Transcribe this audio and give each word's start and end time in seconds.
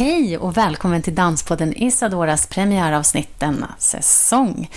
Hej 0.00 0.38
och 0.38 0.56
välkommen 0.56 1.02
till 1.02 1.14
Danspodden 1.14 1.82
Isadoras 1.82 2.46
premiäravsnitt 2.46 3.40
denna 3.40 3.74
säsong. 3.78 4.70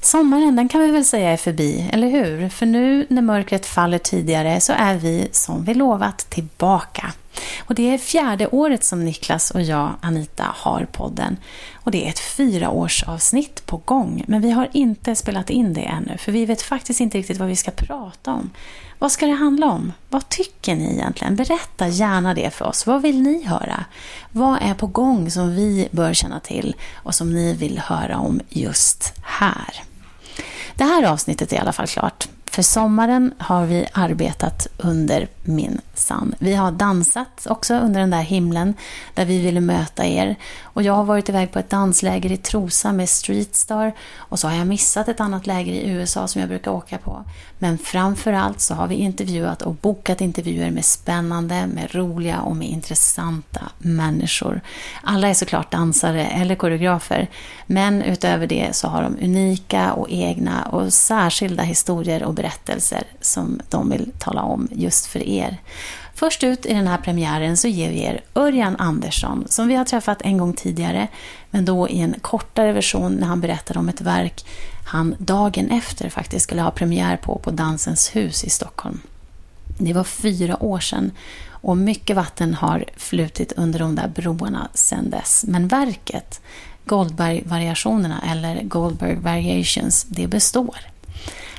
Sommaren 0.00 0.56
den 0.56 0.68
kan 0.68 0.80
vi 0.80 0.90
väl 0.90 1.04
säga 1.04 1.30
är 1.30 1.36
förbi, 1.36 1.90
eller 1.92 2.08
hur? 2.08 2.48
För 2.48 2.66
nu 2.66 3.06
när 3.10 3.22
mörkret 3.22 3.66
faller 3.66 3.98
tidigare 3.98 4.60
så 4.60 4.72
är 4.72 4.94
vi, 4.94 5.28
som 5.32 5.64
vi 5.64 5.74
lovat, 5.74 6.18
tillbaka. 6.30 7.12
Och 7.60 7.74
det 7.74 7.94
är 7.94 7.98
fjärde 7.98 8.46
året 8.46 8.84
som 8.84 9.04
Niklas 9.04 9.50
och 9.50 9.62
jag, 9.62 9.94
Anita, 10.00 10.46
har 10.54 10.86
podden. 10.92 11.36
Och 11.74 11.90
det 11.90 12.04
är 12.04 12.08
ett 12.08 12.18
fyraårsavsnitt 12.18 13.66
på 13.66 13.76
gång, 13.76 14.24
men 14.26 14.40
vi 14.42 14.50
har 14.50 14.68
inte 14.72 15.14
spelat 15.14 15.50
in 15.50 15.74
det 15.74 15.80
ännu, 15.80 16.18
för 16.18 16.32
vi 16.32 16.46
vet 16.46 16.62
faktiskt 16.62 17.00
inte 17.00 17.18
riktigt 17.18 17.38
vad 17.38 17.48
vi 17.48 17.56
ska 17.56 17.70
prata 17.70 18.32
om. 18.32 18.50
Vad 18.98 19.12
ska 19.12 19.26
det 19.26 19.32
handla 19.32 19.66
om? 19.66 19.92
Vad 20.08 20.28
tycker 20.28 20.74
ni 20.74 20.92
egentligen? 20.92 21.36
Berätta 21.36 21.88
gärna 21.88 22.34
det 22.34 22.54
för 22.54 22.64
oss. 22.64 22.86
Vad 22.86 23.02
vill 23.02 23.22
ni 23.22 23.44
höra? 23.44 23.84
Vad 24.32 24.58
är 24.62 24.74
på 24.74 24.86
gång 24.86 25.30
som 25.30 25.54
vi 25.54 25.88
bör 25.90 26.12
känna 26.12 26.40
till 26.40 26.76
och 26.94 27.14
som 27.14 27.34
ni 27.34 27.54
vill 27.54 27.78
höra 27.78 28.18
om 28.18 28.40
just 28.48 29.14
här? 29.22 29.82
Det 30.74 30.84
här 30.84 31.04
avsnittet 31.04 31.52
är 31.52 31.56
i 31.56 31.58
alla 31.58 31.72
fall 31.72 31.86
klart. 31.86 32.28
För 32.46 32.62
sommaren 32.62 33.34
har 33.38 33.66
vi 33.66 33.86
arbetat 33.92 34.66
under 34.78 35.28
min 35.42 35.80
sann. 35.94 36.34
Vi 36.38 36.54
har 36.54 36.72
dansat 36.72 37.46
också 37.50 37.74
under 37.74 38.00
den 38.00 38.10
där 38.10 38.22
himlen 38.22 38.74
där 39.14 39.24
vi 39.24 39.38
ville 39.38 39.60
möta 39.60 40.06
er. 40.06 40.36
Och 40.62 40.82
jag 40.82 40.92
har 40.92 41.04
varit 41.04 41.28
iväg 41.28 41.52
på 41.52 41.58
ett 41.58 41.70
dansläger 41.70 42.32
i 42.32 42.36
Trosa 42.36 42.92
med 42.92 43.08
Streetstar 43.08 43.92
och 44.16 44.38
så 44.38 44.48
har 44.48 44.56
jag 44.56 44.66
missat 44.66 45.08
ett 45.08 45.20
annat 45.20 45.46
läger 45.46 45.72
i 45.72 45.90
USA 45.90 46.28
som 46.28 46.40
jag 46.40 46.48
brukar 46.48 46.70
åka 46.70 46.98
på. 46.98 47.24
Men 47.58 47.78
framförallt 47.78 48.60
så 48.60 48.74
har 48.74 48.86
vi 48.86 48.94
intervjuat 48.94 49.62
och 49.62 49.74
bokat 49.74 50.20
intervjuer 50.20 50.70
med 50.70 50.84
spännande, 50.84 51.66
med 51.66 51.94
roliga 51.94 52.40
och 52.40 52.56
med 52.56 52.68
intressanta 52.68 53.60
människor. 53.78 54.60
Alla 55.02 55.28
är 55.28 55.34
såklart 55.34 55.70
dansare 55.70 56.26
eller 56.26 56.54
koreografer, 56.54 57.28
men 57.66 58.02
utöver 58.02 58.46
det 58.46 58.68
så 58.72 58.88
har 58.88 59.02
de 59.02 59.16
unika 59.24 59.92
och 59.92 60.06
egna 60.10 60.62
och 60.62 60.92
särskilda 60.92 61.62
historier 61.62 62.22
och 62.22 62.34
berättelser 62.34 63.02
som 63.20 63.60
de 63.68 63.90
vill 63.90 64.12
tala 64.18 64.42
om 64.42 64.68
just 64.72 65.06
för 65.06 65.28
er. 65.28 65.31
Först 66.14 66.44
ut 66.44 66.66
i 66.66 66.74
den 66.74 66.86
här 66.86 66.98
premiären 66.98 67.56
så 67.56 67.68
ger 67.68 67.90
vi 67.90 68.02
er 68.02 68.20
Örjan 68.34 68.76
Andersson, 68.76 69.44
som 69.48 69.68
vi 69.68 69.74
har 69.74 69.84
träffat 69.84 70.22
en 70.22 70.38
gång 70.38 70.52
tidigare, 70.52 71.08
men 71.50 71.64
då 71.64 71.88
i 71.88 72.00
en 72.00 72.14
kortare 72.20 72.72
version 72.72 73.12
när 73.12 73.26
han 73.26 73.40
berättade 73.40 73.78
om 73.78 73.88
ett 73.88 74.00
verk 74.00 74.44
han 74.86 75.14
dagen 75.18 75.70
efter 75.70 76.08
faktiskt 76.08 76.44
skulle 76.44 76.62
ha 76.62 76.70
premiär 76.70 77.16
på 77.16 77.38
på 77.38 77.50
Dansens 77.50 78.16
hus 78.16 78.44
i 78.44 78.50
Stockholm. 78.50 79.00
Det 79.78 79.92
var 79.92 80.04
fyra 80.04 80.62
år 80.62 80.80
sedan 80.80 81.10
och 81.48 81.76
mycket 81.76 82.16
vatten 82.16 82.54
har 82.54 82.84
flutit 82.96 83.52
under 83.52 83.78
de 83.78 83.94
där 83.94 84.08
broarna 84.08 84.68
sedan 84.74 85.10
dess. 85.10 85.44
Men 85.48 85.68
verket, 85.68 86.40
Goldberg-variationerna 86.84 88.22
eller 88.30 88.62
Goldberg 88.62 89.16
Variations, 89.16 90.04
det 90.04 90.26
består. 90.26 90.91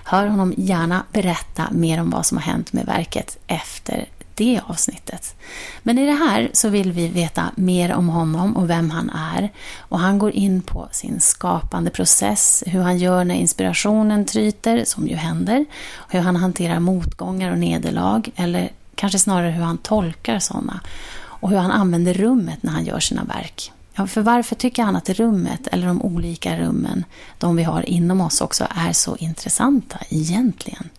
Hör 0.03 0.27
honom 0.27 0.53
gärna 0.57 1.03
berätta 1.11 1.67
mer 1.71 2.01
om 2.01 2.09
vad 2.09 2.25
som 2.25 2.37
har 2.37 2.43
hänt 2.43 2.73
med 2.73 2.85
verket 2.85 3.37
efter 3.47 4.07
det 4.35 4.61
avsnittet. 4.67 5.35
Men 5.83 5.97
i 5.97 6.05
det 6.05 6.13
här 6.13 6.49
så 6.53 6.69
vill 6.69 6.91
vi 6.91 7.07
veta 7.07 7.51
mer 7.55 7.93
om 7.93 8.09
honom 8.09 8.57
och 8.57 8.69
vem 8.69 8.89
han 8.89 9.09
är. 9.09 9.49
Och 9.77 9.99
han 9.99 10.19
går 10.19 10.31
in 10.31 10.61
på 10.61 10.87
sin 10.91 11.19
skapande 11.19 11.89
process, 11.89 12.63
hur 12.67 12.81
han 12.81 12.97
gör 12.97 13.23
när 13.23 13.35
inspirationen 13.35 14.25
tryter, 14.25 14.85
som 14.85 15.07
ju 15.07 15.15
händer, 15.15 15.65
hur 16.09 16.19
han 16.19 16.35
hanterar 16.35 16.79
motgångar 16.79 17.51
och 17.51 17.57
nederlag, 17.57 18.21
eller 18.35 18.69
kanske 18.95 19.19
snarare 19.19 19.51
hur 19.51 19.63
han 19.63 19.77
tolkar 19.77 20.39
sådana, 20.39 20.79
och 21.15 21.49
hur 21.49 21.57
han 21.57 21.71
använder 21.71 22.13
rummet 22.13 22.63
när 22.63 22.71
han 22.71 22.85
gör 22.85 22.99
sina 22.99 23.23
verk. 23.23 23.71
Ja, 23.95 24.07
för 24.07 24.21
varför 24.21 24.55
tycker 24.55 24.83
han 24.83 24.95
att 24.95 25.09
rummet, 25.09 25.67
eller 25.71 25.87
de 25.87 26.01
olika 26.01 26.57
rummen, 26.57 27.05
de 27.37 27.55
vi 27.55 27.63
har 27.63 27.89
inom 27.89 28.21
oss 28.21 28.41
också, 28.41 28.67
är 28.87 28.93
så 28.93 29.15
intressanta 29.15 29.97
egentligen? 30.09 30.89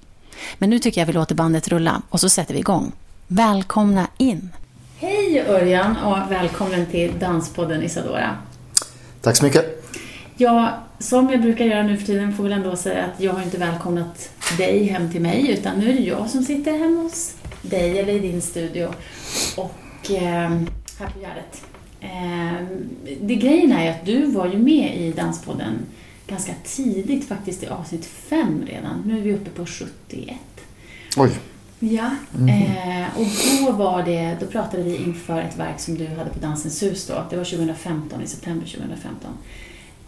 Men 0.58 0.70
nu 0.70 0.78
tycker 0.78 1.00
jag 1.00 1.06
vi 1.06 1.12
låter 1.12 1.34
bandet 1.34 1.68
rulla 1.68 2.02
och 2.10 2.20
så 2.20 2.28
sätter 2.28 2.54
vi 2.54 2.60
igång. 2.60 2.92
Välkomna 3.26 4.06
in! 4.18 4.50
Hej 4.96 5.44
Örjan 5.48 5.96
och 5.96 6.32
välkommen 6.32 6.86
till 6.86 7.18
Danspodden 7.18 7.82
Isadora. 7.82 8.36
Tack 9.20 9.36
så 9.36 9.44
mycket. 9.44 9.84
Ja, 10.36 10.70
som 10.98 11.30
jag 11.30 11.42
brukar 11.42 11.64
göra 11.64 11.82
nu 11.82 11.96
för 11.96 12.06
tiden 12.06 12.36
får 12.36 12.42
väl 12.42 12.52
ändå 12.52 12.76
säga 12.76 13.04
att 13.04 13.20
jag 13.20 13.32
har 13.32 13.42
inte 13.42 13.58
välkomnat 13.58 14.30
dig 14.58 14.84
hem 14.84 15.12
till 15.12 15.20
mig 15.20 15.50
utan 15.50 15.78
nu 15.78 15.90
är 15.90 15.94
det 15.94 16.02
jag 16.02 16.30
som 16.30 16.42
sitter 16.42 16.78
hemma 16.78 17.00
hos 17.00 17.34
dig 17.62 17.98
eller 17.98 18.12
i 18.12 18.18
din 18.18 18.42
studio 18.42 18.88
och 19.56 20.10
eh, 20.10 20.50
här 20.98 21.10
på 21.14 21.20
Gärdet. 21.20 21.73
Eh, 22.04 22.66
det 23.20 23.34
grejen 23.34 23.72
är 23.72 23.84
ju 23.84 23.90
att 23.90 24.06
du 24.06 24.26
var 24.26 24.46
ju 24.46 24.58
med 24.58 24.96
i 24.96 25.12
Danspodden 25.12 25.74
ganska 26.26 26.52
tidigt 26.64 27.28
faktiskt 27.28 27.62
i 27.62 27.66
avsnitt 27.66 28.06
fem 28.06 28.62
redan. 28.66 29.02
Nu 29.06 29.18
är 29.18 29.22
vi 29.22 29.34
uppe 29.34 29.50
på 29.50 29.66
71. 29.66 30.36
Oj. 31.16 31.30
Ja, 31.78 32.10
mm. 32.38 32.48
eh, 32.48 33.18
och 33.18 33.26
då 33.26 33.72
var 33.72 34.02
det, 34.02 34.36
då 34.40 34.46
pratade 34.46 34.82
vi 34.82 34.96
inför 34.96 35.40
ett 35.40 35.58
verk 35.58 35.80
som 35.80 35.94
du 35.94 36.06
hade 36.06 36.30
på 36.30 36.38
Dansens 36.38 36.82
hus 36.82 37.06
då. 37.06 37.24
Det 37.30 37.36
var 37.36 37.44
2015, 37.44 38.22
i 38.22 38.26
september 38.26 38.66
2015. 38.66 39.30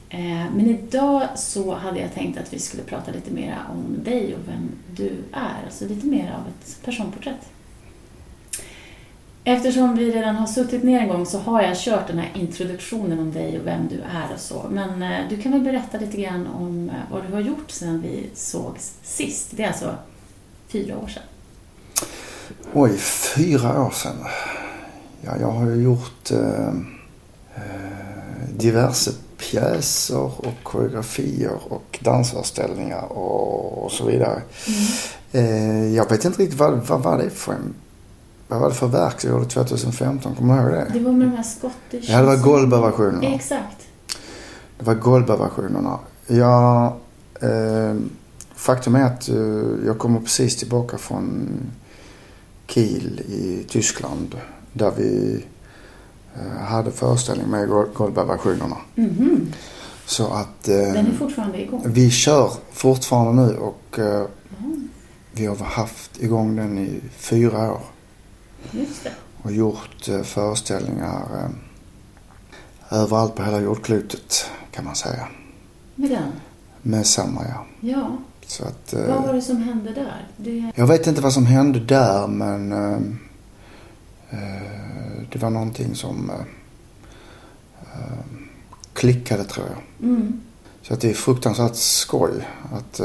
Eh, 0.08 0.18
men 0.56 0.66
idag 0.66 1.28
så 1.36 1.74
hade 1.74 2.00
jag 2.00 2.14
tänkt 2.14 2.38
att 2.38 2.52
vi 2.52 2.58
skulle 2.58 2.82
prata 2.82 3.12
lite 3.12 3.30
mer 3.30 3.58
om 3.70 4.04
dig 4.04 4.34
och 4.34 4.48
vem 4.48 4.68
du 4.96 5.12
är. 5.32 5.64
Alltså 5.64 5.88
lite 5.88 6.06
mer 6.06 6.32
av 6.32 6.48
ett 6.48 6.84
personporträtt. 6.84 7.48
Eftersom 9.48 9.96
vi 9.96 10.10
redan 10.10 10.36
har 10.36 10.46
suttit 10.46 10.82
ner 10.82 11.00
en 11.00 11.08
gång 11.08 11.26
så 11.26 11.38
har 11.38 11.62
jag 11.62 11.76
kört 11.76 12.06
den 12.06 12.18
här 12.18 12.30
introduktionen 12.34 13.18
om 13.18 13.32
dig 13.32 13.58
och 13.60 13.66
vem 13.66 13.88
du 13.88 13.94
är 13.94 14.34
och 14.34 14.40
så. 14.40 14.66
Men 14.70 15.02
eh, 15.02 15.18
du 15.30 15.42
kan 15.42 15.52
väl 15.52 15.60
berätta 15.60 15.98
lite 15.98 16.16
grann 16.16 16.46
om 16.46 16.88
eh, 16.88 16.94
vad 17.12 17.22
du 17.26 17.32
har 17.32 17.40
gjort 17.40 17.70
sedan 17.70 18.02
vi 18.02 18.30
sågs 18.34 18.94
sist. 19.02 19.48
Det 19.50 19.62
är 19.62 19.66
alltså 19.66 19.94
fyra 20.68 20.98
år 20.98 21.06
sedan. 21.06 21.22
Oj, 22.72 22.96
fyra 23.36 23.86
år 23.86 23.90
sedan. 23.90 24.16
Ja, 25.20 25.32
jag 25.40 25.50
har 25.50 25.70
ju 25.70 25.82
gjort 25.82 26.30
eh, 26.30 26.68
eh, 27.54 28.48
diverse 28.58 29.10
pjäser 29.36 30.46
och 30.46 30.62
koreografier 30.62 31.58
och 31.68 31.98
dansföreställningar 32.00 33.12
och, 33.12 33.84
och 33.84 33.92
så 33.92 34.06
vidare. 34.06 34.42
Mm. 34.66 34.80
Eh, 35.32 35.94
jag 35.94 36.10
vet 36.10 36.24
inte 36.24 36.42
riktigt 36.42 36.58
vad, 36.58 36.86
vad 36.86 37.02
var 37.02 37.18
det 37.18 37.30
för 37.30 37.52
en 37.52 37.74
vad 38.48 38.60
var 38.60 38.68
det 38.68 38.74
för 38.74 38.86
verk 38.86 39.24
jag 39.24 39.32
gjorde 39.32 39.44
2015? 39.44 40.34
Kommer 40.34 40.54
du 40.54 40.60
ihåg 40.62 40.72
det? 40.72 40.98
Det 40.98 41.04
var 41.04 41.12
med 41.12 41.28
de 41.28 41.36
här 41.36 41.42
Scottish... 41.42 42.10
Ja, 42.10 42.18
det 42.20 42.26
var 42.26 42.36
Goldberg-versionerna. 42.36 43.34
Exakt. 43.34 43.88
Det 44.78 44.84
var 44.84 44.94
Goldberg-versionerna. 44.94 45.98
Jag, 46.26 46.86
eh, 47.40 47.96
faktum 48.54 48.94
är 48.94 49.04
att 49.04 49.28
eh, 49.28 49.36
jag 49.86 49.98
kommer 49.98 50.20
precis 50.20 50.56
tillbaka 50.56 50.98
från 50.98 51.48
Kiel 52.66 53.20
i 53.20 53.64
Tyskland 53.68 54.36
där 54.72 54.92
vi 54.96 55.44
eh, 56.34 56.64
hade 56.64 56.90
föreställning 56.90 57.50
med 57.50 57.68
Goldberg-versionerna. 57.94 58.76
Mm 58.96 59.10
-hmm. 59.10 59.52
Så 60.06 60.26
att... 60.26 60.68
Eh, 60.68 60.76
Den 60.76 61.06
är 61.06 61.12
fortfarande 61.18 61.62
igång? 61.62 61.82
Vi 61.86 62.10
kör 62.10 62.50
fortfarande 62.72 63.42
nu 63.42 63.56
och 63.56 63.98
eh, 63.98 64.26
mm. 64.58 64.88
vi 65.32 65.46
har 65.46 65.56
haft 65.56 66.22
igång 66.22 66.56
den 66.56 66.78
i 66.78 67.00
fyra 67.16 67.72
år. 67.72 67.80
Och 69.42 69.52
gjort 69.52 70.08
eh, 70.08 70.22
föreställningar 70.22 71.50
eh, 72.90 73.00
överallt 73.00 73.34
på 73.34 73.42
hela 73.42 73.60
jordklotet 73.60 74.50
kan 74.70 74.84
man 74.84 74.96
säga. 74.96 75.28
Med 75.94 76.10
den? 76.10 76.32
Med 76.82 77.06
samma 77.06 77.44
ja. 77.48 77.66
Ja. 77.80 78.18
Så 78.46 78.64
att, 78.64 78.94
vad 79.08 79.22
var 79.22 79.32
det 79.32 79.42
som 79.42 79.56
hände 79.56 79.92
där? 79.92 80.28
Det... 80.36 80.72
Jag 80.74 80.86
vet 80.86 81.06
inte 81.06 81.20
vad 81.20 81.32
som 81.32 81.46
hände 81.46 81.80
där 81.80 82.26
men 82.26 82.72
eh, 82.72 82.98
eh 84.30 84.76
det 85.32 85.38
var 85.38 85.50
någonting 85.50 85.94
som 85.94 86.30
eh, 86.30 86.36
eh, 87.94 88.24
klickade 88.92 89.44
tror 89.44 89.66
jag. 89.66 90.08
Mm. 90.08 90.40
Så 90.82 90.94
att 90.94 91.00
det 91.00 91.10
är 91.10 91.14
fruktansvärt 91.14 91.76
skoj 91.76 92.48
att, 92.72 93.00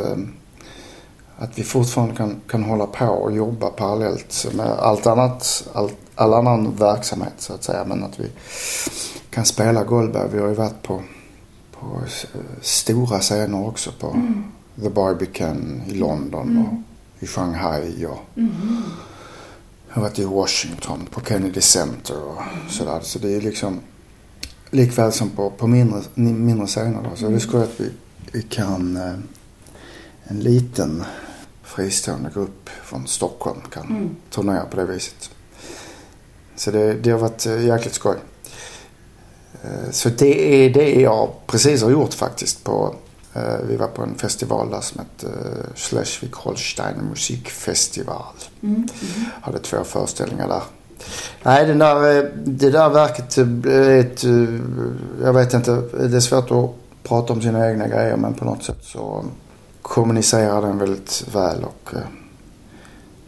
att 1.41 1.59
vi 1.59 1.63
fortfarande 1.63 2.15
kan, 2.15 2.41
kan 2.47 2.63
hålla 2.63 2.87
på 2.87 3.05
och 3.05 3.31
jobba 3.31 3.69
parallellt 3.69 4.47
med 4.53 4.65
allt 4.67 5.07
annat, 5.07 5.67
all, 5.73 5.91
all 6.15 6.33
annan 6.33 6.75
verksamhet 6.75 7.33
så 7.37 7.53
att 7.53 7.63
säga. 7.63 7.85
Men 7.85 8.03
att 8.03 8.19
vi 8.19 8.27
kan 9.29 9.45
spela 9.45 9.83
Goldberg. 9.83 10.29
Vi 10.33 10.39
har 10.39 10.47
ju 10.47 10.53
varit 10.53 10.83
på, 10.83 11.03
på 11.71 12.01
stora 12.61 13.19
scener 13.19 13.67
också 13.67 13.91
på 13.99 14.07
mm. 14.07 14.43
The 14.81 14.89
Barbican 14.89 15.81
i 15.87 15.93
London 15.93 16.49
mm. 16.49 16.65
och 16.65 16.73
i 17.19 17.27
Shanghai 17.27 18.05
och 18.05 18.37
mm. 18.37 18.51
har 19.89 20.01
varit 20.01 20.19
i 20.19 20.25
Washington 20.25 21.07
på 21.11 21.21
Kennedy 21.21 21.61
Center 21.61 22.23
och 22.23 22.41
sådär. 22.69 22.99
Så 23.01 23.19
det 23.19 23.35
är 23.35 23.41
liksom 23.41 23.79
likväl 24.69 25.11
som 25.11 25.29
på, 25.29 25.49
på 25.49 25.67
mindre, 25.67 26.01
mindre 26.15 26.67
scener 26.67 27.09
då. 27.09 27.15
Så 27.15 27.29
det 27.29 27.39
skulle 27.39 27.63
att 27.63 27.79
vi, 27.79 27.91
vi 28.31 28.41
kan 28.41 28.97
eh, 28.97 29.13
en 30.23 30.39
liten 30.39 31.03
fristående 31.75 32.29
grupp 32.33 32.69
från 32.83 33.07
Stockholm 33.07 33.61
kan 33.71 33.85
mm. 33.85 34.15
turnera 34.29 34.65
på 34.65 34.77
det 34.77 34.85
viset. 34.85 35.29
Så 36.55 36.71
det, 36.71 36.93
det 36.93 37.11
har 37.11 37.19
varit 37.19 37.45
eh, 37.45 37.65
jäkligt 37.65 37.93
skoj. 37.93 38.17
Eh, 39.63 39.91
så 39.91 40.09
det 40.09 40.65
är 40.65 40.69
det 40.69 41.01
jag 41.01 41.29
precis 41.47 41.83
har 41.83 41.91
gjort 41.91 42.13
faktiskt. 42.13 42.63
På, 42.63 42.95
eh, 43.33 43.57
vi 43.67 43.75
var 43.75 43.87
på 43.87 44.03
en 44.03 44.15
festival 44.15 44.69
där 44.69 44.81
som 44.81 44.99
hette 44.99 45.27
Schleswig-Holstein 45.75 47.09
musikfestival. 47.09 48.35
Mm. 48.61 48.75
Mm. 48.75 48.89
Hade 49.41 49.59
två 49.59 49.83
föreställningar 49.83 50.47
där. 50.47 50.63
Nej, 51.43 51.65
den 51.65 51.79
där, 51.79 52.31
det 52.35 52.69
där 52.69 52.89
verket 52.89 53.37
är 53.37 53.99
ett, 53.99 54.23
jag 55.23 55.33
vet 55.33 55.53
inte, 55.53 55.71
det 56.09 56.15
är 56.15 56.19
svårt 56.19 56.51
att 56.51 56.69
prata 57.03 57.33
om 57.33 57.41
sina 57.41 57.69
egna 57.69 57.87
grejer 57.87 58.17
men 58.17 58.33
på 58.33 58.45
något 58.45 58.63
sätt 58.63 58.83
så 58.83 59.25
kommunicerar 59.81 60.61
den 60.61 60.77
väldigt 60.77 61.27
väl 61.33 61.63
och 61.63 61.93
eh, 61.93 62.01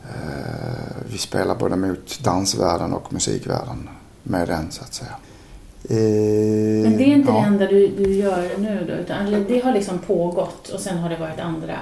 eh, 0.03 0.95
vi 1.11 1.17
spelar 1.17 1.55
både 1.55 1.75
mot 1.75 2.19
dansvärlden 2.23 2.93
och 2.93 3.13
musikvärlden 3.13 3.89
med 4.23 4.47
den 4.47 4.71
så 4.71 4.83
att 4.83 4.93
säga. 4.93 5.15
Eh, 5.89 6.83
Men 6.83 6.97
det 6.97 7.03
är 7.03 7.15
inte 7.15 7.31
ja. 7.31 7.39
det 7.39 7.47
enda 7.47 7.67
du, 7.67 7.87
du 7.87 8.13
gör 8.13 8.57
nu 8.57 8.85
då? 8.87 8.93
Utan 8.93 9.45
det 9.47 9.59
har 9.59 9.73
liksom 9.73 9.99
pågått 9.99 10.69
och 10.69 10.79
sen 10.79 10.97
har 10.97 11.09
det 11.09 11.17
varit 11.17 11.39
andra 11.39 11.79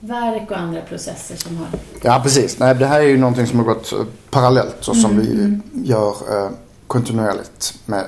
verk 0.00 0.50
och 0.50 0.58
andra 0.58 0.80
processer 0.80 1.36
som 1.36 1.56
har... 1.56 1.66
Ja, 2.02 2.20
precis. 2.22 2.58
Nej, 2.58 2.74
det 2.74 2.86
här 2.86 3.00
är 3.00 3.04
ju 3.04 3.18
någonting 3.18 3.46
som 3.46 3.58
har 3.58 3.66
gått 3.66 3.92
parallellt 4.30 4.88
och 4.88 4.96
som 4.96 5.10
mm, 5.10 5.26
vi 5.26 5.32
mm. 5.32 5.62
gör 5.72 6.10
eh, 6.10 6.50
kontinuerligt 6.86 7.74
med 7.86 8.04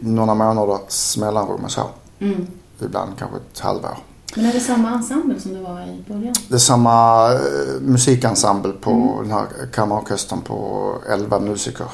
några 0.00 0.34
månaders 0.34 1.16
mellanrum 1.16 1.64
och 1.64 1.70
så. 1.70 1.82
Mm. 2.18 2.46
Ibland 2.80 3.18
kanske 3.18 3.36
ett 3.36 3.60
halvår. 3.60 3.96
Men 4.36 4.46
är 4.46 4.52
det 4.52 4.60
samma 4.60 4.90
ensemble 4.90 5.40
som 5.40 5.54
det 5.54 5.60
var 5.60 5.80
i 5.80 6.04
början? 6.08 6.34
Det 6.48 6.54
är 6.54 6.58
samma 6.58 7.26
eh, 7.32 7.80
musikensemble 7.80 8.72
på 8.72 8.90
mm. 8.90 9.16
den 9.22 9.30
här 9.30 9.46
kammarorkestern 9.72 10.40
på 10.40 10.94
11 11.10 11.40
musiker. 11.40 11.86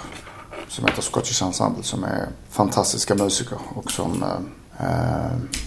Som 0.68 0.84
heter 0.84 1.02
Scottish 1.02 1.42
Ensemble 1.42 1.82
som 1.82 2.04
är 2.04 2.28
fantastiska 2.50 3.14
musiker 3.14 3.58
och 3.74 3.90
som... 3.90 4.24
Eh, 4.78 4.86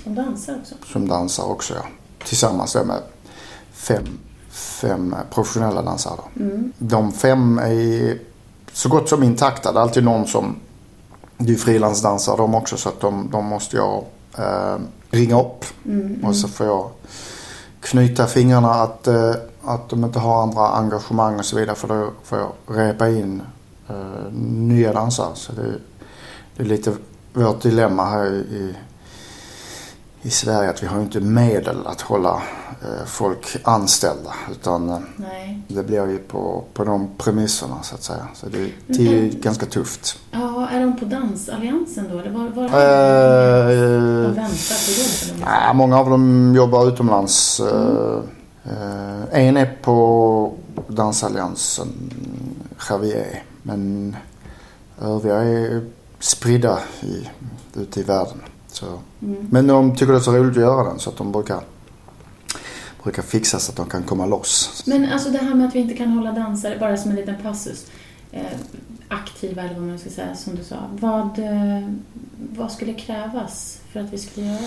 som 0.03 0.15
dansar 0.15 0.55
också? 0.61 0.75
Som 0.85 1.07
dansar 1.07 1.43
också 1.43 1.73
ja. 1.73 1.85
Tillsammans 2.25 2.75
med 2.75 3.01
fem, 3.73 4.19
fem 4.51 5.15
professionella 5.33 5.81
dansare. 5.81 6.21
Mm. 6.35 6.73
De 6.77 7.11
fem 7.11 7.59
är 7.59 8.19
så 8.73 8.89
gott 8.89 9.09
som 9.09 9.23
intakta. 9.23 9.71
Det 9.71 9.79
är 9.79 9.81
alltid 9.81 10.03
någon 10.03 10.27
som... 10.27 10.55
Det 11.37 11.53
är 11.53 11.57
frilansdansare 11.57 12.37
de 12.37 12.55
också 12.55 12.77
så 12.77 12.89
att 12.89 12.99
de, 12.99 13.29
de 13.31 13.45
måste 13.45 13.77
jag 13.77 14.05
eh, 14.37 14.77
ringa 15.11 15.41
upp. 15.41 15.65
Mm. 15.85 16.25
Och 16.25 16.35
så 16.35 16.47
får 16.47 16.65
jag 16.65 16.89
knyta 17.79 18.27
fingrarna 18.27 18.71
att, 18.71 19.07
eh, 19.07 19.33
att 19.63 19.89
de 19.89 20.03
inte 20.03 20.19
har 20.19 20.41
andra 20.41 20.67
engagemang 20.67 21.39
och 21.39 21.45
så 21.45 21.55
vidare. 21.55 21.75
För 21.75 21.87
då 21.87 22.09
får 22.23 22.39
jag 22.39 22.51
repa 22.67 23.09
in 23.09 23.41
eh, 23.89 24.33
nya 24.33 24.93
dansare. 24.93 25.35
Så 25.35 25.51
det, 25.51 25.73
det, 26.55 26.63
är 26.63 26.67
lite 26.67 26.93
vårt 27.33 27.61
dilemma 27.61 28.05
här 28.05 28.25
i, 28.33 28.75
i 30.21 30.29
Sverige 30.29 30.69
att 30.69 30.83
vi 30.83 30.87
har 30.87 31.01
inte 31.01 31.19
medel 31.19 31.87
att 31.87 32.01
hålla 32.01 32.41
eh, 32.81 33.05
folk 33.05 33.57
anställda. 33.63 34.33
Utan 34.51 34.89
eh, 34.89 34.99
Nej. 35.15 35.61
det 35.67 35.83
blir 35.83 36.07
ju 36.07 36.17
på, 36.17 36.63
på 36.73 36.83
de 36.83 37.09
premisserna 37.17 37.83
så 37.83 37.95
att 37.95 38.03
säga. 38.03 38.27
Så 38.33 38.49
det, 38.49 38.71
det 38.87 39.07
är 39.07 39.11
ju 39.11 39.29
ganska 39.29 39.65
tufft. 39.65 40.19
Ja, 40.31 40.69
är 40.69 40.79
de 40.79 40.99
på 40.99 41.05
Dansalliansen 41.05 42.09
då? 42.11 42.19
Eller 42.19 42.31
var, 42.31 42.49
var 42.49 42.63
äh, 42.63 42.69
de 43.67 44.33
väntar 44.33 44.85
på 44.85 44.91
jobb? 45.31 45.39
Nej, 45.45 45.73
många 45.73 45.99
av 45.99 46.09
dem 46.09 46.53
jobbar 46.55 46.87
utomlands. 46.87 47.59
Mm. 47.59 48.21
en 49.31 49.57
är 49.57 49.77
på 49.81 50.53
Dansalliansen, 50.87 51.87
Javier. 52.89 53.43
Men 53.63 54.15
övriga 55.01 55.35
är 55.35 55.85
spridda 56.19 56.79
i, 57.01 57.29
ute 57.79 57.99
i 57.99 58.03
världen. 58.03 58.41
Så. 58.81 58.99
Mm. 59.25 59.47
Men 59.51 59.67
de 59.67 59.95
tycker 59.95 60.11
det 60.11 60.17
är 60.17 60.21
så 60.21 60.31
roligt 60.31 60.57
att 60.57 60.63
göra 60.63 60.83
den 60.83 60.99
så 60.99 61.09
att 61.09 61.17
de 61.17 61.31
brukar, 61.31 61.61
brukar 63.03 63.23
fixa 63.23 63.59
så 63.59 63.71
att 63.71 63.77
de 63.77 63.85
kan 63.85 64.03
komma 64.03 64.25
loss. 64.25 64.83
Men 64.85 65.11
alltså 65.11 65.29
det 65.29 65.37
här 65.37 65.55
med 65.55 65.67
att 65.67 65.75
vi 65.75 65.79
inte 65.79 65.93
kan 65.93 66.07
hålla 66.07 66.31
dansare, 66.31 66.77
bara 66.79 66.97
som 66.97 67.11
en 67.11 67.17
liten 67.17 67.35
passus. 67.43 67.85
Eh, 68.31 68.41
aktiva 69.07 69.61
eller 69.61 69.73
vad 69.73 69.83
man 69.83 69.99
ska 69.99 70.09
säga, 70.09 70.35
som 70.35 70.55
du 70.55 70.63
sa. 70.63 70.75
Vad, 70.91 71.39
eh, 71.39 71.89
vad 72.57 72.71
skulle 72.71 72.93
krävas 72.93 73.79
för 73.91 73.99
att 73.99 74.13
vi 74.13 74.17
skulle 74.17 74.47
göra 74.47 74.57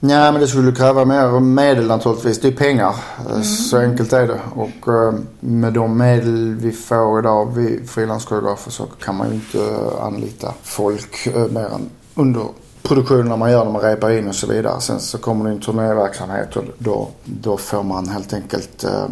det? 0.00 0.12
Ja, 0.12 0.32
men 0.32 0.40
det 0.40 0.48
skulle 0.48 0.72
kräva 0.72 1.04
mer 1.04 1.40
medel 1.40 1.86
naturligtvis. 1.86 2.40
Det 2.40 2.48
är 2.48 2.52
pengar. 2.52 2.94
Mm. 3.30 3.44
Så 3.44 3.78
enkelt 3.78 4.12
är 4.12 4.26
det. 4.26 4.40
Och 4.54 4.88
eh, 4.88 5.14
med 5.40 5.72
de 5.72 5.98
medel 5.98 6.54
vi 6.54 6.72
får 6.72 7.18
idag, 7.18 7.54
vi 7.54 7.86
frilanskoreografer, 7.86 8.70
så 8.70 8.84
kan 8.84 9.16
man 9.16 9.28
ju 9.28 9.34
inte 9.34 9.76
anlita 10.00 10.54
folk 10.62 11.28
mer 11.50 11.66
än 11.74 11.90
under 12.14 12.46
produktionerna 12.88 13.36
man 13.36 13.50
gör 13.50 13.64
när 13.64 13.72
man 13.72 13.82
repar 13.82 14.10
in 14.10 14.28
och 14.28 14.34
så 14.34 14.46
vidare. 14.46 14.80
Sen 14.80 15.00
så 15.00 15.18
kommer 15.18 15.44
det 15.44 15.50
en 15.50 15.60
turnéverksamhet 15.60 16.56
och 16.56 16.64
då, 16.78 17.08
då 17.24 17.56
får 17.56 17.82
man 17.82 18.08
helt 18.08 18.32
enkelt 18.32 18.84
eh, 18.84 19.08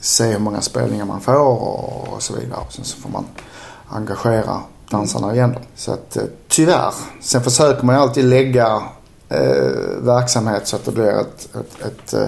se 0.00 0.24
hur 0.24 0.38
många 0.38 0.60
spelningar 0.60 1.04
man 1.04 1.20
får 1.20 1.34
och, 1.34 2.08
och 2.08 2.22
så 2.22 2.34
vidare. 2.34 2.60
Och 2.66 2.72
sen 2.72 2.84
så 2.84 2.98
får 2.98 3.10
man 3.10 3.24
engagera 3.88 4.60
dansarna 4.90 5.34
igen 5.34 5.52
då. 5.54 5.60
Så 5.76 5.92
att 5.92 6.16
eh, 6.16 6.22
tyvärr. 6.48 6.94
Sen 7.20 7.42
försöker 7.42 7.84
man 7.84 7.94
ju 7.94 8.00
alltid 8.00 8.24
lägga 8.24 8.82
eh, 9.28 9.70
verksamhet 9.98 10.68
så 10.68 10.76
att 10.76 10.84
det 10.84 10.92
blir 10.92 11.20
ett, 11.20 11.48
ett, 11.54 11.86
ett, 11.86 12.14
eh, 12.14 12.22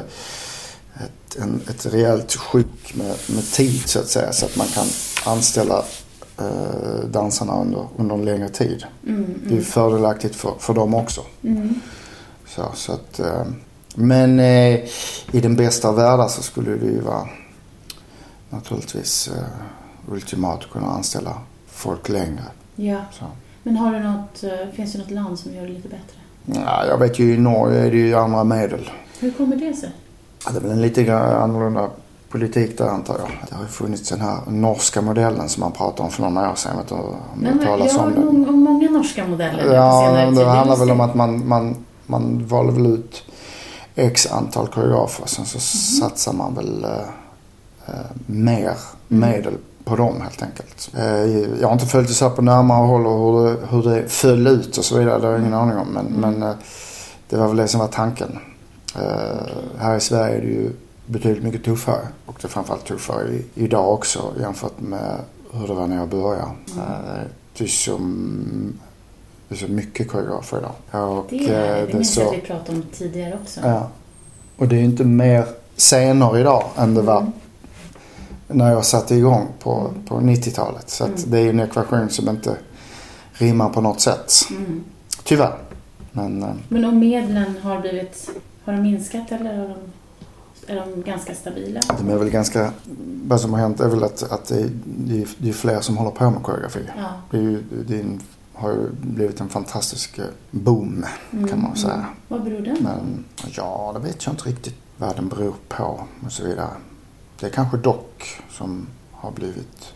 ett, 0.94 1.36
en, 1.42 1.60
ett 1.68 1.86
rejält 1.86 2.34
sjuk 2.34 2.94
med, 2.94 3.16
med 3.26 3.52
tid 3.52 3.82
så 3.88 3.98
att 3.98 4.08
säga. 4.08 4.32
Så 4.32 4.46
att 4.46 4.56
man 4.56 4.66
kan 4.66 4.86
anställa 5.24 5.84
eh, 6.40 7.08
dansarna 7.10 7.60
under, 7.60 7.86
under 7.96 8.14
en 8.14 8.24
längre 8.24 8.48
tid. 8.48 8.84
Mm, 9.06 9.24
mm. 9.24 9.40
Det 9.48 9.56
är 9.56 9.60
fördelaktigt 9.60 10.36
för, 10.36 10.52
för 10.58 10.74
dem 10.74 10.94
också. 10.94 11.20
Mm. 11.42 11.74
Så, 12.46 12.70
så 12.74 12.92
att, 12.92 13.20
eh, 13.20 13.44
men 13.94 14.40
eh, 14.40 14.74
i 15.32 15.40
den 15.42 15.56
bästa 15.56 15.88
av 15.88 15.96
världar 15.96 16.28
så 16.28 16.42
skulle 16.42 16.70
det 16.70 16.86
ju 16.86 17.00
vara 17.00 17.28
naturligtvis 18.50 19.28
eh, 19.28 20.12
ultimat 20.12 20.64
att 20.64 20.70
kunna 20.70 20.86
anställa 20.86 21.34
folk 21.66 22.08
längre. 22.08 22.44
Ja. 22.76 23.00
Så. 23.12 23.24
Men 23.62 23.76
har 23.76 23.92
du 23.92 24.00
något, 24.00 24.42
eh, 24.42 24.74
finns 24.74 24.92
det 24.92 24.98
något 24.98 25.10
land 25.10 25.38
som 25.38 25.54
gör 25.54 25.62
det 25.62 25.68
lite 25.68 25.88
bättre? 25.88 26.20
Ja, 26.44 26.86
jag 26.86 26.98
vet 26.98 27.18
ju 27.18 27.34
i 27.34 27.38
Norge 27.38 27.78
är 27.78 27.90
det 27.90 27.96
ju 27.96 28.14
andra 28.14 28.44
medel. 28.44 28.90
Hur 29.20 29.30
kommer 29.30 29.56
det 29.56 29.74
sig? 29.74 29.90
Ja, 30.44 30.50
det 30.50 30.58
är 30.58 30.60
väl 30.60 30.70
en 30.70 30.82
lite 30.82 31.18
annorlunda 31.18 31.90
politik 32.30 32.78
där 32.78 32.88
antar 32.88 33.18
jag. 33.18 33.28
Det 33.48 33.54
har 33.54 33.62
ju 33.62 33.68
funnits 33.68 34.08
den 34.08 34.20
här 34.20 34.38
norska 34.46 35.02
modellen 35.02 35.48
som 35.48 35.60
man 35.60 35.72
pratade 35.72 36.02
om 36.02 36.10
för 36.10 36.22
några 36.22 36.50
år 36.50 36.54
sedan. 36.54 36.76
Vet 36.76 36.88
du, 36.88 36.94
om 36.94 37.16
men, 37.34 37.58
det 37.58 37.64
talas 37.64 37.92
ja, 37.96 38.02
om 38.02 38.44
det. 38.44 38.52
många 38.52 38.90
norska 38.90 39.26
modeller 39.26 39.74
Ja, 39.74 40.12
det 40.34 40.44
handlar 40.44 40.76
väl 40.76 40.90
om 40.90 41.00
att 41.00 41.14
man, 41.14 41.48
man, 41.48 41.76
man 42.06 42.46
valde 42.46 42.72
väl 42.72 42.86
ut 42.86 43.22
x 43.94 44.32
antal 44.32 44.68
koreografer. 44.68 45.26
Sen 45.26 45.46
så 45.46 45.56
mm. 45.56 46.10
satsar 46.10 46.32
man 46.32 46.54
väl 46.54 46.84
eh, 46.84 47.94
mer 48.26 48.74
mm. 49.08 49.30
medel 49.30 49.54
på 49.84 49.96
dem 49.96 50.20
helt 50.20 50.42
enkelt. 50.42 50.90
Eh, 50.98 51.60
jag 51.60 51.68
har 51.68 51.72
inte 51.72 51.86
följt 51.86 52.08
det 52.08 52.14
så 52.14 52.28
här 52.28 52.36
på 52.36 52.42
närmare 52.42 52.86
håll 52.86 53.06
och 53.06 53.20
hur 53.20 53.44
det, 53.44 53.56
hur 53.70 53.82
det 53.82 54.08
föll 54.08 54.46
ut 54.46 54.78
och 54.78 54.84
så 54.84 54.98
vidare. 54.98 55.18
Det 55.18 55.26
har 55.26 55.32
jag 55.32 55.40
ingen 55.40 55.54
mm. 55.54 55.68
aning 55.68 55.78
om. 55.78 55.88
Men, 55.88 56.06
mm. 56.06 56.20
men 56.20 56.48
eh, 56.48 56.56
det 57.28 57.36
var 57.36 57.48
väl 57.48 57.56
det 57.56 57.68
som 57.68 57.80
var 57.80 57.88
tanken. 57.88 58.38
Eh, 58.94 59.46
här 59.78 59.96
i 59.96 60.00
Sverige 60.00 60.36
är 60.36 60.40
det 60.40 60.46
ju 60.46 60.72
betydligt 61.10 61.44
mycket 61.44 61.64
tuffare. 61.64 62.08
Och 62.26 62.38
det 62.40 62.46
är 62.46 62.48
framförallt 62.48 62.84
tuffare 62.84 63.28
i, 63.28 63.44
idag 63.54 63.94
också 63.94 64.34
jämfört 64.40 64.80
med 64.80 65.16
hur 65.52 65.66
det 65.66 65.74
var 65.74 65.86
när 65.86 65.96
jag 65.96 66.08
började. 66.08 66.50
Mm. 66.74 67.28
Det 67.58 67.64
är 67.64 67.68
så, 67.68 67.98
det 69.48 69.54
är 69.54 69.58
så 69.58 69.68
mycket 69.68 70.08
koreografer 70.08 70.58
idag. 70.58 71.18
Och, 71.18 71.26
det 71.30 71.48
är 71.48 71.76
det. 71.76 71.86
Det 71.86 71.94
minns 71.94 72.16
jag 72.16 72.26
att 72.26 72.34
vi 72.34 72.40
pratade 72.40 72.78
om 72.78 72.84
tidigare 72.92 73.38
också. 73.42 73.60
Ja. 73.60 73.88
Och 74.56 74.68
det 74.68 74.76
är 74.76 74.82
inte 74.82 75.04
mer 75.04 75.46
scener 75.76 76.38
idag 76.38 76.64
än 76.76 76.94
det 76.94 77.02
var 77.02 77.20
mm. 77.20 77.32
när 78.46 78.72
jag 78.72 78.84
satte 78.84 79.14
igång 79.14 79.48
på, 79.58 79.90
mm. 79.90 80.04
på 80.04 80.14
90-talet. 80.14 80.90
Så 80.90 81.04
mm. 81.04 81.16
det 81.26 81.38
är 81.38 81.50
en 81.50 81.60
ekvation 81.60 82.10
som 82.10 82.28
inte 82.28 82.56
rimmar 83.32 83.68
på 83.68 83.80
något 83.80 84.00
sätt. 84.00 84.32
Mm. 84.50 84.84
Tyvärr. 85.24 85.56
Men, 86.12 86.60
Men 86.68 86.84
om 86.84 86.98
medlen 86.98 87.54
har 87.62 87.80
blivit, 87.80 88.30
har 88.64 88.72
de 88.72 88.82
minskat 88.82 89.32
eller 89.32 89.56
har 89.56 89.68
de 89.68 89.76
Är 90.70 90.76
de 90.76 91.02
ganska 91.02 91.34
stabila? 91.34 91.80
De 91.98 92.08
är 92.08 92.16
väl 92.16 92.30
ganska... 92.30 92.72
Vad 93.26 93.40
som 93.40 93.52
har 93.52 93.60
hänt 93.60 93.80
är 93.80 93.88
väl 93.88 94.04
att, 94.04 94.22
att 94.22 94.44
det, 94.44 94.60
är, 94.60 94.70
det, 94.84 95.48
är, 95.48 95.52
fler 95.52 95.80
som 95.80 95.96
håller 95.96 96.10
på 96.10 96.30
med 96.30 96.42
koreografi. 96.42 96.80
Ja. 96.96 97.08
Det, 97.30 97.36
är 97.36 97.42
ju, 97.42 97.62
det 97.86 97.96
är 97.96 98.00
en, 98.00 98.20
har 98.54 98.70
ju 98.70 98.90
blivit 98.90 99.40
en 99.40 99.48
fantastisk 99.48 100.18
eh, 100.18 100.24
boom 100.50 101.04
kan 101.30 101.62
man 101.62 101.76
säga. 101.76 101.94
Mm. 101.94 102.06
Vad 102.28 102.44
beror 102.44 102.60
den? 102.60 102.76
Men 102.80 103.24
ja, 103.48 103.90
det 103.94 104.00
vet 104.08 104.26
jag 104.26 104.32
inte 104.32 104.48
riktigt 104.48 104.74
vad 104.96 105.16
den 105.16 105.28
beror 105.28 105.54
på 105.68 106.00
och 106.26 106.32
så 106.32 106.44
vidare. 106.44 106.70
Det 107.40 107.46
är 107.46 107.50
kanske 107.50 107.76
dock 107.76 108.40
som 108.50 108.86
har 109.12 109.30
blivit 109.30 109.92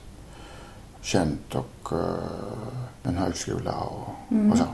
känt 1.00 1.54
och 1.54 1.92
uh, 1.92 1.98
en 3.02 3.16
högskola 3.16 3.72
och, 3.72 4.08
Mm. 4.30 4.52
och 4.52 4.58
så. 4.58 4.64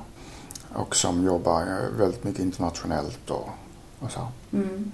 Och 0.74 0.96
som 0.96 1.24
jobbar 1.24 1.60
eh, 1.62 1.98
väldigt 1.98 2.24
mycket 2.24 2.40
internationellt 2.40 3.30
och, 3.30 3.48
och 3.98 4.10
så. 4.10 4.28
Mm. 4.52 4.92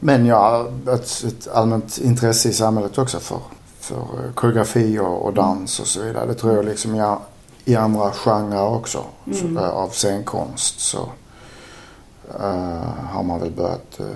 Men 0.00 0.26
ja, 0.26 0.68
ett, 0.92 1.24
ett 1.26 1.48
allmänt 1.48 1.98
intresse 1.98 2.48
i 2.48 2.52
samhället 2.52 2.98
också 2.98 3.18
för, 3.20 3.38
för 3.80 3.96
eh, 3.96 4.32
koreografi 4.34 4.98
och, 4.98 5.24
och 5.26 5.34
dans 5.34 5.80
och 5.80 5.86
så 5.86 6.02
vidare. 6.02 6.26
Det 6.26 6.34
tror 6.34 6.54
jag 6.54 6.64
liksom 6.64 6.94
i, 6.94 7.14
i 7.64 7.76
andra 7.76 8.12
genrer 8.12 8.68
också 8.68 9.04
så, 9.32 9.44
Mm. 9.44 9.56
eh, 9.56 9.70
av 9.70 9.88
scenkonst 9.88 10.80
så 10.80 11.08
eh, 12.40 12.88
har 13.12 13.22
man 13.22 13.40
väl 13.40 13.50
börjat 13.50 13.96
uh, 14.00 14.06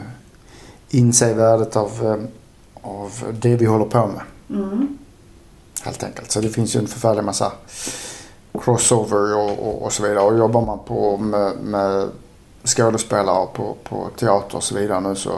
inse 0.91 1.35
värdet 1.35 1.77
av, 1.77 1.91
eh, 2.07 2.17
av 2.83 3.11
det 3.41 3.57
vi 3.57 3.65
håller 3.65 3.85
på 3.85 4.07
med. 4.07 4.23
Mm. 4.63 4.99
Helt 5.83 6.03
enkelt. 6.03 6.31
Så 6.31 6.41
det 6.41 6.49
finns 6.49 6.77
ju 6.77 6.81
en 6.81 6.87
förfärlig 6.87 7.25
massa 7.25 7.53
crossover 8.65 9.37
och, 9.37 9.69
och, 9.69 9.83
och 9.83 9.93
så 9.93 10.03
vidare. 10.03 10.25
Och 10.25 10.39
jobbar 10.39 10.67
man 10.67 10.79
på 10.79 11.17
med, 11.17 11.57
med 11.57 12.09
skådespelare 12.65 13.47
på, 13.55 13.77
på 13.85 14.09
teater 14.19 14.57
och 14.57 14.63
så 14.65 14.75
vidare 14.75 15.01
nu 15.01 15.15
så, 15.15 15.33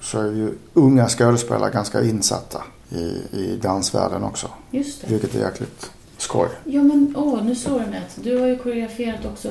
så 0.00 0.20
är 0.20 0.24
ju 0.32 0.54
unga 0.74 1.08
skådespelare 1.08 1.70
ganska 1.70 2.02
insatta 2.02 2.62
i, 2.88 3.02
i 3.32 3.58
dansvärlden 3.62 4.24
också. 4.24 4.46
Just 4.70 5.00
det. 5.00 5.06
Vilket 5.12 5.34
är 5.34 5.38
jäkligt 5.40 5.90
skoj. 6.16 6.48
Ja 6.64 6.82
men 6.82 7.14
åh, 7.18 7.42
nu 7.44 7.54
såg 7.54 7.80
jag 7.80 7.88
det. 7.88 8.02
Du 8.30 8.38
har 8.40 8.46
ju 8.46 8.58
koreograferat 8.58 9.24
också 9.32 9.48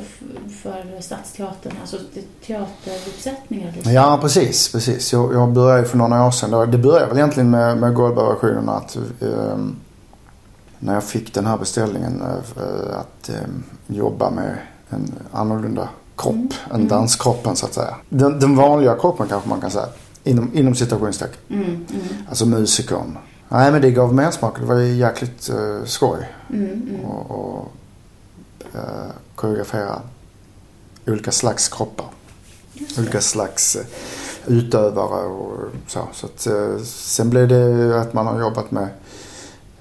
för 0.63 1.01
Stadsteatern, 1.01 1.73
alltså 1.81 1.97
te- 2.13 2.21
teateruppsättningar. 2.47 3.71
liksom. 3.75 3.93
Ja, 3.93 4.17
precis. 4.21 4.71
precis. 4.71 5.13
Jag, 5.13 5.33
jag 5.33 5.49
började 5.53 5.87
för 5.87 5.97
några 5.97 6.25
år 6.27 6.31
sedan. 6.31 6.71
Det 6.71 6.77
började 6.77 7.05
väl 7.05 7.17
egentligen 7.17 7.49
med, 7.49 7.77
med 7.77 7.93
Goldberg-versionen 7.93 8.69
att 8.69 8.95
ehm, 9.21 9.75
när 10.79 10.93
jag 10.93 11.03
fick 11.03 11.33
den 11.33 11.45
här 11.45 11.57
beställningen 11.57 12.21
eh, 12.21 12.99
att 12.99 13.29
ehm, 13.29 13.63
jobba 13.87 14.29
med 14.29 14.57
en 14.89 15.11
annorlunda 15.31 15.89
kropp 16.17 16.33
Mm. 16.35 16.47
än 16.69 16.75
Mm. 16.75 16.87
danskroppen 16.87 17.55
så 17.55 17.65
att 17.65 17.73
säga. 17.73 17.95
Den, 18.09 18.39
den 18.39 18.55
vanliga 18.55 18.95
kroppen 18.95 19.27
kanske 19.27 19.49
man 19.49 19.61
kan 19.61 19.71
säga. 19.71 19.87
Inom, 20.23 20.51
inom 20.53 20.75
citationstecken. 20.75 21.37
Mm, 21.49 21.65
mm, 21.65 21.85
Alltså 22.29 22.45
musikern. 22.45 23.17
Nej 23.49 23.71
men 23.71 23.81
det 23.81 23.91
gav 23.91 24.13
mer 24.13 24.31
smak. 24.31 24.59
Det 24.59 24.65
var 24.65 24.75
ju 24.75 24.95
jäkligt 24.95 25.49
uh, 25.49 25.85
skoj. 25.85 26.29
mm, 26.49 26.71
mm. 26.71 27.05
Och, 27.05 27.31
och 27.31 27.71
eh, 28.73 29.11
koreografera 29.35 30.01
olika 31.07 31.31
slags 31.31 31.69
kroppar. 31.69 32.05
Olika 32.97 33.21
slags 33.21 33.75
eh, 33.75 33.85
utövare 34.47 35.25
och 35.25 35.71
så. 35.87 36.07
så 36.13 36.25
att, 36.25 36.47
eh, 36.47 36.83
sen 36.85 37.29
blev 37.29 37.47
det 37.47 38.01
att 38.01 38.13
man 38.13 38.27
har 38.27 38.39
jobbat 38.39 38.71
med, 38.71 38.87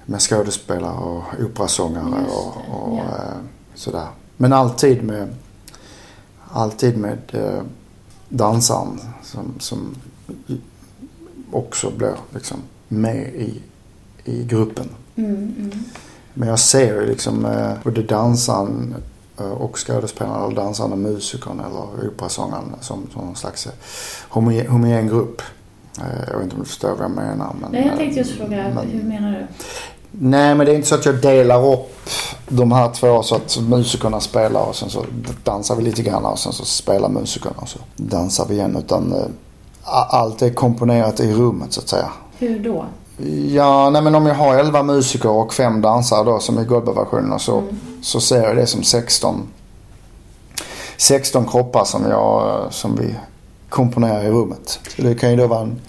med 0.05 0.21
skådespelare 0.21 0.97
och 0.97 1.23
operasångare 1.45 2.25
och, 2.29 2.53
och 2.69 2.97
eh, 2.97 3.37
sådär. 3.75 4.07
Men 4.37 4.53
alltid 4.53 5.03
med, 5.03 5.35
alltid 6.51 6.97
med 6.97 7.19
dansaren 8.29 8.99
som, 9.23 9.53
som 9.59 9.95
också 11.51 11.89
blir 11.91 12.15
liksom 12.33 12.57
med 12.87 13.27
i, 13.35 13.61
i 14.25 14.43
gruppen. 14.43 14.89
Mm, 15.15 15.35
mm. 15.35 15.71
Men 16.33 16.49
jag 16.49 16.59
ser 16.59 16.93
ju 17.01 17.05
liksom 17.05 17.45
eh, 17.45 17.71
både 17.83 18.03
dansaren 18.03 18.95
eh, 19.39 19.51
och 19.51 19.77
skådespelaren 19.87 20.43
eller 20.43 20.55
dansaren 20.55 20.91
och 20.91 20.97
musikern 20.97 21.59
eller 21.59 22.07
operasångaren 22.09 22.63
som, 22.81 23.07
som 23.13 23.25
någon 23.25 23.35
slags 23.35 23.65
eh, 23.65 23.71
homogen, 24.29 24.67
homogen 24.67 25.07
grupp. 25.07 25.41
Jag 26.27 26.35
vet 26.35 26.43
inte 26.43 26.55
om 26.55 26.61
du 26.61 26.67
förstår 26.67 26.89
vad 26.89 27.03
jag 27.03 27.11
menar. 27.11 27.55
Men, 27.61 27.71
Nej, 27.71 27.87
jag 27.87 27.97
tänkte 27.97 28.19
just 28.19 28.31
fråga, 28.31 28.71
men- 28.75 28.89
hur 28.89 29.03
menar 29.03 29.31
du? 29.31 29.47
Nej, 30.11 30.55
men 30.55 30.65
det 30.65 30.71
är 30.71 30.75
inte 30.75 30.87
så 30.87 30.95
att 30.95 31.05
jag 31.05 31.21
delar 31.21 31.73
upp 31.73 32.09
de 32.47 32.71
här 32.71 32.91
två 32.91 33.23
så 33.23 33.35
att 33.35 33.57
musikerna 33.69 34.19
spelar 34.19 34.61
och 34.61 34.75
sen 34.75 34.89
så 34.89 35.05
dansar 35.43 35.75
vi 35.75 35.83
lite 35.83 36.01
grann 36.01 36.25
och 36.25 36.39
sen 36.39 36.53
så 36.53 36.65
spelar 36.65 37.09
musikerna 37.09 37.55
och 37.57 37.69
så 37.69 37.79
dansar 37.95 38.45
vi 38.49 38.55
igen. 38.55 38.75
Utan 38.77 39.13
allt 39.89 40.41
är 40.41 40.49
komponerat 40.49 41.19
i 41.19 41.33
rummet 41.33 41.73
så 41.73 41.81
att 41.81 41.89
säga. 41.89 42.09
Hur 42.37 42.59
då? 42.59 42.85
Ja, 43.47 43.89
nej 43.89 44.01
men 44.01 44.15
om 44.15 44.25
jag 44.25 44.35
har 44.35 44.55
11 44.55 44.83
musiker 44.83 45.29
och 45.29 45.53
fem 45.53 45.81
dansare 45.81 46.23
då 46.23 46.39
som 46.39 46.59
i 46.59 46.63
Goldberg-versionen 46.65 47.39
så, 47.39 47.57
Mm. 47.57 47.77
så 48.01 48.21
ser 48.21 48.43
jag 48.43 48.55
det 48.55 48.65
som 48.67 48.83
16, 48.83 49.47
16 50.97 51.45
kroppar 51.47 51.85
som, 51.85 52.09
jag, 52.09 52.67
som 52.73 52.95
vi 52.95 53.15
komponerar 53.69 54.23
i 54.23 54.29
rummet. 54.29 54.79
Så 54.95 55.01
det 55.01 55.15
kan 55.15 55.31
ju 55.31 55.35
då 55.37 55.47
vara 55.47 55.61
en, 55.61 55.81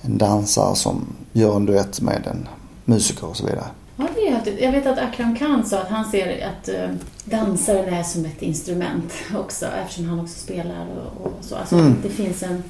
en 0.00 0.18
dansare 0.18 0.76
som 0.76 1.06
gör 1.32 1.56
en 1.56 1.66
duett 1.66 2.00
med 2.00 2.26
en 2.30 2.48
musiker 2.84 3.26
och 3.26 3.36
så 3.36 3.46
vidare. 3.46 3.64
Ja, 3.96 4.04
det 4.14 4.28
är. 4.28 4.64
Jag 4.64 4.72
vet 4.72 4.86
att 4.86 4.98
Akram 4.98 5.36
Khan 5.36 5.64
sa 5.66 5.78
att 5.78 5.88
han 5.88 6.04
ser 6.04 6.46
att 6.48 6.68
uh, 6.68 6.96
dansaren 7.24 7.94
är 7.94 8.02
som 8.02 8.24
ett 8.24 8.42
instrument 8.42 9.12
också 9.40 9.66
eftersom 9.82 10.08
han 10.08 10.20
också 10.20 10.38
spelar 10.38 10.86
och, 11.20 11.26
och 11.26 11.32
så. 11.40 11.56
Alltså, 11.56 11.74
Mm. 11.74 11.96
det 12.02 12.08
finns 12.08 12.42
en... 12.42 12.62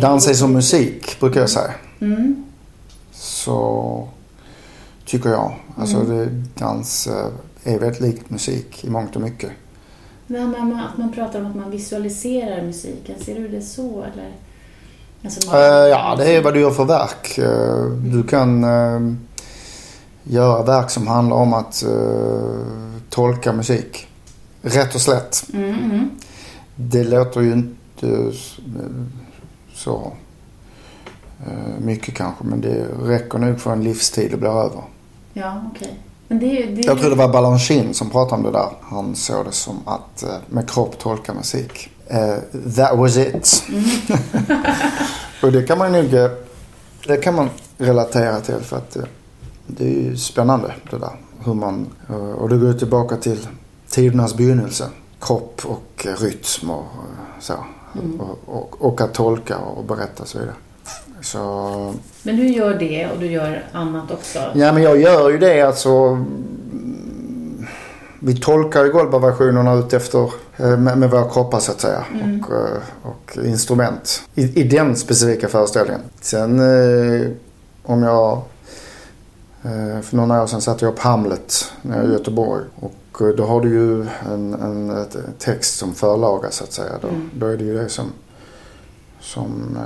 Dans 0.00 0.28
är 0.28 0.34
som 0.34 0.52
musik 0.52 1.20
brukar 1.20 1.40
jag 1.40 1.50
säga. 1.50 1.74
Mm. 2.00 2.44
Så 3.12 4.08
tycker 5.06 5.30
jag. 5.30 5.54
Alltså 5.76 5.96
Mm. 5.96 6.08
det, 6.16 6.28
dans 6.64 7.06
eh, 7.06 7.72
är 7.74 7.78
väldigt 7.78 8.00
likt 8.00 8.30
musik 8.30 8.84
i 8.84 8.90
mångt 8.90 9.16
och 9.16 9.22
mycket. 9.22 9.50
Här 10.28 10.64
med 10.64 10.84
att 10.92 10.98
man 10.98 11.12
pratar 11.12 11.40
om 11.40 11.46
att 11.46 11.56
man 11.56 11.70
visualiserar 11.70 12.62
musiken, 12.62 13.14
ser 13.24 13.34
du 13.34 13.48
det 13.48 13.62
så 13.62 14.02
eller? 14.12 14.32
Alltså, 15.24 15.50
man- 15.50 15.56
Eh, 15.60 15.62
ja, 15.66 16.14
det 16.18 16.36
är 16.36 16.42
vad 16.42 16.54
du 16.54 16.60
gör 16.60 16.70
för 16.70 16.84
verk. 16.84 17.38
Eh, 17.38 17.84
du 17.86 18.22
kan 18.22 18.64
eh, 18.64 19.14
göra 20.24 20.62
verk 20.62 20.90
som 20.90 21.06
handlar 21.06 21.36
om 21.36 21.54
att 21.54 21.84
tolka 23.10 23.52
musik. 23.52 24.06
Rätt 24.62 24.94
och 24.94 25.00
slätt. 25.00 25.44
Mm, 25.54 25.74
mm. 25.74 26.10
Det 26.76 27.04
låter 27.04 27.40
ju 27.40 27.52
inte 27.52 28.32
så 29.84 30.12
eh, 31.46 31.80
mycket 31.80 32.14
kanske 32.14 32.44
men 32.44 32.60
det 32.60 32.86
räcker 33.02 33.38
nog 33.38 33.60
för 33.60 33.72
en 33.72 33.84
livstid 33.84 34.34
att 34.34 34.40
bli 34.40 34.48
över. 34.48 34.82
Ja, 35.32 35.62
okej. 35.74 35.94
Men 36.28 36.38
det, 36.38 36.46
är- 36.62 36.66
det, 36.66 36.80
är- 36.82 36.86
Jag 36.86 36.98
tror 36.98 37.10
det 37.10 37.16
var 37.16 37.28
Balanchine 37.32 37.94
som 37.94 38.10
pratade 38.10 38.34
om 38.36 38.42
det 38.42 38.58
där. 38.58 38.68
Han 38.82 39.14
såg 39.14 39.44
det 39.46 39.52
som 39.52 39.76
att 39.88 40.22
eh, 40.22 40.28
med 40.48 40.70
kropp 40.70 40.98
tolka 40.98 41.34
musik. 41.34 41.88
Eh, 42.06 42.36
that 42.76 42.98
was 42.98 43.16
it. 43.16 43.62
och 45.42 45.52
det 45.52 45.62
kan 45.62 45.78
man 45.78 45.92
nog 45.92 46.04
det 47.06 47.16
kan 47.22 47.34
man 47.34 47.48
relatera 47.78 48.40
till 48.40 48.60
för 48.60 48.76
att 48.76 48.96
det 49.66 49.84
är 49.84 49.88
ju 50.02 50.16
spännande 50.16 50.74
det 50.90 50.98
där. 50.98 51.16
Hur 51.44 51.54
man, 51.54 51.86
och 52.38 52.48
det 52.48 52.56
går 52.56 52.72
tillbaka 52.72 53.16
till 53.16 53.46
tidernas 53.88 54.34
begynnelse. 54.36 54.88
Kropp 55.20 55.60
och 55.64 56.06
rytm 56.20 56.70
och 56.70 56.84
så. 57.40 57.54
Mm. 57.94 58.20
Och, 58.20 58.38
och, 58.46 58.76
och 58.78 59.00
att 59.00 59.14
tolka 59.14 59.58
och 59.58 59.84
berätta 59.84 60.22
och 60.22 60.28
så 60.28 60.38
vidare. 60.38 60.54
Så 61.22 61.94
Men 62.22 62.36
du 62.36 62.48
gör 62.48 62.74
det 62.74 63.06
och 63.06 63.18
du 63.18 63.26
gör 63.26 63.64
annat 63.72 64.10
också? 64.10 64.38
Ja, 64.54 64.72
men 64.72 64.82
jag 64.82 65.00
gör 65.00 65.30
ju 65.30 65.38
det 65.38 65.62
alltså. 65.62 66.24
Vi 68.18 68.36
tolkar 68.36 68.84
ju 68.84 68.92
Goldberg-versionerna 68.92 69.74
ut 69.74 69.92
efter 69.92 70.30
eh, 70.56 70.78
med, 70.78 70.98
med 70.98 71.10
våra 71.10 71.30
kroppar 71.30 71.58
så 71.58 71.72
att 71.72 71.80
säga. 71.80 72.04
Mm. 72.14 72.40
Och, 72.40 72.52
eh, 72.54 72.78
och 73.02 73.46
instrument. 73.46 74.22
I, 74.34 74.60
I 74.60 74.62
den 74.62 74.96
specifika 74.96 75.48
föreställningen. 75.48 76.00
Sen 76.20 76.60
eh, 76.60 77.28
om 77.82 78.02
jag... 78.02 78.42
För 80.02 80.16
några 80.16 80.42
år 80.42 80.46
sedan 80.46 80.60
satte 80.60 80.84
jag 80.84 80.92
upp 80.92 80.98
Hamlet 80.98 81.72
nere 81.82 82.06
i 82.06 82.12
Göteborg. 82.12 82.64
Och 82.80 82.92
eh, 83.20 83.28
då 83.28 83.44
har 83.44 83.60
du 83.60 83.68
ju 83.68 84.06
en, 84.32 84.54
en 84.54 85.06
text 85.38 85.78
som 85.78 85.94
förlaga 85.94 86.50
så 86.50 86.64
att 86.64 86.72
säga. 86.72 86.92
Då, 87.02 87.08
Mm. 87.08 87.30
då 87.34 87.46
är 87.46 87.56
det 87.56 87.64
ju 87.64 87.78
det 87.78 87.88
som, 87.88 88.12
som 89.20 89.78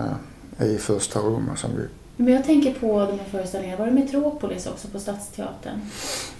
eh, 0.58 0.66
är 0.66 0.70
i 0.70 0.78
första 0.78 1.20
rummet 1.20 1.58
som 1.58 1.70
vi 1.76 1.82
Men 2.24 2.34
jag 2.34 2.44
tänker 2.44 2.74
på 2.80 2.86
de 2.86 3.18
här 3.18 3.26
föreställningarna. 3.30 3.78
Var 3.78 3.86
det 3.86 3.92
Metropolis 3.92 4.66
också 4.66 4.88
på 4.88 4.98
Stadsteatern? 4.98 5.80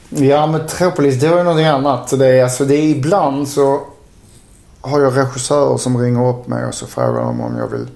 Ja, 0.08 0.46
Metropolis 0.46 1.20
det 1.20 1.28
var 1.28 1.36
ju 1.38 1.42
någonting 1.44 1.66
annat. 1.66 2.18
Det 2.18 2.26
är, 2.26 2.42
alltså, 2.42 2.64
det 2.64 2.74
är 2.74 2.82
ibland 2.96 3.48
så 3.48 3.80
har 4.80 5.00
jag 5.00 5.16
regissörer 5.16 5.76
som 5.76 5.98
ringer 5.98 6.28
upp 6.30 6.46
mig 6.46 6.64
och 6.66 6.74
så 6.74 6.86
frågar 6.86 7.20
de 7.20 7.40
om 7.40 7.56
jag 7.56 7.68
vill 7.68 7.86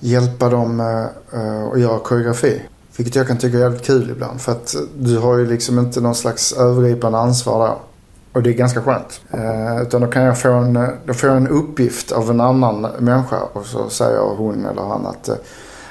hjälpa 0.00 0.48
dem 0.48 0.80
eh, 0.80 1.64
att 1.72 1.80
göra 1.80 1.98
koreografi. 1.98 2.62
Vilket 2.96 3.14
jag 3.16 3.26
kan 3.28 3.38
tycka 3.38 3.56
är 3.56 3.60
jävligt 3.60 3.84
kul 3.86 4.10
ibland. 4.10 4.40
För 4.40 4.52
att 4.52 4.74
du 4.98 5.18
har 5.18 5.38
ju 5.38 5.46
liksom 5.46 5.78
inte 5.78 6.00
någon 6.00 6.14
slags 6.14 6.52
övergripande 6.52 7.18
ansvar 7.18 7.66
där. 7.68 7.74
Och 8.32 8.42
det 8.42 8.50
är 8.50 8.54
ganska 8.54 8.82
skönt. 8.82 9.20
Eh, 9.30 9.82
utan 9.82 10.00
då 10.00 10.06
kan 10.06 10.22
jag 10.22 10.38
få 10.38 10.48
en, 10.52 10.88
då 11.06 11.14
får 11.14 11.28
jag 11.28 11.36
en 11.36 11.48
uppgift 11.48 12.12
av 12.12 12.30
en 12.30 12.40
annan 12.40 12.80
människa 12.98 13.40
och 13.52 13.66
så 13.66 13.88
säger 13.88 14.20
hon 14.36 14.66
eller 14.66 14.82
han 14.82 15.06
att 15.06 15.28
eh, 15.28 15.34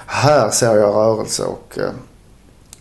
här 0.05 0.50
ser 0.50 0.75
jag 0.75 0.96
rörelse 0.96 1.43
och 1.43 1.77
eh, 1.77 1.89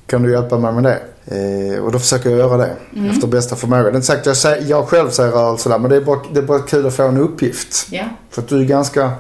kan 0.07 0.23
du 0.23 0.33
hjälpa 0.33 0.59
mig 0.59 0.73
med 0.73 0.83
det? 0.83 1.01
Eh, 1.25 1.85
och 1.85 1.93
då 1.93 1.99
försöker 1.99 2.31
jag 2.31 2.39
göra 2.39 2.57
det 2.57 2.77
Mm. 2.97 3.11
efter 3.11 3.27
bästa 3.29 3.57
förmåga. 3.57 3.83
Det 3.83 3.89
är 3.89 3.95
inte 3.95 4.07
säkert 4.07 4.27
jag, 4.27 4.37
säger, 4.37 4.67
jag 4.71 4.89
själv 4.89 5.11
säger 5.11 5.31
rörelse 5.33 5.69
där 5.69 5.79
men 5.79 5.91
det 5.91 5.97
är, 5.97 6.01
bara, 6.01 6.21
det 6.33 6.39
är 6.41 6.45
bara 6.45 6.59
kul 6.59 6.87
att 6.87 6.95
få 6.95 7.03
en 7.03 7.19
uppgift. 7.19 7.87
Ja. 7.91 8.05
För 8.31 8.43
att 8.43 8.49
du 8.49 8.61
är 8.61 8.65
ganska... 8.65 9.11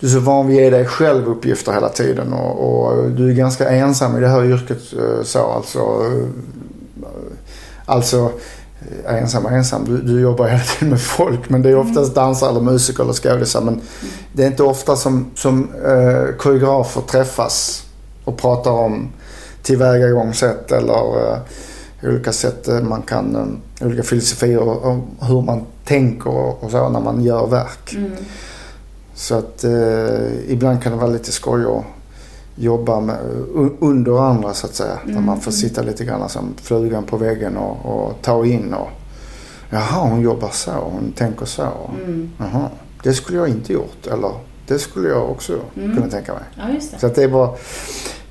Du 0.00 0.06
är 0.06 0.10
så 0.10 0.20
van 0.20 0.46
vid 0.46 0.56
att 0.56 0.62
ge 0.62 0.70
dig 0.70 0.84
själv 0.86 1.28
uppgifter 1.28 1.72
hela 1.72 1.88
tiden 1.88 2.32
och, 2.32 2.86
och 2.86 3.10
du 3.10 3.30
är 3.30 3.34
ganska 3.34 3.68
ensam 3.68 4.16
i 4.16 4.20
det 4.20 4.28
här 4.28 4.44
yrket. 4.44 4.78
eh, 4.92 5.22
Så 5.24 5.38
alltså... 5.46 5.78
eh, 5.78 6.28
Alltså 7.88 8.30
eh, 9.06 9.14
ensam 9.22 9.44
och 9.46 9.52
ensam. 9.52 9.84
Du, 9.84 9.96
du 10.02 10.20
jobbar 10.20 10.46
hela 10.48 10.62
tiden 10.62 10.90
med 10.90 11.00
folk 11.00 11.48
men 11.50 11.62
det 11.62 11.70
är 11.70 11.76
oftast 11.76 12.14
dansare 12.14 12.50
eller 12.50 12.60
musiker 12.60 13.02
eller 13.02 13.12
skådisar. 13.12 13.60
Men 13.60 13.80
det 14.32 14.42
är 14.42 14.46
inte 14.46 14.62
ofta 14.62 14.96
som, 14.96 15.30
som 15.34 15.68
eh, 15.84 16.36
koreografer 16.38 17.00
träffas 17.00 17.86
och 18.24 18.36
pratar 18.36 18.70
om 18.70 19.08
tillvägagångssätt 19.62 20.72
eller 20.72 21.32
eh, 21.32 21.38
olika 22.02 22.32
sätt 22.32 22.68
man 22.82 23.02
kan, 23.02 23.58
olika 23.80 24.02
filosofier 24.02 24.58
och, 24.58 24.84
och 24.84 25.26
hur 25.26 25.42
man 25.42 25.62
tänker 25.84 26.30
och, 26.30 26.64
och 26.64 26.70
så 26.70 26.88
när 26.88 27.00
man 27.00 27.24
gör 27.24 27.46
verk. 27.46 27.94
Mm. 27.96 28.10
Så 29.18 29.34
att 29.34 29.64
eh, 29.64 30.50
ibland 30.52 30.82
kan 30.82 30.92
det 30.92 30.98
vara 30.98 31.10
lite 31.10 31.32
skoj 31.32 31.64
att 31.64 31.84
jobba 32.56 33.00
med, 33.00 33.18
under 33.80 34.18
andra 34.30 34.54
så 34.54 34.66
att 34.66 34.74
säga. 34.74 34.98
Där 35.06 35.20
man 35.20 35.40
får 35.40 35.50
sitta 35.52 35.82
lite 35.82 36.04
grann 36.04 36.28
som 36.28 36.54
flugan 36.62 37.04
på 37.04 37.16
väggen 37.16 37.56
och, 37.56 37.86
och 37.86 38.12
ta 38.22 38.46
in 38.46 38.74
och 38.74 38.88
Jaha, 39.70 40.08
hon 40.08 40.20
jobbar 40.20 40.50
så, 40.52 40.70
hon 40.70 41.12
tänker 41.16 41.46
så. 41.46 41.62
Mm. 42.04 42.30
Jaha, 42.38 42.68
det 43.02 43.14
skulle 43.14 43.38
jag 43.38 43.48
inte 43.48 43.72
gjort. 43.72 44.06
Eller 44.06 44.30
det 44.66 44.78
skulle 44.78 45.08
jag 45.08 45.30
också 45.30 45.58
Mm. 45.76 45.96
kunna 45.96 46.08
tänka 46.10 46.32
mig. 46.32 46.42
Ja. 46.56 46.80
Så 47.00 47.06
att 47.06 47.14
det 47.14 47.22
är 47.24 47.28
bara 47.28 47.50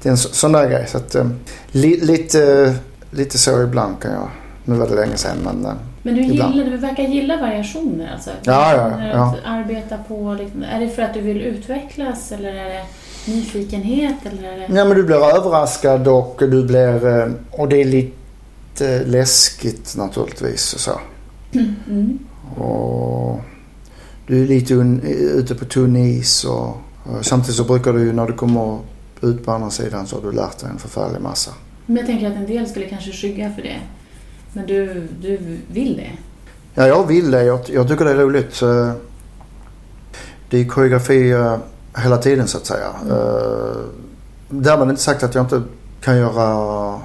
det 0.01 0.09
är 0.09 0.11
en 0.11 0.17
så, 0.17 0.29
sån 0.29 0.51
där 0.51 0.69
grej. 0.69 0.87
Så 0.87 0.97
att, 0.97 1.15
eh, 1.15 1.27
li, 1.71 1.99
lite, 2.01 2.75
lite 3.11 3.37
så 3.37 3.61
ibland 3.63 3.99
kan 4.01 4.11
jag. 4.11 4.27
Nu 4.65 4.75
var 4.75 4.87
det 4.87 4.95
länge 4.95 5.17
sedan 5.17 5.37
men 5.43 5.65
eh, 5.65 5.71
Men 6.03 6.15
du, 6.15 6.21
Ibland. 6.23 6.55
gillar, 6.55 6.71
du 6.71 6.77
verkar 6.77 7.03
gilla 7.03 7.37
variationer 7.37 8.11
alltså? 8.13 8.29
Ja, 8.43 8.73
ja, 8.75 9.07
ja. 9.13 9.23
Att 9.23 9.35
arbeta 9.45 9.97
på, 9.97 10.33
liksom, 10.39 10.63
är 10.63 10.79
det 10.79 10.89
för 10.89 11.01
att 11.01 11.13
du 11.13 11.21
vill 11.21 11.41
utvecklas 11.41 12.31
eller 12.31 12.53
är 12.53 12.65
det 12.69 12.83
nyfikenhet 13.31 14.15
eller 14.25 14.43
är 14.51 14.57
det... 14.57 14.75
Ja 14.75 14.85
men 14.85 14.97
du 14.97 15.03
blir 15.03 15.15
överraskad 15.37 16.07
och 16.07 16.35
du 16.39 16.65
blir... 16.65 17.05
eh, 17.21 17.27
Och 17.51 17.69
det 17.69 17.81
är 17.81 17.85
lite 17.85 19.03
läskigt 19.05 19.95
naturligtvis 19.97 20.73
och 20.73 20.79
så. 20.79 20.91
Mm. 21.89 22.19
Och 22.57 23.39
du 24.27 24.43
är 24.43 24.47
lite 24.47 24.73
un, 24.73 25.01
ute 25.35 25.55
på 25.55 25.65
tunn 25.65 25.95
is 25.95 26.43
och, 26.43 26.67
och 27.03 27.25
samtidigt 27.25 27.55
så 27.55 27.63
brukar 27.63 27.93
du 27.93 27.99
ju 27.99 28.13
när 28.13 28.27
du 28.27 28.33
kommer 28.33 28.79
ut 29.21 29.45
på 29.45 29.51
andra 29.51 29.69
sidan 29.69 30.07
så 30.07 30.15
har 30.15 30.23
du 30.23 30.31
lärt 30.31 30.59
dig 30.59 30.69
en 30.69 30.77
förfärlig 30.79 31.21
massa. 31.21 31.51
Men 31.85 31.97
jag 31.97 32.05
tänker 32.05 32.27
att 32.27 32.35
en 32.35 32.45
del 32.47 32.67
skulle 32.67 32.85
kanske 32.89 33.11
skygga 33.11 33.51
för 33.53 33.61
det. 33.61 33.75
Men 34.55 34.67
du, 34.67 35.07
du 35.21 35.59
vill 35.67 35.97
det? 35.97 36.11
Ja, 36.73 36.87
jag 36.87 37.07
vill 37.07 37.31
det. 37.31 37.43
Jag, 37.43 37.59
jag 37.69 37.87
tycker 37.87 38.05
det 38.05 38.11
är 38.11 38.15
roligt. 38.15 38.61
Eh, 38.61 38.91
Det 40.49 40.57
är 40.61 40.65
koreografi 40.65 41.31
eh, 41.31 41.57
hela 41.97 42.17
tiden 42.17 42.47
så 42.47 42.57
att 42.57 42.65
säga. 42.65 42.87
Eh, 43.09 43.77
Därmed 44.49 44.89
inte 44.89 45.01
sagt 45.01 45.23
att 45.23 45.35
jag 45.35 45.43
inte 45.43 45.61
kan 46.01 46.17
göra 46.17 46.99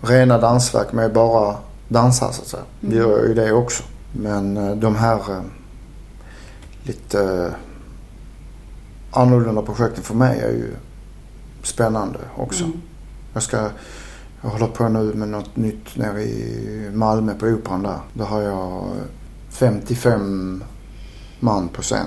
rena 0.00 0.38
dansverk 0.38 0.92
med 0.92 1.12
bara 1.12 1.56
dansare 1.88 2.32
så 2.32 2.42
att 2.42 2.48
säga. 2.48 2.62
Mm. 2.82 2.96
gör 2.96 3.26
ju 3.26 3.34
det 3.34 3.52
också. 3.52 3.82
Men 4.12 4.80
de 4.80 4.96
här 4.96 5.20
lite 6.82 7.50
annorlunda 9.10 9.62
projekten 9.62 10.04
för 10.04 10.14
mig 10.14 10.40
är 10.40 10.50
ju 10.50 10.74
spännande 11.62 12.18
också. 12.36 12.64
Mm. 12.64 12.80
Jag 13.32 13.42
ska, 13.42 13.68
jag 14.42 14.50
håller 14.50 14.66
på 14.66 14.88
nu 14.88 15.14
med 15.14 15.28
något 15.28 15.56
nytt 15.56 15.96
nere 15.96 16.22
i 16.22 16.90
Malmö 16.94 17.34
på 17.34 17.46
Operan 17.46 17.82
där. 17.82 17.98
Där 18.12 18.24
har 18.24 18.40
jag 18.40 18.84
55 19.50 20.64
man 21.40 21.68
på 21.68 21.82
scen. 21.82 22.06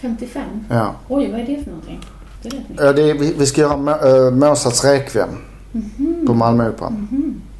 55? 0.00 0.42
Ja. 0.70 0.94
Oj, 1.08 1.30
vad 1.32 1.40
är 1.40 1.46
det 1.46 1.64
för 1.64 1.70
någonting? 1.70 2.00
Det 2.42 2.48
är 2.82 2.92
det 2.94 3.02
är, 3.10 3.14
vi, 3.18 3.34
vi 3.38 3.46
ska 3.46 3.60
göra 3.60 4.26
äh, 4.26 4.30
Mozarts 4.32 4.84
Requiem 4.84 5.28
Mhm. 5.74 6.26
på 6.26 6.34
Malmöoperan. 6.34 6.92
Mhm. 7.10 7.40
Så 7.40 7.51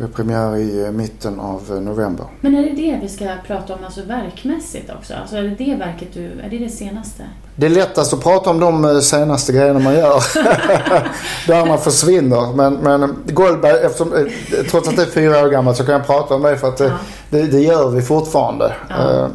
vi 0.00 0.06
har 0.06 0.12
premiär 0.12 0.56
i 0.56 0.84
eh, 0.84 0.90
mitten 0.90 1.40
av 1.40 1.62
eh, 1.70 1.80
november. 1.80 2.26
Men 2.40 2.54
är 2.54 2.62
det 2.62 2.70
det 2.70 2.98
vi 3.02 3.08
ska 3.08 3.28
prata 3.46 3.74
om, 3.74 3.84
alltså 3.84 4.02
verkmässigt 4.02 4.90
också? 4.98 5.14
Alltså 5.14 5.36
är 5.36 5.42
det 5.42 5.64
det 5.64 5.74
verket 5.74 6.08
du, 6.14 6.24
är 6.24 6.50
det 6.50 6.58
det 6.58 6.68
senaste? 6.68 7.22
Det 7.56 7.66
är 7.66 7.70
lättast 7.70 8.12
att 8.12 8.22
prata 8.22 8.50
om 8.50 8.60
de 8.60 8.84
eh, 8.84 8.98
senaste 8.98 9.52
grejerna 9.52 9.78
man 9.80 9.94
gör. 9.94 10.22
Där 11.46 11.66
man 11.66 11.78
försvinner. 11.78 12.52
Men, 12.54 12.74
men 12.74 13.16
Goldberg, 13.26 13.86
eftersom, 13.86 14.28
trots 14.70 14.88
att 14.88 14.96
det 14.96 15.02
är 15.02 15.06
fyra 15.06 15.44
år 15.44 15.48
gammalt 15.48 15.76
så 15.76 15.84
kan 15.84 15.94
jag 15.94 16.06
prata 16.06 16.34
om 16.34 16.42
det 16.42 16.56
för 16.56 16.68
att 16.68 16.80
eh, 16.80 16.86
Ja. 16.86 16.96
det, 17.30 17.42
det 17.42 17.60
gör 17.60 17.90
vi 17.90 18.02
fortfarande. 18.02 18.72
Ja. 18.88 19.28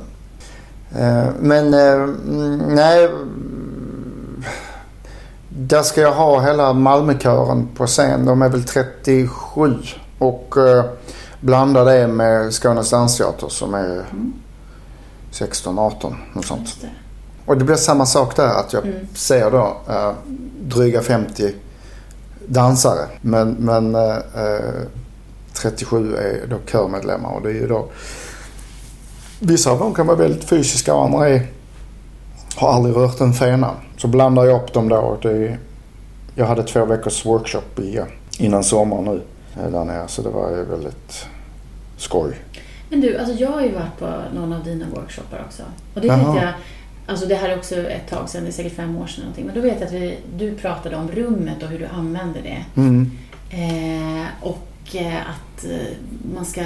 Men 1.39 1.73
mm, 1.73 2.57
nej. 2.57 3.09
Där 5.49 5.83
ska 5.83 6.01
jag 6.01 6.13
ha 6.13 6.41
hela 6.41 6.73
Malmökören 6.73 7.67
på 7.77 7.87
scen. 7.87 8.25
De 8.25 8.41
är 8.41 8.49
väl 8.49 8.63
37. 8.63 9.73
Och 10.17 10.57
eh, 10.57 10.85
blanda 11.39 11.83
det 11.83 12.07
med 12.07 12.53
Skånes 12.53 12.89
dansteater 12.89 13.47
som 13.49 13.73
är 13.73 13.85
Mm. 14.11 14.33
16-18. 15.31 16.15
Något 16.33 16.45
sånt. 16.45 16.77
Det. 16.81 16.89
Och 17.45 17.57
det 17.57 17.65
blir 17.65 17.75
samma 17.75 18.05
sak 18.05 18.35
där 18.35 18.47
att 18.59 18.73
jag 18.73 18.85
Mm. 18.85 19.07
ser 19.13 19.51
då 19.51 19.77
eh, 19.89 20.11
dryga 20.61 21.01
50 21.01 21.53
dansare. 22.47 23.05
Men, 23.21 23.51
men 23.51 23.95
eh, 23.95 24.15
eh, 24.15 24.83
37 25.53 26.15
är 26.15 26.47
då 26.47 26.55
körmedlemmar 26.71 27.29
och 27.29 27.41
det 27.41 27.49
är 27.49 27.53
ju 27.53 27.67
då 27.67 27.85
Vissa 29.39 29.71
av 29.71 29.79
dem 29.79 29.93
kan 29.93 30.07
vara 30.07 30.17
väldigt 30.17 30.43
fysiska 30.43 30.93
och 30.93 31.03
andra 31.05 31.29
är, 31.29 31.47
har 32.55 32.73
aldrig 32.73 32.95
rört 32.95 33.21
en 33.21 33.33
fena. 33.33 33.71
Så 33.97 34.07
blandar 34.07 34.45
jag 34.45 34.61
upp 34.61 34.73
dem 34.73 34.89
då. 34.89 35.17
Det 35.21 35.29
är, 35.31 35.59
jag 36.35 36.45
hade 36.45 36.63
två 36.63 36.85
veckors 36.85 37.25
workshop 37.25 37.79
i, 37.79 38.01
innan 38.37 38.63
sommaren 38.63 39.03
nu 39.05 39.21
där 39.55 39.85
nere 39.85 40.07
så 40.07 40.21
det 40.21 40.29
var 40.29 40.49
ju 40.49 40.63
väldigt 40.63 41.27
skoj. 41.97 42.35
Men 42.89 43.01
du, 43.01 43.17
alltså 43.17 43.35
jag 43.35 43.51
har 43.51 43.61
ju 43.61 43.71
varit 43.71 43.99
på 43.99 44.21
någon 44.35 44.53
av 44.53 44.63
dina 44.63 44.85
workshoppar 44.95 45.43
också. 45.45 45.63
Och 45.93 46.01
det 46.01 46.07
Jaha. 46.07 46.33
vet 46.33 46.43
jag, 46.43 46.53
alltså 47.07 47.25
det 47.25 47.35
här 47.35 47.49
är 47.49 47.57
också 47.57 47.75
ett 47.75 48.09
tag 48.09 48.29
sedan, 48.29 48.43
det 48.43 48.49
är 48.49 48.51
säkert 48.51 48.75
fem 48.75 48.97
år 48.97 49.07
sedan 49.07 49.21
någonting. 49.21 49.45
Men 49.45 49.55
då 49.55 49.61
vet 49.61 49.79
jag 49.79 49.87
att 49.87 49.93
vi, 49.93 50.17
du 50.37 50.55
pratade 50.55 50.95
om 50.95 51.11
rummet 51.11 51.63
och 51.63 51.69
hur 51.69 51.79
du 51.79 51.85
använder 51.85 52.41
det. 52.41 52.65
Mm. 52.75 53.11
Eh, 53.49 54.27
och 54.41 54.95
eh, 54.95 55.29
att 55.29 55.65
eh, 55.65 55.97
man 56.35 56.45
ska 56.45 56.63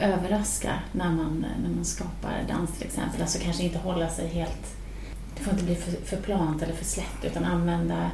överraska 0.00 0.72
när 0.92 1.10
man, 1.10 1.46
när 1.62 1.74
man 1.76 1.84
skapar 1.84 2.44
dans 2.48 2.72
till 2.72 2.86
exempel. 2.86 3.22
Alltså 3.22 3.38
kanske 3.42 3.62
inte 3.62 3.78
hålla 3.78 4.08
sig 4.08 4.28
helt... 4.28 4.76
Det 5.36 5.44
får 5.44 5.52
inte 5.52 5.64
bli 5.64 5.74
för, 5.74 6.06
för 6.06 6.16
plant 6.16 6.62
eller 6.62 6.74
för 6.74 6.84
slätt 6.84 7.24
utan 7.24 7.44
använda 7.44 8.10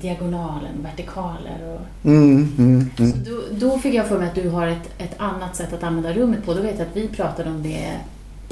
diagonalen, 0.00 0.82
vertikaler 0.82 1.74
och 1.74 1.80
Mm, 2.04 2.54
mm, 2.58 2.90
Så 2.96 3.02
mm. 3.02 3.24
då, 3.24 3.66
då 3.68 3.78
fick 3.78 3.94
jag 3.94 4.06
för 4.08 4.18
mig 4.18 4.28
att 4.28 4.34
du 4.34 4.48
har 4.48 4.66
ett, 4.66 4.88
ett 4.98 5.14
annat 5.16 5.56
sätt 5.56 5.72
att 5.72 5.82
använda 5.82 6.12
rummet 6.12 6.44
på. 6.44 6.54
Då 6.54 6.62
vet 6.62 6.78
jag 6.78 6.88
att 6.88 6.96
vi 6.96 7.08
pratade 7.08 7.50
om 7.50 7.62
det 7.62 7.90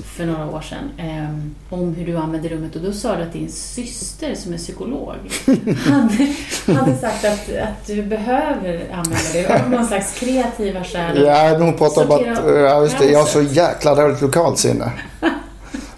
för 0.04 0.26
några 0.26 0.46
år 0.46 0.60
sedan. 0.60 0.90
ehm, 0.98 1.54
om 1.70 1.94
hur 1.94 2.06
du 2.06 2.16
använder 2.16 2.48
rummet 2.48 2.76
och 2.76 2.82
då 2.82 2.92
sa 2.92 3.16
du 3.16 3.22
att 3.22 3.32
din 3.32 3.48
syster 3.52 4.34
som 4.34 4.52
är 4.52 4.58
psykolog 4.58 5.16
hade, 5.86 6.80
hade 6.80 6.96
sagt 6.96 7.24
att, 7.24 7.56
att 7.56 7.86
du 7.86 8.02
behöver 8.02 8.86
använda 8.92 9.32
det 9.32 9.62
av 9.62 9.70
någon 9.70 9.86
slags 9.86 10.20
kreativa 10.20 10.84
skäl. 10.84 11.22
Ja, 11.22 11.58
hon 11.58 11.76
pratar 11.76 12.04
om 12.04 12.10
att 12.10 12.26
ja, 12.46 12.82
just 12.82 12.98
det, 12.98 13.10
jag 13.10 13.18
har 13.18 13.26
så 13.26 13.42
jäkla 13.42 13.94
dåligt 13.94 14.20
lokalsinne. 14.20 14.92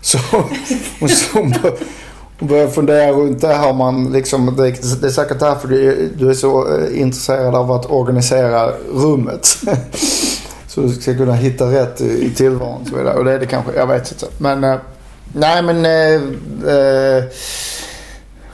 Så 0.05 0.19
hon, 0.19 1.09
så 1.09 1.39
hon, 1.39 1.55
börjar 2.43 2.69
fundera 2.69 3.13
runt 3.13 3.41
det 3.41 3.55
här. 3.55 3.73
Man 3.73 4.13
liksom, 4.13 4.57
det, 4.57 5.01
det 5.01 5.07
är 5.07 5.11
säkert 5.11 5.41
därför 5.41 5.69
du, 5.69 6.09
du 6.19 6.31
är 6.31 6.35
så 6.35 6.79
eh, 6.79 7.01
intresserad 7.01 7.55
av 7.55 7.73
att 7.73 7.91
organisera 7.91 8.71
rummet. 8.95 9.47
Så 10.67 10.81
du 10.81 10.89
ska 10.89 11.17
kunna 11.17 11.35
hitta 11.35 11.65
rätt 11.65 12.01
i, 12.01 12.25
i 12.25 12.31
tillvaron 12.31 12.81
och 12.83 12.89
så 12.89 12.97
vidare. 12.97 13.19
Och 13.19 13.25
det 13.25 13.33
är 13.33 13.39
det 13.39 13.47
kanske, 13.47 13.73
jag 13.73 13.87
vet 13.87 14.13
inte. 14.13 14.27
Men 14.39 14.65
eh, 14.65 14.77
nej 15.33 15.63
men 15.63 15.85
eh, 15.85 16.23
eh, 16.75 17.25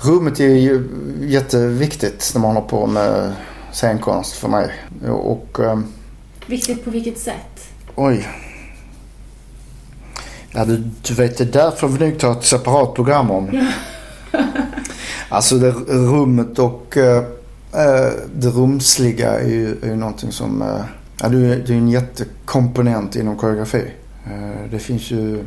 rummet 0.01 0.40
är 0.40 0.44
ju 0.44 0.88
jätteviktigt 1.20 2.31
när 2.35 2.40
man 2.40 2.57
håller 2.57 2.68
på 2.68 2.87
med 2.87 3.33
scenkonst 3.72 4.33
för 4.33 4.48
mig. 4.48 4.72
Och 5.09 5.61
eh, 5.61 5.79
Viktigt 6.46 6.85
på 6.85 6.90
vilket 6.90 7.18
sätt? 7.18 7.70
Oj. 7.94 8.29
Ja, 10.59 10.64
du, 10.64 10.83
du 11.03 11.14
vet, 11.14 11.38
det 11.38 11.44
där 11.44 11.71
får 11.71 11.88
vi 11.88 12.05
nog 12.05 12.18
ta 12.18 12.33
ett 12.33 12.44
separat 12.44 12.94
program 12.94 13.31
om. 13.31 13.68
alltså 15.29 15.59
det 15.59 15.71
rummet 15.88 16.59
och 16.59 16.97
eh, 16.97 17.25
eh, 17.73 18.12
det 18.35 18.49
rumsliga 18.49 19.40
är 19.40 19.49
ju, 19.49 19.79
är 19.83 19.87
ju 19.87 19.97
någonting 19.97 20.33
som 20.33 20.62
eh, 20.62 20.81
Ja, 21.21 21.29
det 21.29 21.68
är 21.68 21.71
en 21.71 21.88
jättekomponent 21.88 23.16
inom 23.16 23.37
koreografi. 23.37 23.85
Eh, 24.27 24.71
det 24.71 24.79
finns 24.79 25.11
ju 25.11 25.44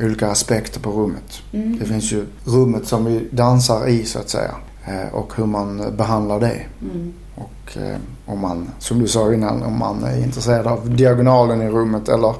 olika 0.00 0.30
aspekter 0.30 0.80
på 0.80 0.90
rummet. 0.90 1.42
Mm. 1.52 1.78
Det 1.78 1.84
finns 1.84 2.12
ju 2.12 2.26
rummet 2.44 2.86
som 2.86 3.04
vi 3.04 3.28
dansar 3.30 3.88
i 3.88 4.04
så 4.04 4.18
att 4.18 4.28
säga. 4.28 4.54
Eh, 4.86 5.14
och 5.14 5.32
hur 5.36 5.46
man 5.46 5.96
behandlar 5.96 6.40
det. 6.40 6.60
Mm. 6.82 7.12
Och 7.34 7.76
eh, 7.76 7.96
om 8.26 8.40
man, 8.40 8.70
som 8.78 8.98
du 8.98 9.08
sa 9.08 9.34
innan, 9.34 9.62
om 9.62 9.78
man 9.78 10.04
är 10.04 10.24
intresserad 10.24 10.66
av 10.66 10.96
diagonalen 10.96 11.62
i 11.62 11.68
rummet 11.68 12.08
eller 12.08 12.34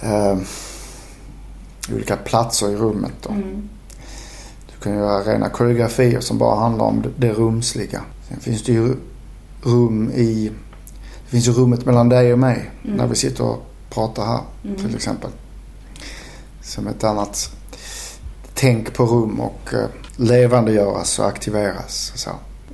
eh, 0.00 0.36
olika 1.94 2.16
platser 2.16 2.70
i 2.70 2.76
rummet. 2.76 3.12
Då. 3.22 3.30
Mm. 3.30 3.68
Du 4.66 4.84
kan 4.84 4.94
göra 4.94 5.22
rena 5.22 5.48
koreografier 5.48 6.20
som 6.20 6.38
bara 6.38 6.60
handlar 6.60 6.84
om 6.84 7.04
det, 7.16 7.32
rumsliga. 7.32 8.02
Sen 8.28 8.40
finns 8.40 8.62
det 8.62 8.72
ju 8.72 8.94
rum 9.62 10.10
i... 10.14 10.52
Det 11.24 11.30
finns 11.30 11.48
ju 11.48 11.52
rummet 11.52 11.86
mellan 11.86 12.08
dig 12.08 12.32
och 12.32 12.38
mig 12.38 12.70
Mm. 12.84 12.96
när 12.96 13.06
vi 13.06 13.14
sitter 13.14 13.44
och 13.44 13.66
pratar 13.90 14.26
här 14.26 14.40
Mm. 14.64 14.76
till 14.76 14.94
exempel. 14.94 15.30
Som 16.62 16.86
ett 16.86 17.04
annat 17.04 17.50
tänk 18.54 18.94
på 18.94 19.04
rum 19.06 19.40
och 19.40 19.74
eh, 19.74 19.86
levandegöras 20.16 21.18
och 21.18 21.26
aktiveras. 21.26 22.10
Och 22.14 22.18
så 22.18 22.30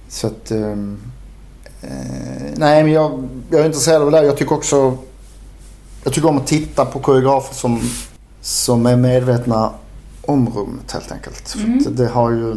så 0.08 0.26
att... 0.26 0.50
ehm, 0.50 0.98
eh, 1.82 1.88
nej 2.56 2.82
men 2.82 2.92
jag, 2.92 3.28
jag 3.50 3.60
är 3.60 3.66
intresserad 3.66 4.02
av 4.02 4.10
det. 4.10 4.24
Jag 4.24 4.36
tycker 4.36 4.54
också... 4.54 4.98
Jag 6.04 6.12
tycker 6.12 6.28
om 6.28 6.36
att 6.38 6.46
titta 6.46 6.84
på 6.84 6.98
koreografer 6.98 7.54
som, 7.54 7.80
som 8.40 8.86
är 8.86 8.96
medvetna 8.96 9.70
om 10.26 10.48
rummet 10.56 10.92
helt 10.92 11.12
enkelt. 11.12 11.48
För 11.48 11.58
Mm. 11.58 11.78
att 11.78 11.96
det 11.96 12.06
har 12.08 12.30
ju... 12.30 12.56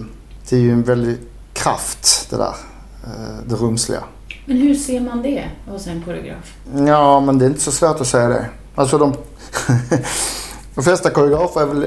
Det 0.49 0.55
är 0.55 0.59
ju 0.59 0.71
en 0.71 0.83
väldig 0.83 1.17
kraft 1.53 2.27
det 2.29 2.37
där. 2.37 2.55
eh, 3.03 3.45
Det 3.47 3.55
rumsliga. 3.55 4.03
Men 4.45 4.57
hur 4.57 4.75
ser 4.75 5.01
man 5.01 5.21
det 5.21 5.43
hos 5.67 5.87
en 5.87 6.01
koreograf? 6.01 6.53
Ja, 6.87 7.19
men 7.19 7.39
det 7.39 7.45
är 7.45 7.49
inte 7.49 7.61
så 7.61 7.71
svårt 7.71 8.01
att 8.01 8.07
säga 8.07 8.27
det. 8.29 8.45
Alltså 8.75 8.97
de... 8.97 9.13
de 10.75 10.83
flesta 10.83 11.09
koreografer 11.09 11.61
är 11.61 11.65
väl, 11.65 11.85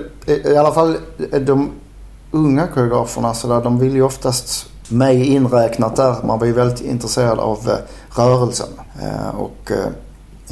i 0.53 0.57
alla 0.57 0.73
fall 0.73 0.97
de 1.41 1.71
unga 2.31 2.67
koreograferna, 2.67 3.35
så 3.35 3.49
där, 3.49 3.63
de 3.63 3.79
vill 3.79 3.95
ju 3.95 4.03
oftast 4.03 4.67
mig 4.89 5.25
inräknat 5.27 5.97
där. 5.97 6.17
Man 6.25 6.39
blir 6.39 6.53
väldigt 6.53 6.81
intresserad 6.81 7.39
av 7.39 7.69
eh, 7.71 7.77
rörelsen 8.23 8.69
eh, 9.03 9.29
och 9.37 9.71
eh, 9.71 9.87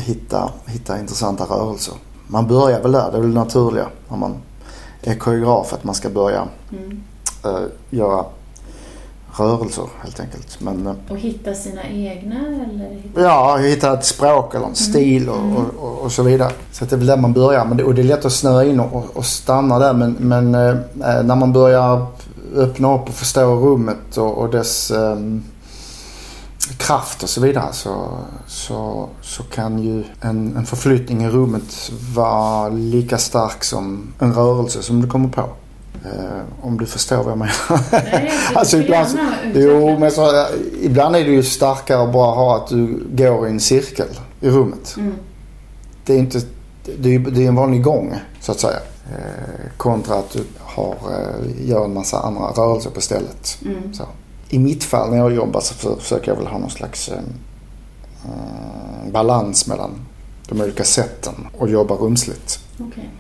hitta, 0.03 0.51
hitta 0.67 0.99
intressanta 1.01 1.45
rörelser. 1.45 1.95
Man 2.27 2.47
börjar 2.47 2.81
väl 2.81 2.93
där, 2.93 3.11
det 3.11 3.17
är 3.17 3.21
väl 3.21 3.35
naturliga 3.35 3.87
när 4.09 4.17
man 4.17 4.35
är 5.03 5.15
koreograf 5.15 5.73
att 5.73 5.85
man 5.85 5.95
ska 5.95 6.09
börja 6.11 6.43
Mm. 6.73 7.03
eh, 7.45 7.61
göra 7.91 8.25
rörelser 9.37 9.85
helt 10.03 10.21
enkelt. 10.21 10.61
Men, 10.61 10.87
eh, 10.87 10.93
Och 11.11 11.17
hitta 11.19 11.55
sina 11.55 11.83
egna 11.89 12.35
eller? 12.35 13.03
Ja, 13.17 13.57
hitta 13.57 13.93
ett 13.95 14.05
språk 14.05 14.55
eller 14.55 14.67
en 14.67 14.75
stil 14.75 15.29
och, 15.29 15.37
Mm. 15.37 15.57
och, 15.57 15.65
och, 15.89 15.99
och 15.99 16.13
så 16.13 16.23
vidare. 16.23 16.53
Så 16.73 16.85
det 16.85 16.93
är 16.93 16.97
väl 16.97 17.07
där 17.07 17.17
man 17.17 17.33
börjar. 17.33 17.65
Men 17.65 17.77
det, 17.77 17.85
och 17.85 17.95
det 17.95 18.03
är 18.03 18.05
lätt 18.05 18.25
att 18.25 18.33
snöa 18.33 18.65
in 18.65 18.81
och, 18.81 19.25
stanna 19.27 19.79
där. 19.79 19.93
Men, 19.93 20.17
men 20.21 20.55
eh, 20.55 20.75
när 21.25 21.37
man 21.37 21.53
börjar 21.53 22.07
öppna 22.57 22.95
upp 22.95 23.09
och 23.09 23.15
förstå 23.15 23.55
rummet 23.57 24.17
och, 24.17 24.39
och 24.39 24.51
dess 24.51 24.91
ehm, 24.91 25.43
kraft 26.79 27.23
och 27.23 27.29
så 27.29 27.41
vidare 27.41 27.73
så, 27.73 28.19
så, 28.47 29.09
så 29.23 29.43
kan 29.43 29.79
ju 29.79 30.05
en, 30.21 30.57
en 30.57 30.67
förflyttning 30.67 31.23
i 31.25 31.29
rummet 31.29 31.93
vara 32.15 32.69
lika 32.69 33.19
stark 33.19 33.65
som 33.65 34.13
en 34.19 34.35
rörelse 34.35 34.83
som 34.83 35.03
du 35.03 35.09
kommer 35.09 35.29
på. 35.29 35.41
Eh, 36.05 36.41
om 36.67 36.79
du 36.79 36.87
förstår 36.87 37.17
vad 37.17 37.31
jag 37.31 37.39
menar. 37.39 37.81
Nej, 37.93 38.33
Alltså, 38.55 38.77
ibland- 38.79 39.19
Jo, 39.55 39.99
men 39.99 40.11
så, 40.11 40.47
ibland 40.83 41.17
är 41.17 41.25
det 41.25 41.31
ju 41.31 41.43
starkare 41.43 42.03
att 42.03 42.13
bara 42.13 42.35
ha 42.35 42.57
att 42.57 42.69
du 42.69 43.03
går 43.11 43.47
i 43.47 43.51
en 43.51 43.61
cirkel 43.61 44.07
i 44.41 44.49
rummet. 44.51 44.95
Mm. 44.99 45.15
Det 46.07 46.15
är 46.15 46.19
inte, 46.19 46.41
det 46.99 47.15
är, 47.15 47.19
det 47.19 47.45
är 47.45 47.49
en 47.49 47.55
vanlig 47.55 47.83
gång 47.83 48.15
så 48.41 48.53
att 48.53 48.61
säga. 48.61 48.79
Eh, 49.11 49.71
kontra 49.77 50.15
att 50.15 50.31
du 50.31 50.45
har, 50.61 50.95
eh, 51.11 51.69
gör 51.69 51.85
en 51.85 51.95
massa 51.95 52.19
andra 52.21 52.43
rörelser 52.43 52.91
på 52.91 53.01
stället. 53.01 53.59
Mm. 53.65 53.95
I 54.55 54.59
mitt 54.59 54.85
fall 54.85 55.11
när 55.11 55.17
jag 55.17 55.33
jobbar 55.35 55.61
så 55.61 55.75
för- 55.75 55.97
försöker 55.97 56.31
jag 56.31 56.37
väl 56.39 56.47
ha 56.47 56.59
någon 56.59 56.71
slags 56.71 57.09
eh, 57.09 57.19
eh, 58.25 59.11
balans 59.13 59.67
mellan 59.67 59.91
de 60.49 60.61
olika 60.61 60.85
sätten 60.85 61.35
och 61.59 61.69
jobba 61.69 61.95
rumsligt. 61.95 62.59
Okej. 62.81 63.11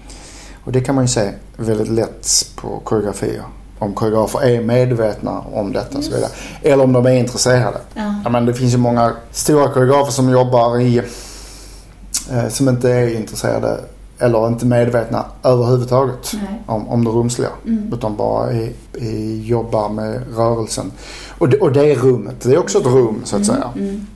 Och 0.64 0.72
det 0.72 0.80
kan 0.80 0.94
man 0.94 1.04
ju 1.04 1.08
se 1.08 1.30
väldigt 1.56 1.88
lätt 1.88 2.28
på 2.56 2.80
koreografier. 2.84 3.42
Om 3.78 3.94
koreografer 3.94 4.42
är 4.44 4.60
medvetna 4.62 5.40
om 5.40 5.72
detta 5.72 5.98
och 5.98 6.04
så 6.04 6.10
vidare. 6.10 6.30
Eller 6.62 6.84
om 6.84 6.92
de 6.92 7.06
är 7.06 7.10
intresserade. 7.12 7.78
Ja. 7.94 8.14
Ja, 8.24 8.30
men 8.30 8.46
det 8.46 8.54
finns 8.54 8.74
ju 8.74 8.78
många 8.78 9.12
stora 9.30 9.68
koreografer 9.68 10.12
som 10.12 10.30
jobbar 10.30 10.80
i... 10.80 10.98
Eh, 12.30 12.48
som 12.48 12.68
inte 12.68 12.90
är 12.90 13.16
intresserade 13.16 13.80
eller 14.22 14.46
inte 14.48 14.66
medvetna 14.66 15.24
överhuvudtaget 15.42 16.32
Nej. 16.34 16.62
om, 16.66 16.88
om 16.88 17.04
det 17.04 17.10
rumsliga. 17.10 17.48
Mm. 17.66 17.92
Utan 17.92 18.16
bara 18.16 18.50
är, 18.52 18.72
är, 18.94 19.36
jobbar 19.36 19.88
med 19.88 20.36
rörelsen. 20.36 20.92
Och 21.38 21.48
det, 21.48 21.58
och 21.60 21.72
det 21.72 21.90
är 21.92 21.94
rummet. 21.96 22.40
Det 22.40 22.54
är 22.54 22.58
också 22.58 22.78
ett 22.78 22.86
rum 22.86 23.20
så 23.24 23.36
att 23.36 23.46
säga. 23.46 23.70
Mm. 23.76 23.88
Mm. 23.88 24.06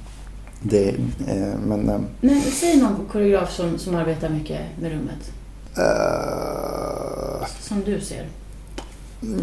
Det, 0.62 0.88
eh, 1.28 1.58
men... 1.66 1.88
Eh, 1.88 2.00
Men 2.20 2.40
säg 2.40 2.76
någon 2.76 2.96
koreograf 3.12 3.52
som, 3.56 3.78
som 3.78 3.94
arbetar 3.94 4.28
mycket 4.28 4.60
med 4.80 4.92
rummet. 4.92 5.30
eh, 5.76 7.46
Som 7.60 7.82
du 7.84 8.00
ser. 8.00 8.26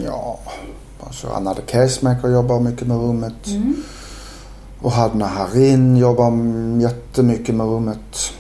ja, 0.06 0.40
alltså 1.06 1.28
Anna 1.28 1.54
de 1.54 1.62
Cashmaker 1.62 2.28
jobbar 2.30 2.60
mycket 2.60 2.88
med 2.88 2.98
rummet. 2.98 3.48
Mm. 3.48 3.76
Och 4.82 4.92
Hadna 4.92 5.28
Harin 5.28 5.98
jobbar 5.98 6.32
jättemycket 6.82 7.56
med 7.56 7.66
rummet. 7.68 8.32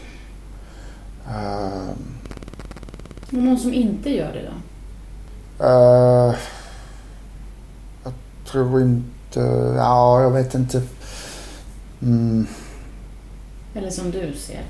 Eh, 1.28 1.90
Och 3.34 3.44
någon 3.44 3.60
som 3.60 3.74
inte 3.74 4.10
gör 4.10 4.34
det 4.34 4.42
då? 4.50 4.54
eh, 5.66 6.36
jag 8.04 8.14
tror 8.46 8.82
inte... 8.82 9.40
Ja, 9.78 10.22
jag 10.22 10.32
vet 10.32 10.56
inte. 10.56 10.82
Mm, 12.02 12.48
Eller 13.76 13.90
som 13.90 14.12
du 14.12 14.34
ser? 14.34 14.62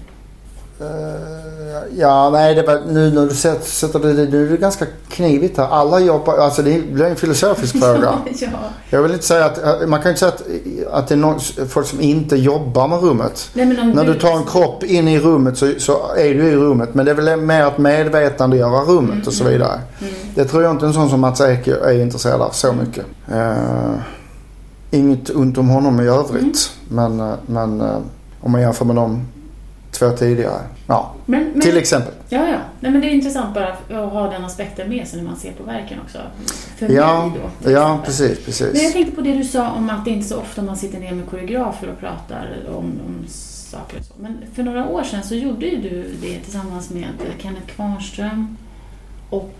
Eh, 0.79 1.99
ja, 1.99 2.29
nej, 2.29 2.55
det 2.55 2.63
var, 2.63 2.81
nu 2.87 3.11
när 3.11 3.25
du 3.25 3.35
sätter, 3.35 3.65
sätter 3.65 3.99
det, 3.99 4.13
nu 4.13 4.47
är 4.47 4.51
det 4.51 4.57
ganska 4.57 4.85
knivigt 5.09 5.57
här. 5.57 5.67
Alla 5.67 5.99
jobbar... 5.99 6.37
Alltså 6.37 6.61
det 6.61 6.81
blir 6.91 7.05
en 7.05 7.15
filosofisk 7.15 7.77
fråga. 7.79 8.13
ja. 8.39 8.47
Jag 8.89 9.01
vill 9.01 9.11
inte 9.11 9.25
säga 9.25 9.45
att... 9.45 9.89
Man 9.89 10.01
kan 10.01 10.11
inte 10.11 10.19
säga 10.19 10.31
att, 10.31 10.43
att 10.91 11.07
det 11.07 11.15
är 11.15 11.17
någon, 11.17 11.39
folk 11.69 11.87
som 11.87 12.01
inte 12.01 12.35
jobbar 12.35 12.87
med 12.87 13.01
rummet. 13.01 13.49
Nej, 13.53 13.65
men 13.65 13.91
När 13.91 14.05
du 14.05 14.13
tar 14.13 14.37
en 14.37 14.45
kropp 14.45 14.83
in 14.83 15.07
i 15.07 15.19
rummet 15.19 15.57
så, 15.57 15.73
så 15.77 16.13
är 16.17 16.33
du 16.33 16.47
i 16.47 16.55
rummet. 16.55 16.93
Men 16.93 17.05
det 17.05 17.11
är 17.11 17.15
väl 17.15 17.39
mer 17.39 17.63
att 17.63 17.77
medvetandegöra 17.77 18.81
rummet 18.81 19.27
och 19.27 19.33
så 19.33 19.43
vidare. 19.43 19.81
Mm. 20.01 20.13
Det 20.35 20.45
tror 20.45 20.63
jag 20.63 20.71
inte 20.71 20.85
en 20.85 20.93
sån 20.93 21.09
som 21.09 21.19
Mats 21.19 21.41
Ek 21.41 21.67
är 21.67 22.01
intresserad 22.01 22.41
av 22.41 22.49
så 22.49 22.73
mycket. 22.73 23.05
Eh, 23.31 23.93
inget 24.91 25.29
ont 25.29 25.57
om 25.57 25.69
honom 25.69 25.99
i 25.99 26.07
övrigt. 26.07 26.71
Men, 26.89 27.19
eh, 27.19 27.33
men 27.45 27.81
eh, 27.81 27.97
om 28.41 28.51
man 28.51 28.61
jämför 28.61 28.85
med 28.85 28.95
de 28.95 29.25
två 29.93 30.09
tidigare. 30.09 30.61
Ja, 30.87 31.13
Men, 31.25 31.43
men, 31.43 31.61
till 31.61 31.77
exempel. 31.77 32.13
Ja, 32.29 32.47
ja. 32.47 32.57
Nej, 32.79 32.91
men 32.91 33.01
det 33.01 33.07
är 33.07 33.11
intressant 33.11 33.53
bara 33.53 33.67
att 33.73 34.11
ha 34.11 34.29
den 34.31 34.45
aspekten 34.45 34.89
med 34.89 35.07
sig 35.07 35.21
när 35.21 35.29
man 35.29 35.39
ser 35.39 35.51
på 35.51 35.63
verken 35.63 35.99
också. 36.05 36.17
För 36.77 36.89
Ja, 36.89 37.25
mig 37.27 37.39
då. 37.63 37.71
ja 37.71 37.99
exempel. 38.03 38.05
precis, 38.05 38.47
Men 38.59 38.65
jag 38.67 38.71
precis. 38.73 38.93
tänkte 38.93 39.15
på 39.15 39.21
det 39.21 39.33
du 39.33 39.43
sa 39.43 39.69
om 39.71 39.89
att 39.89 40.05
det 40.05 40.11
inte 40.11 40.25
är 40.25 40.29
så 40.29 40.37
ofta 40.37 40.61
man 40.61 40.77
sitter 40.77 40.99
ner 40.99 41.11
med 41.13 41.29
koreografer 41.29 41.87
och 41.89 41.99
pratar 41.99 42.57
om, 42.69 42.77
om 42.85 43.25
saker 43.27 43.97
och 43.99 44.05
så. 44.05 44.13
Men 44.17 44.37
för 44.55 44.63
några 44.63 44.87
år 44.87 45.03
sedan 45.03 45.23
så 45.23 45.35
gjorde 45.35 45.65
ju 45.65 45.81
du 45.81 46.15
det 46.21 46.39
tillsammans 46.39 46.89
med 46.89 47.05
Kenneth 47.39 47.65
Kvarnström 47.75 48.57
och... 49.29 49.55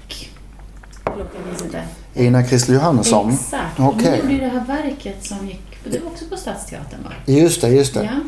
Förlåt, 1.04 1.28
jag 1.38 1.48
minns 1.48 1.62
inte. 1.64 1.84
Ina 2.14 2.44
Christer 2.48 2.74
Johannesson. 2.74 3.32
Exakt. 3.34 3.80
Okej. 3.80 4.12
ni 4.12 4.18
gjorde 4.18 4.34
ju 4.34 4.40
det 4.40 4.48
här 4.48 4.66
verket 4.66 5.26
som 5.26 5.48
gick... 5.48 5.62
Det 5.92 6.00
var 6.04 6.08
också 6.12 6.26
på 6.26 6.38
Stadsteatern 6.38 7.04
va? 7.04 7.12
Just 7.26 7.62
det, 7.62 7.70
just 7.70 7.94
det. 7.94 8.04
Ja. 8.04 8.20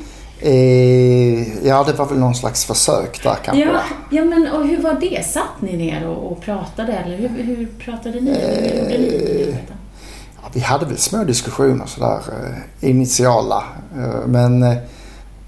Eh, 0.45 1.65
ja, 1.67 1.83
det 1.83 1.93
var 1.93 2.05
väl 2.05 2.19
någon 2.19 2.35
slags 2.35 2.65
försök 2.65 3.23
där 3.23 3.35
kanske. 3.43 3.65
Ja, 3.65 3.81
ja, 4.11 4.25
men 4.25 4.47
och 4.51 4.67
hur 4.67 4.81
var 4.81 4.93
det? 4.99 5.25
Satt 5.25 5.61
ni 5.61 5.77
ner 5.77 6.07
och, 6.07 6.31
och 6.31 6.41
pratade 6.41 6.93
eller 6.93 7.17
hur, 7.17 7.43
hur 7.43 7.67
pratade 7.79 8.21
ni? 8.21 8.31
Hur 8.31 8.79
gjorde 8.79 8.97
ni 8.97 9.07
arbetet? 9.43 9.75
Ja, 10.41 10.49
vi 10.53 10.59
hade 10.59 10.85
väl 10.85 10.97
små 10.97 11.23
diskussioner 11.23 11.85
sådär 11.85 12.19
eh, 12.81 12.89
initiala. 12.89 13.63
Eh, 13.97 14.27
men 14.27 14.63
eh, 14.63 14.77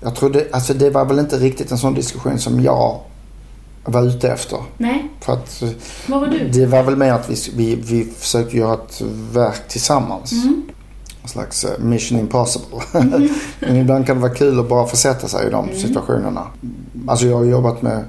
jag 0.01 0.15
trodde, 0.15 0.47
alltså 0.51 0.73
det 0.73 0.89
var 0.89 1.05
väl 1.05 1.19
inte 1.19 1.37
riktigt 1.37 1.71
en 1.71 1.77
sån 1.77 1.93
diskussion 1.93 2.39
som 2.39 2.61
jag 2.61 2.99
var 3.85 4.03
ute 4.03 4.31
efter. 4.31 4.59
Nej, 4.77 5.07
För 5.21 5.33
att 5.33 5.61
eh, 5.61 5.69
vad 6.07 6.19
var 6.21 6.27
du? 6.27 6.47
det 6.49 6.65
var 6.65 6.83
väl 6.83 6.95
mer 6.95 7.11
att 7.13 7.29
vi, 7.29 7.35
vi, 7.55 7.75
vi 7.75 8.03
försökte 8.17 8.57
göra 8.57 8.73
ett 8.73 9.01
verk 9.33 9.67
tillsammans. 9.67 10.31
Mm. 10.31 10.63
En 11.27 11.31
slags 11.31 11.63
eh, 11.63 11.79
mission 11.79 12.19
impossible. 12.19 12.79
men 13.59 13.75
ibland 13.75 14.05
kan 14.05 14.15
det 14.15 14.21
vara 14.21 14.33
kul 14.33 14.59
att 14.59 14.69
bara 14.69 14.87
försätta 14.87 15.27
sig 15.27 15.47
i 15.47 15.49
de 15.49 15.65
Mm. 15.65 15.79
situationerna. 15.79 16.47
Alltså 17.07 17.25
jag 17.25 17.37
har 17.37 17.43
jobbat 17.43 17.81
med 17.81 18.03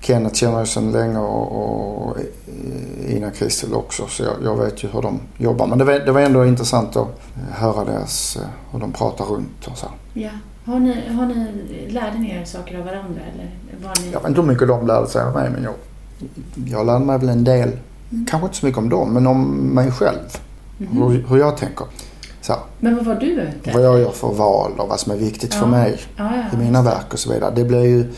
Kenneth 0.00 0.34
känner 0.34 0.58
jag 0.58 0.68
sedan 0.68 0.92
länge 0.92 1.18
och, 1.18 2.06
och 2.08 2.16
Ina 3.08 3.30
Kristel 3.30 3.74
också. 3.74 4.06
Så 4.08 4.22
jag, 4.22 4.32
jag 4.44 4.56
vet 4.56 4.84
ju 4.84 4.88
hur 4.88 5.02
de 5.02 5.20
jobbar. 5.38 5.66
Men 5.66 5.78
det 5.78 5.84
var, 5.84 5.92
det 5.92 6.12
var 6.12 6.20
ändå 6.20 6.46
intressant 6.46 6.96
att 6.96 7.20
höra 7.52 7.84
deras, 7.84 8.36
eh, 8.36 8.42
hur 8.72 8.80
de 8.80 8.92
pratar 8.92 9.24
runt 9.24 9.66
och 9.66 9.78
så. 9.78 9.86
Ja. 10.14 10.30
Har 10.64 10.78
ni, 10.78 11.08
har 11.08 11.26
ni, 11.26 11.46
lärde 11.88 12.18
ni 12.18 12.30
er 12.30 12.44
saker 12.44 12.78
av 12.78 12.84
varandra 12.84 13.20
eller 13.34 13.50
var 13.86 13.92
ni... 14.02 14.10
Jag 14.12 14.20
vet 14.20 14.28
inte 14.28 14.40
hur 14.40 14.48
mycket 14.48 14.68
de 14.68 14.86
lärde 14.86 15.06
sig 15.08 15.22
av 15.22 15.34
mig 15.34 15.50
men 15.50 15.62
jag, 15.62 15.74
jag 16.66 16.86
lärde 16.86 17.04
mig 17.04 17.18
väl 17.18 17.28
en 17.28 17.44
del. 17.44 17.68
Mm. 18.12 18.26
Kanske 18.30 18.46
inte 18.46 18.56
så 18.58 18.66
mycket 18.66 18.78
om 18.78 18.88
dem 18.88 19.12
men 19.12 19.26
om 19.26 19.44
mig 19.54 19.90
själv. 19.92 20.18
Mhm. 20.78 21.02
Hur, 21.02 21.24
hur 21.28 21.36
jag 21.38 21.56
tänker. 21.56 21.86
Så, 22.46 22.54
Men 22.80 22.96
vad 22.96 23.04
var 23.04 23.14
du 23.14 23.26
ute 23.26 23.70
vad 23.72 23.82
jag 23.84 24.00
gör 24.00 24.10
för 24.10 24.28
val 24.32 24.72
och 24.78 24.88
vad 24.88 25.00
som 25.00 25.12
är 25.12 25.16
viktigt 25.16 25.54
för 25.54 25.66
Ja. 25.66 25.70
mig 25.70 26.00
Ja, 26.16 26.30
ja. 26.36 26.58
i 26.58 26.60
mina 26.60 26.82
verk 26.82 27.12
och 27.12 27.18
så 27.18 27.32
vidare. 27.32 27.52
Det 27.56 27.64
blir 27.64 27.82
ju, 27.84 28.12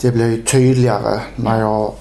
det 0.00 0.10
blir 0.12 0.26
ju 0.26 0.42
tydligare 0.42 1.20
när, 1.36 1.60
jag, 1.60 1.92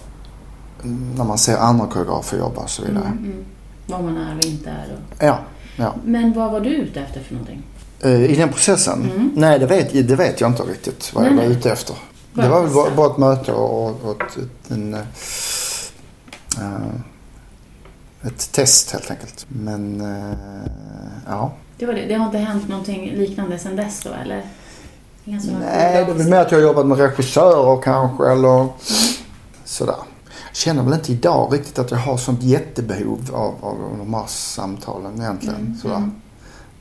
när 1.15 1.23
man 1.23 1.37
ser 1.37 1.57
andra 1.57 1.87
koreografer 1.87 2.37
jobba 2.37 2.61
och 2.61 2.69
så 2.69 2.81
vidare. 2.81 3.05
Mm, 3.05 3.17
mm. 3.17 3.45
Vad 3.87 4.03
man 4.03 4.17
är 4.17 4.37
och 4.37 4.45
inte 4.45 4.69
är. 4.69 4.85
Och... 4.93 5.23
Ja, 5.25 5.39
ja. 5.75 5.93
Men 6.05 6.33
vad 6.33 6.51
var 6.51 6.59
du 6.59 6.69
ute 6.69 6.99
efter 6.99 7.21
för 7.21 7.33
någonting? 7.33 7.63
Eh, 8.01 8.23
I 8.31 8.35
den 8.35 8.49
processen? 8.49 9.11
Mm. 9.15 9.31
Nej, 9.35 9.59
det 9.59 9.65
vet, 9.65 10.07
det 10.07 10.15
vet 10.15 10.41
jag 10.41 10.49
inte 10.49 10.63
riktigt 10.63 11.11
vad 11.15 11.25
jag 11.25 11.33
var 11.33 11.43
ute 11.43 11.71
efter. 11.71 11.95
Det 12.33 12.49
var 12.49 12.61
väl 12.61 12.95
bara, 12.95 13.11
ett 13.11 13.17
möte 13.17 13.51
och, 13.51 14.05
och 14.05 14.21
ett, 14.21 14.37
en, 14.71 14.93
eh, 14.93 14.99
ett 18.21 18.51
test 18.51 18.91
helt 18.91 19.11
enkelt. 19.11 19.45
Men 19.47 20.01
eh, 20.01 20.37
ja. 21.27 21.51
Det, 21.77 21.85
var 21.85 21.93
det. 21.93 22.05
det 22.05 22.13
har 22.13 22.25
inte 22.25 22.37
hänt 22.37 22.67
någonting 22.67 23.11
liknande 23.11 23.59
sedan 23.59 23.75
dess 23.75 24.03
då 24.03 24.09
eller? 24.23 24.43
Nej, 25.23 26.05
det 26.05 26.11
är 26.11 26.13
väl 26.13 26.29
mer 26.29 26.37
att 26.37 26.51
jag 26.51 26.59
har 26.59 26.63
jobbat 26.63 26.85
med 26.85 26.97
regissörer 26.97 27.81
kanske 27.81 28.31
eller 28.31 28.67
sådär. 29.65 29.95
Jag 30.47 30.55
känner 30.55 30.83
väl 30.83 30.93
inte 30.93 31.11
idag 31.11 31.53
riktigt 31.53 31.79
att 31.79 31.91
jag 31.91 31.97
har 31.97 32.17
sånt 32.17 32.43
jättebehov 32.43 33.29
av, 33.33 33.55
av 33.61 33.97
de 33.97 34.13
här 34.13 34.25
samtalen 34.27 35.21
egentligen. 35.21 35.55
Mm, 35.55 35.77
Sådär. 35.81 35.95
mm. 35.95 36.11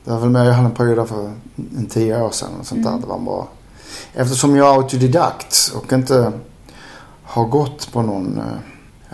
Det 0.03 0.11
var 0.11 0.19
väl 0.19 0.29
mer, 0.29 0.43
jag 0.43 0.53
hade 0.53 0.67
en 0.67 0.75
period 0.75 0.97
där 0.97 1.05
för 1.05 1.31
en 1.77 1.85
tio 1.89 2.21
år 2.21 2.31
sedan 2.31 2.49
och 2.59 2.65
sånt 2.67 2.83
där. 2.83 2.89
Mm. 2.89 3.01
Det 3.01 3.07
var 3.07 3.19
bara, 3.19 3.45
eftersom 4.13 4.55
jag 4.55 4.67
är 4.67 4.77
autodidakt 4.77 5.71
och 5.75 5.93
inte 5.93 6.31
har 7.23 7.45
gått 7.45 7.91
på 7.91 8.01
någon 8.01 8.41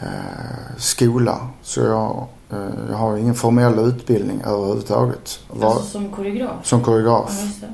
eh, 0.01 0.77
skola 0.77 1.47
så 1.61 1.81
jag, 1.81 2.25
eh, 2.51 2.69
jag 2.89 2.97
har 2.97 3.17
ingen 3.17 3.35
formell 3.35 3.79
utbildning 3.79 4.41
överhuvudtaget. 4.45 5.39
Var, 5.49 5.69
Alltså 5.71 5.83
som 5.89 6.09
koreograf? 6.09 6.51
som 6.63 6.83
koreograf. 6.83 7.31
Ja. 7.61 7.67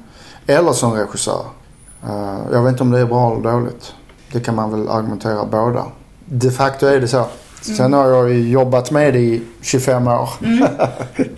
Eller 0.55 0.71
som 0.73 0.93
regissör. 0.93 1.45
Eh, 2.03 2.39
jag 2.51 2.63
vet 2.63 2.71
inte 2.71 2.83
om 2.83 2.91
det 2.91 2.99
är 2.99 3.05
bra 3.05 3.31
eller 3.31 3.51
dåligt. 3.51 3.93
Det 4.31 4.39
kan 4.39 4.55
man 4.55 4.71
väl 4.71 4.89
argumentera 4.89 5.45
båda. 5.45 5.85
De 6.25 6.51
facto 6.51 6.85
är 6.85 7.01
det 7.01 7.07
så. 7.07 7.25
Sen 7.61 7.93
har 7.93 8.07
jag 8.07 8.29
ju 8.29 8.49
jobbat 8.49 8.91
med 8.91 9.13
det 9.13 9.19
i 9.19 9.41
25 9.61 10.07
år. 10.07 10.29
Mm. 10.43 10.67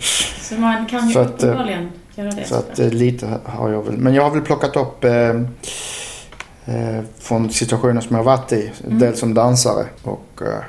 Så 0.40 0.54
man 0.54 0.86
kan 0.86 1.08
ju 1.08 1.20
eh, 1.20 1.26
uppenbarligen 1.26 1.90
göra 2.14 2.30
det. 2.30 2.44
Så 2.44 2.54
att 2.54 2.78
eh, 2.78 2.88
lite 2.88 3.38
har 3.44 3.70
jag 3.70 3.82
väl. 3.82 3.96
Men 3.96 4.14
jag 4.14 4.22
har 4.22 4.30
väl 4.30 4.40
plockat 4.40 4.76
upp 4.76 5.04
eh, 5.04 5.40
från 7.18 7.50
situationer 7.50 8.00
som 8.00 8.16
jag 8.16 8.24
varit 8.24 8.52
i. 8.52 8.72
Mm. 8.86 8.98
Dels 8.98 9.20
som 9.20 9.34
dansare 9.34 9.86
och 10.02 10.42
eh, 10.42 10.62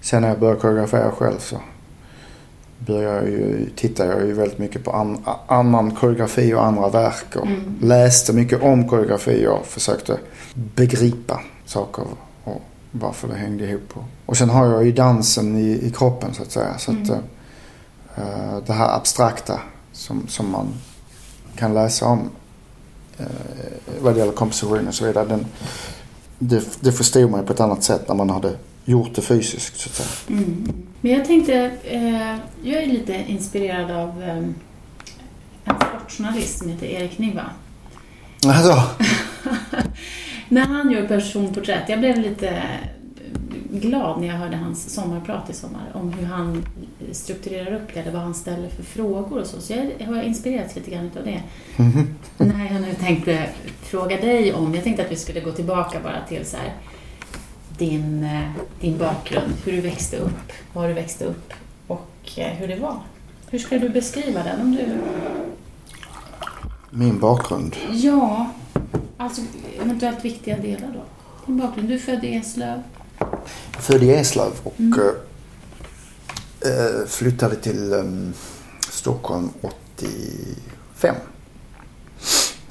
sen 0.00 0.22
när 0.22 0.28
jag 0.28 0.38
började 0.40 0.60
koreografera 0.60 1.10
själv 1.10 1.38
så 1.38 1.56
började 2.78 3.16
jag 3.16 3.28
ju, 3.28 3.70
tittade 3.76 4.12
jag 4.12 4.26
ju 4.26 4.32
väldigt 4.32 4.58
mycket 4.58 4.84
på 4.84 4.92
an, 4.92 5.24
annan 5.46 5.90
koreografi 5.90 6.54
och 6.54 6.64
andra 6.64 6.88
verk 6.88 7.36
och 7.36 7.46
Mm. 7.46 7.76
läste 7.82 8.32
mycket 8.32 8.62
om 8.62 8.88
koreografi 8.88 9.46
och 9.46 9.66
försökte 9.66 10.18
begripa 10.54 11.40
saker 11.66 12.04
och 12.44 12.62
varför 12.92 13.28
det 13.28 13.34
hängde 13.34 13.64
ihop. 13.64 13.88
Och, 13.94 14.02
och 14.26 14.36
sen 14.36 14.50
har 14.50 14.66
jag 14.66 14.84
ju 14.86 14.92
dansen 14.92 15.56
i, 15.56 15.86
i 15.86 15.90
kroppen 15.90 16.34
så 16.34 16.42
att 16.42 16.50
säga. 16.50 16.78
Så 16.78 16.90
att, 16.90 17.08
Mm. 17.08 17.20
eh, 18.16 18.56
det 18.66 18.72
här 18.72 18.96
abstrakta 18.96 19.60
som, 19.92 20.26
som 20.28 20.50
man 20.50 20.66
kan 21.56 21.74
läsa 21.74 22.06
om 22.06 22.18
eh, 22.18 22.24
vad 24.00 24.14
det 24.14 24.18
gäller 24.18 24.32
komposition 24.32 24.88
och 24.88 24.94
så 24.94 25.04
vidare. 25.04 25.28
Den, 25.28 25.46
det, 26.38 26.64
det 26.80 26.92
förstod 26.92 27.30
man 27.30 27.40
ju 27.40 27.46
på 27.46 27.52
ett 27.52 27.60
annat 27.60 27.82
sätt 27.82 28.08
när 28.08 28.14
man 28.14 28.30
hade 28.30 28.52
gjort 28.84 29.14
det 29.14 29.22
fysiskt 29.22 29.80
så 29.80 29.88
att 29.88 29.94
säga. 29.94 30.38
Mm. 30.38 30.72
Men 31.00 31.12
jag 31.12 31.24
tänkte, 31.24 31.70
eh, 31.84 32.36
jag 32.62 32.82
är 32.82 32.86
lite 32.86 33.14
inspirerad 33.14 33.90
av 33.90 34.22
eh, 34.22 34.36
en 34.36 34.54
sportjournalist 35.64 36.58
som 36.58 36.68
heter 36.68 36.86
Erik 36.86 37.18
Niva. 37.18 37.44
Alltså, 38.46 38.82
När 40.48 40.66
han 40.66 40.90
gör 40.90 41.08
personporträtt, 41.08 41.88
jag 41.88 41.98
blev 41.98 42.18
lite 42.18 42.62
glad 43.70 44.20
när 44.20 44.28
jag 44.28 44.34
hörde 44.34 44.56
hans 44.56 44.94
sommarprat 44.94 45.50
i 45.50 45.52
sommar 45.52 45.90
om 45.92 46.12
hur 46.12 46.26
han 46.26 46.64
strukturerar 47.14 47.74
upp 47.74 47.94
det, 47.94 48.00
eller 48.00 48.12
vad 48.12 48.22
han 48.22 48.34
ställer 48.34 48.68
för 48.68 48.82
frågor 48.82 49.40
och 49.40 49.46
så. 49.46 49.60
Så 49.60 49.72
jag 49.98 50.06
har 50.06 50.22
inspirerats 50.22 50.76
lite 50.76 50.90
grann 50.90 51.10
av 51.18 51.24
det. 51.24 51.42
När 52.44 52.72
jag 52.72 52.82
nu 52.82 52.94
tänkte 52.94 53.48
fråga 53.82 54.16
dig 54.16 54.52
om, 54.52 54.74
jag 54.74 54.84
tänkte 54.84 55.04
att 55.04 55.12
vi 55.12 55.16
skulle 55.16 55.40
gå 55.40 55.52
tillbaka 55.52 56.00
bara 56.00 56.26
till 56.28 56.46
så 56.46 56.56
här, 56.56 56.72
din, 57.78 58.24
eh, 58.24 58.50
din 58.80 58.98
bakgrund, 58.98 59.52
hur 59.64 59.72
du 59.72 59.80
växte 59.80 60.16
upp, 60.16 60.52
var 60.72 60.88
du 60.88 60.94
växte 60.94 61.24
upp 61.24 61.52
och 61.86 62.10
eh, 62.36 62.46
hur 62.52 62.68
det 62.68 62.76
var. 62.76 62.96
Hur 63.50 63.58
ska 63.58 63.78
du 63.78 63.88
beskriva 63.88 64.42
den? 64.42 64.60
Om 64.60 64.72
du... 64.74 64.84
min 66.90 67.18
bakgrund. 67.18 67.76
Ja, 67.92 68.50
alltså 69.16 69.42
eventuellt 69.82 70.24
viktiga 70.24 70.56
delar 70.56 70.88
då. 70.94 71.00
Din 71.46 71.56
bakgrund, 71.58 71.88
du 71.88 71.94
är 71.94 71.98
född 71.98 72.24
i 72.24 72.34
Eslöv. 72.34 72.82
Född 73.78 74.02
i 74.02 74.10
Eslöv 74.10 74.52
och 74.62 74.80
Mm. 74.80 74.92
Eh, 76.60 77.06
flyttade 77.06 77.56
till 77.56 77.92
eh, 77.92 78.04
Stockholm 78.90 79.50
85. 79.60 81.14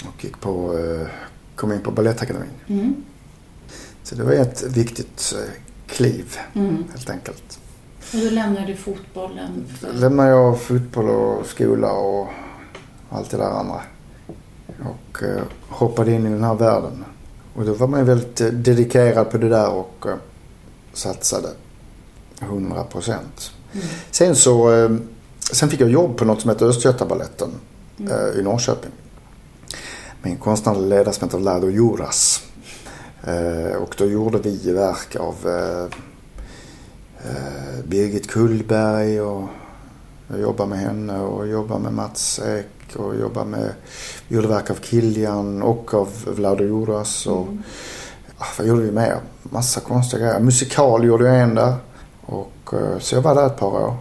Och 0.07 0.23
gick 0.23 0.39
på, 0.41 0.77
eh, 0.79 1.07
kom 1.55 1.71
in 1.73 1.81
på 1.81 1.91
Balettakademin. 1.91 2.49
Mm. 2.67 3.03
Så 4.03 4.15
det 4.15 4.23
var 4.23 4.31
ett 4.31 4.63
viktigt 4.63 5.33
eh, 5.37 5.51
kliv 5.87 6.37
Mm. 6.55 6.83
helt 6.91 7.09
enkelt. 7.09 7.59
Och 8.13 8.19
då 8.19 8.29
lämnar 8.29 8.67
du 8.67 8.75
fotbollen. 8.75 9.65
för- 9.79 9.93
lämnade 9.93 10.29
jag 10.29 10.61
fotboll 10.61 11.09
och 11.09 11.45
skola 11.45 11.91
och 11.91 12.27
allt 13.09 13.29
det 13.29 13.37
där 13.37 13.49
andra. 13.59 13.81
Och 14.67 15.23
eh, 15.23 15.41
hoppade 15.69 16.11
in 16.11 16.25
i 16.25 16.29
den 16.29 16.43
här 16.43 16.53
världen. 16.55 17.05
Och 17.55 17.65
då 17.65 17.73
var 17.73 17.87
man 17.87 17.99
ju 17.99 18.05
väldigt 18.05 18.41
eh, 18.41 18.47
dedikerad 18.47 19.29
på 19.31 19.37
det 19.37 19.49
där 19.49 19.69
och 19.69 20.05
eh, 20.07 20.15
satsade 20.93 21.49
100 22.41 22.83
procent. 22.83 23.51
Mm. 23.73 23.85
Sen 24.11 24.35
så 24.35 24.73
eh, 24.73 24.89
sen 25.51 25.69
fick 25.69 25.81
jag 25.81 25.89
jobb 25.89 26.17
på 26.17 26.25
något 26.25 26.41
som 26.41 26.49
heter 26.49 26.65
Östgötabaletten 26.65 27.49
Mm. 27.99 28.11
eh, 28.11 28.39
i 28.39 28.43
Norrköping. 28.43 28.91
Med 30.21 30.31
en 30.31 30.37
konstnärlig 30.37 30.87
ledare 30.89 31.13
som 31.13 31.27
heter 31.27 31.39
Lado 31.39 31.69
Juras. 31.69 32.41
Eh, 33.23 33.75
och 33.77 33.95
då 33.97 34.05
gjorde 34.05 34.37
vi 34.37 34.71
verk 34.73 35.15
av 35.15 35.35
Birgit 37.87 38.27
Kullberg 38.31 39.21
och 39.21 39.47
jag 40.27 40.39
jobbade 40.41 40.69
med 40.69 40.79
henne 40.79 41.19
och 41.19 41.47
jobbade 41.47 41.83
med 41.83 41.93
Mats 41.93 42.39
Ek 42.39 42.95
och 42.95 43.15
jobbade 43.15 43.45
med, 43.49 43.71
vi 44.27 44.35
gjorde 44.35 44.47
verk 44.47 44.69
av 44.69 44.77
Kilian 44.81 45.61
och 45.63 45.93
av 45.93 46.09
Vlado 46.25 46.63
Juras 46.63 47.27
och 47.27 47.47
Mm. 47.47 47.63
ah, 48.37 48.45
vad 48.57 48.67
gjorde 48.67 48.81
vi 48.81 48.91
mer? 48.91 49.17
Massa 49.43 49.79
konstiga 49.79 50.25
grejer. 50.25 50.39
Musikal 50.39 51.03
gjorde 51.05 51.25
jag 51.27 51.39
en 51.41 51.55
där. 51.55 51.73
Och, 52.21 52.51
så 52.99 53.15
jag 53.15 53.21
var 53.21 53.35
där 53.35 53.45
ett 53.45 53.57
par 53.57 53.67
år. 53.67 53.95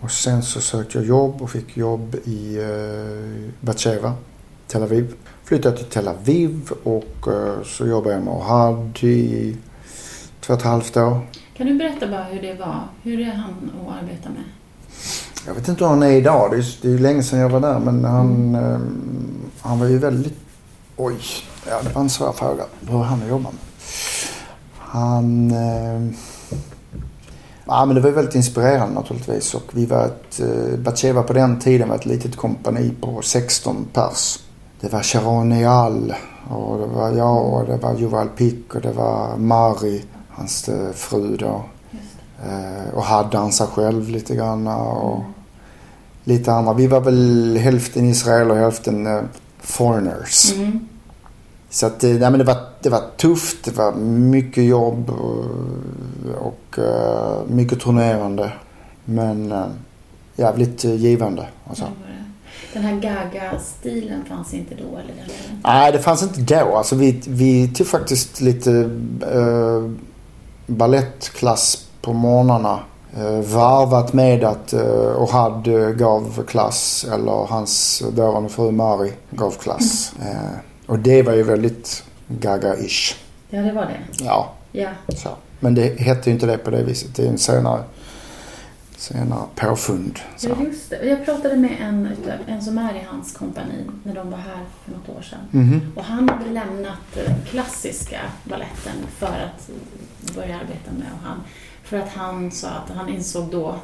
Och 0.00 0.10
sen 0.10 0.42
så 0.42 0.60
sökte 0.60 0.98
jag 0.98 1.06
jobb 1.06 1.42
och 1.42 1.50
fick 1.50 1.76
jobb 1.76 2.16
i 2.24 2.58
eh, 2.58 3.50
Batsheva, 3.60 4.14
Tel 4.66 4.82
Aviv. 4.82 5.14
Flyttade 5.44 5.76
till 5.76 5.86
Tel 5.86 6.08
Aviv 6.08 6.70
och 6.84 7.28
eh, 7.28 7.62
så 7.64 7.86
jobbade 7.86 8.14
jag 8.14 8.24
med 8.24 8.34
Ohad 8.34 8.98
i 9.00 9.56
två 10.40 10.52
och 10.52 10.58
ett 10.58 10.64
halvt 10.64 10.96
år. 10.96 11.20
Kan 11.56 11.66
du 11.66 11.74
berätta 11.74 12.08
bara 12.08 12.24
hur 12.24 12.42
det 12.42 12.54
var? 12.54 12.88
Hur 13.02 13.20
är 13.20 13.32
han 13.32 13.70
att 13.80 14.02
arbeta 14.02 14.28
med? 14.28 14.44
Jag 15.46 15.54
vet 15.54 15.68
inte 15.68 15.84
hur 15.84 15.90
han 15.90 16.02
är 16.02 16.10
idag. 16.10 16.50
Det 16.50 16.56
är, 16.56 16.76
det 16.82 16.92
är 16.92 16.98
länge 16.98 17.22
sedan 17.22 17.38
jag 17.38 17.48
var 17.48 17.60
där. 17.60 17.78
Men 17.78 18.04
han, 18.04 18.54
eh, 18.54 18.78
han 19.60 19.78
var 19.78 19.86
ju 19.86 19.98
väldigt... 19.98 20.38
Oj, 20.96 21.16
ja, 21.68 21.80
det 21.82 21.94
var 21.94 22.02
en 22.02 22.10
svår 22.10 22.32
fråga. 22.32 22.64
Hur 22.80 22.98
han 22.98 23.28
jobbar 23.28 23.50
med. 23.50 23.60
Han... 24.78 25.50
Eh, 25.50 26.14
ja, 27.68 27.84
men 27.84 27.94
det 27.94 28.00
var 28.00 28.08
ju 28.08 28.14
väldigt 28.14 28.34
inspirerande 28.34 28.94
naturligtvis. 28.94 29.54
Och 29.54 29.64
vi 29.72 29.86
var 29.86 30.04
ett... 30.04 30.40
Eh, 30.40 30.78
Batsheva 30.78 31.22
på 31.22 31.32
den 31.32 31.58
tiden 31.58 31.88
var 31.88 31.96
ett 31.96 32.06
litet 32.06 32.36
kompani 32.36 32.94
på 33.00 33.22
16 33.22 33.86
pers. 33.92 34.38
Det 34.80 34.92
var 34.92 35.02
Sharon 35.02 35.52
Eyal, 35.52 36.14
och 36.48 36.78
det 36.78 36.86
var 36.86 37.10
jag 37.10 37.52
och 37.52 37.66
det 37.66 37.76
var 37.76 38.00
Yuval 38.00 38.28
Pick 38.28 38.74
och 38.74 38.80
det 38.80 38.92
var 38.92 39.36
Mari, 39.36 40.04
hans 40.28 40.68
eh, 40.68 40.92
fru 40.92 41.36
då. 41.36 41.62
Eh, 42.46 42.94
och 42.94 43.02
hade 43.02 43.28
dansat 43.28 43.68
själv 43.68 44.08
lite 44.08 44.34
grann 44.34 44.66
och 44.66 45.22
lite 46.24 46.52
andra. 46.52 46.72
Vi 46.72 46.86
var 46.86 47.00
väl 47.00 47.56
hälften 47.56 48.04
israeler 48.04 48.50
och 48.50 48.56
hälften 48.56 49.06
eh, 49.06 49.22
foreigners. 49.60 50.52
Mm. 50.52 50.88
Så 51.70 51.86
att, 51.86 52.04
eh, 52.04 52.10
nej, 52.10 52.30
men 52.30 52.38
det, 52.38 52.44
var, 52.44 52.56
det 52.82 52.88
var 52.88 53.02
tufft. 53.16 53.64
Det 53.64 53.76
var 53.76 53.92
mycket 53.92 54.64
jobb 54.64 55.10
och, 55.10 55.44
och 56.46 56.78
eh, 56.78 57.38
mycket 57.46 57.80
turnerande. 57.80 58.52
Men 59.04 59.52
eh, 59.52 59.66
jävligt 60.36 60.84
eh, 60.84 60.94
givande. 60.94 61.46
Alltså. 61.68 61.84
Den 62.72 62.82
här 62.82 62.94
Gaga-stilen 62.94 64.24
fanns 64.24 64.54
inte 64.54 64.74
då 64.74 64.98
eller? 64.98 65.14
Nej, 65.64 65.92
det 65.92 65.98
fanns 65.98 66.22
inte 66.22 66.40
då. 66.40 66.76
Alltså 66.76 66.96
vi, 66.96 67.22
vi 67.28 67.68
tog 67.68 67.86
faktiskt 67.86 68.40
lite 68.40 68.90
eh, 69.32 69.90
ballettklass 70.66 71.88
på 72.02 72.12
morgnarna. 72.12 72.80
Eh, 73.16 73.40
varvat 73.40 74.12
med 74.12 74.44
att 74.44 74.72
eh, 74.72 75.22
Ohad 75.22 75.68
eh, 75.68 75.88
gav 75.88 76.42
klass 76.46 77.06
eller 77.12 77.46
hans 77.46 78.02
dåvarande 78.12 78.48
fru 78.48 78.70
Mari 78.70 79.12
gav 79.30 79.50
klass. 79.50 80.12
Mm. 80.20 80.36
Eh, 80.36 80.50
och 80.88 80.98
det 80.98 81.22
var 81.22 81.32
ju 81.32 81.42
väldigt 81.42 82.04
Gaga-ish. 82.28 83.14
Ja, 83.50 83.60
det 83.62 83.72
var 83.72 83.82
det. 83.86 84.24
Ja, 84.24 84.52
Ja. 84.72 84.88
så. 85.16 85.28
Men 85.60 85.74
det 85.74 86.00
hette 86.00 86.30
ju 86.30 86.34
inte 86.34 86.46
det 86.46 86.58
på 86.58 86.70
det 86.70 86.82
viset. 86.82 87.14
Det 87.16 87.22
är 87.22 87.28
en 87.28 87.38
senare, 87.38 87.82
senare 88.96 89.44
påfund. 89.54 90.18
Så. 90.36 90.48
Ja, 90.48 90.54
just 90.64 90.90
det. 90.90 91.04
Jag 91.08 91.24
pratade 91.24 91.56
med 91.56 91.76
en, 91.80 92.08
en 92.46 92.62
som 92.62 92.78
är 92.78 92.94
i 92.94 93.02
hans 93.10 93.32
kompani 93.32 93.84
när 94.02 94.14
de 94.14 94.30
var 94.30 94.38
här 94.38 94.58
för 94.84 94.92
något 94.92 95.08
år 95.18 95.22
sedan. 95.22 95.38
Mhm. 95.50 95.92
Och 95.96 96.04
han 96.04 96.28
hade 96.28 96.50
lämnat 96.50 96.98
den 97.14 97.34
klassiska 97.50 98.20
balletten 98.44 98.92
för 99.18 99.26
att 99.26 99.70
börja 100.34 100.54
arbeta 100.56 100.90
med 100.98 101.08
och 101.20 101.28
han, 101.28 101.40
för 101.84 101.98
att 101.98 102.08
han 102.08 102.50
sa 102.50 102.68
att 102.68 102.96
han 102.96 103.08
insåg 103.08 103.50
då 103.50 103.74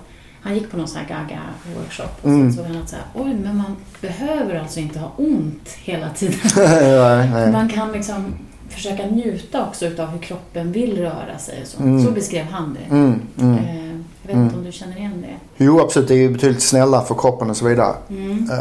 han 0.44 0.54
gick 0.54 0.70
på 0.70 0.76
någon 0.76 0.88
sån 0.88 1.00
här 1.00 1.08
Gaga-workshop 1.08 2.08
och 2.22 2.28
Mm. 2.28 2.50
så 2.52 2.56
såg 2.56 2.66
han 2.66 2.82
att 2.82 2.88
så 2.88 2.96
här, 2.96 3.04
oj, 3.14 3.34
men 3.44 3.56
man 3.56 3.76
behöver 4.00 4.54
alltså 4.60 4.80
inte 4.80 4.98
ha 4.98 5.12
ont 5.16 5.68
hela 5.68 6.10
tiden. 6.10 6.38
nej, 6.56 7.30
nej. 7.32 7.52
Man 7.52 7.68
kan 7.68 7.92
liksom 7.92 8.34
försöka 8.68 9.06
njuta 9.06 9.66
också 9.68 9.86
utav 9.86 10.08
hur 10.08 10.18
kroppen 10.18 10.72
vill 10.72 10.98
röra 10.98 11.38
sig 11.38 11.58
och 11.62 11.68
så. 11.68 11.82
Mm. 11.82 12.04
Så 12.04 12.10
beskrev 12.10 12.46
han 12.46 12.74
det. 12.80 12.94
Mm, 12.94 13.20
mm. 13.40 13.58
Eh, 13.58 14.00
Jag 14.22 14.28
vet 14.34 14.36
inte 14.36 14.56
om 14.56 14.64
du 14.64 14.72
känner 14.72 14.96
igen 14.96 15.20
det? 15.26 15.64
Jo, 15.64 15.80
absolut. 15.80 16.08
Det 16.08 16.14
är 16.14 16.18
ju 16.18 16.30
betydligt 16.30 16.62
snällare 16.62 17.04
för 17.06 17.14
kroppen 17.14 17.50
och 17.50 17.56
så 17.56 17.64
vidare. 17.64 17.94
Mm. 18.08 18.50
Eh, 18.50 18.58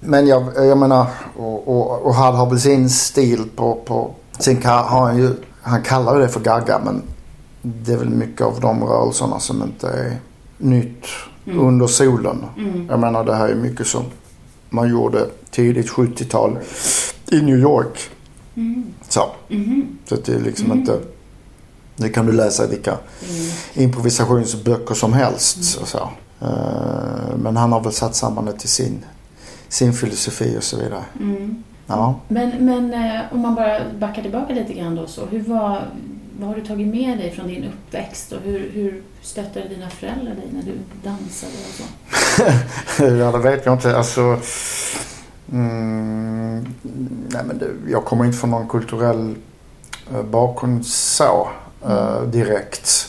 Men 0.00 0.26
jag, 0.26 0.42
jag 0.56 0.78
menar, 0.78 1.06
och, 1.36 1.68
och, 1.68 2.02
och 2.06 2.14
han 2.14 2.34
har 2.34 2.46
väl 2.50 2.60
sin 2.60 2.90
stil 2.90 3.44
på, 3.56 3.74
på 3.74 4.10
sen 4.38 4.62
har 4.64 4.82
han 5.06 5.18
ju, 5.18 5.30
han 5.62 5.82
kallar 5.82 6.18
det 6.18 6.28
för 6.28 6.40
gagga 6.40 6.78
men 6.84 7.02
det 7.62 7.92
är 7.92 7.96
väl 7.96 8.08
mycket 8.10 8.46
av 8.46 8.60
de 8.60 8.84
rörelserna 8.84 9.40
som 9.40 9.62
inte 9.62 9.88
är 9.88 10.16
nytt 10.62 11.06
Mm. 11.46 11.60
under 11.60 11.86
solen. 11.86 12.44
Mm. 12.58 12.86
Jag 12.90 13.00
menar 13.00 13.24
det 13.24 13.34
här 13.34 13.48
är 13.48 13.54
mycket 13.54 13.86
som 13.86 14.04
man 14.70 14.90
gjorde 14.90 15.26
tidigt 15.50 15.88
70-tal 15.90 16.58
i 17.30 17.40
New 17.42 17.58
York. 17.58 17.98
Mm. 18.56 18.84
Så, 19.08 19.30
Mhm. 19.48 19.98
så 20.08 20.16
det 20.16 20.28
är 20.34 20.40
liksom 20.40 20.66
Mm. 20.66 20.78
inte, 20.78 20.98
det 21.96 22.08
kan 22.08 22.26
du 22.26 22.32
läsa 22.32 22.64
i 22.64 22.68
vilka 22.68 22.90
Mm. 22.90 23.50
improvisationsböcker 23.74 24.94
som 24.94 25.12
helst. 25.12 25.78
Och 25.80 25.88
så. 25.88 25.98
Eh, 26.40 27.36
Men 27.36 27.56
han 27.56 27.72
har 27.72 27.80
väl 27.80 27.92
satt 27.92 28.14
samman 28.16 28.44
det 28.44 28.52
till 28.52 28.68
sin, 28.68 29.04
sin 29.68 29.92
filosofi 29.92 30.54
och 30.58 30.62
så 30.64 30.76
vidare. 30.76 31.04
Mm. 31.20 31.62
Ja. 31.86 32.14
Men, 32.28 32.50
men 32.66 32.94
eh, 32.94 33.20
om 33.32 33.40
man 33.40 33.54
bara 33.54 33.78
backar 34.00 34.22
tillbaka 34.22 34.54
lite 34.54 34.72
grann 34.72 34.94
då 34.94 35.06
så. 35.06 35.26
Hur 35.26 35.42
var, 35.42 35.82
vad 36.38 36.48
har 36.48 36.56
du 36.56 36.64
tagit 36.64 36.88
med 36.88 37.18
dig 37.18 37.30
från 37.30 37.48
din 37.48 37.64
uppväxt 37.64 38.32
och 38.32 38.40
hur, 38.44 38.70
hur 38.72 39.02
stöttade 39.22 39.68
dina 39.68 39.90
föräldrar 39.90 40.34
dig 40.34 40.48
när 40.52 40.62
du 40.62 40.72
dansade 41.02 41.52
och 41.52 41.74
så? 41.74 41.84
ja, 43.04 43.32
det 43.32 43.38
vet 43.38 43.66
jag 43.66 43.74
inte. 43.74 43.96
Alltså, 43.96 44.40
mm, 45.52 46.66
nej 47.28 47.42
men 47.46 47.58
det, 47.58 47.70
jag 47.88 48.04
kommer 48.04 48.24
inte 48.24 48.38
från 48.38 48.50
någon 48.50 48.68
kulturell 48.68 49.34
eh, 50.12 50.22
bakgrund 50.22 50.86
så 50.86 51.48
eh, 51.88 52.22
direkt. 52.22 53.08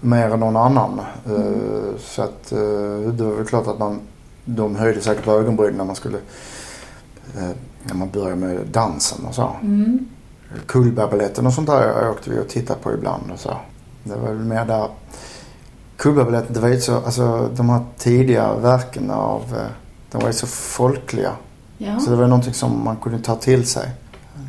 Mer 0.00 0.30
än 0.30 0.40
någon 0.40 0.56
annan. 0.56 1.00
Eh, 1.26 1.96
så 1.98 2.22
att 2.22 2.52
eh, 2.52 2.58
det 3.12 3.24
var 3.24 3.32
väl 3.32 3.46
klart 3.46 3.66
att 3.66 3.78
man, 3.78 4.00
de 4.44 4.76
höjde 4.76 5.00
säkert 5.00 5.24
på 5.24 5.32
ögonbrynen 5.32 5.76
när 5.76 5.84
man 5.84 5.96
skulle 5.96 6.18
eh, 7.38 7.50
när 7.82 7.94
man 7.94 8.10
började 8.10 8.36
med 8.36 8.66
dansen 8.66 9.24
och 9.24 9.34
så. 9.34 9.56
Mm. 9.62 10.08
Kullbergbaletten 10.66 11.46
och 11.46 11.52
sånt 11.52 11.66
där 11.66 12.10
åkte 12.10 12.30
vi 12.30 12.38
och 12.40 12.48
tittade 12.48 12.80
på 12.80 12.92
ibland 12.92 13.30
och 13.32 13.38
så. 13.40 13.56
Det 14.04 14.14
var 14.16 14.28
väl 14.28 14.38
mer 14.38 14.64
där. 14.64 14.88
Kullbergbaletten, 15.96 16.52
det 16.54 16.60
var 16.60 16.68
ju 16.68 16.80
så, 16.80 16.94
alltså 16.96 17.48
de 17.56 17.70
här 17.70 17.80
tidiga 17.98 18.54
verken 18.54 19.10
av, 19.10 19.40
eh, 19.40 19.66
de 20.12 20.18
var 20.20 20.26
ju 20.26 20.32
så 20.32 20.46
folkliga. 20.46 21.32
Ja. 21.78 21.98
Så 22.00 22.10
det 22.10 22.16
var 22.16 22.26
någonting 22.26 22.54
som 22.54 22.84
man 22.84 22.96
kunde 22.96 23.18
ta 23.18 23.34
till 23.36 23.66
sig. 23.66 23.90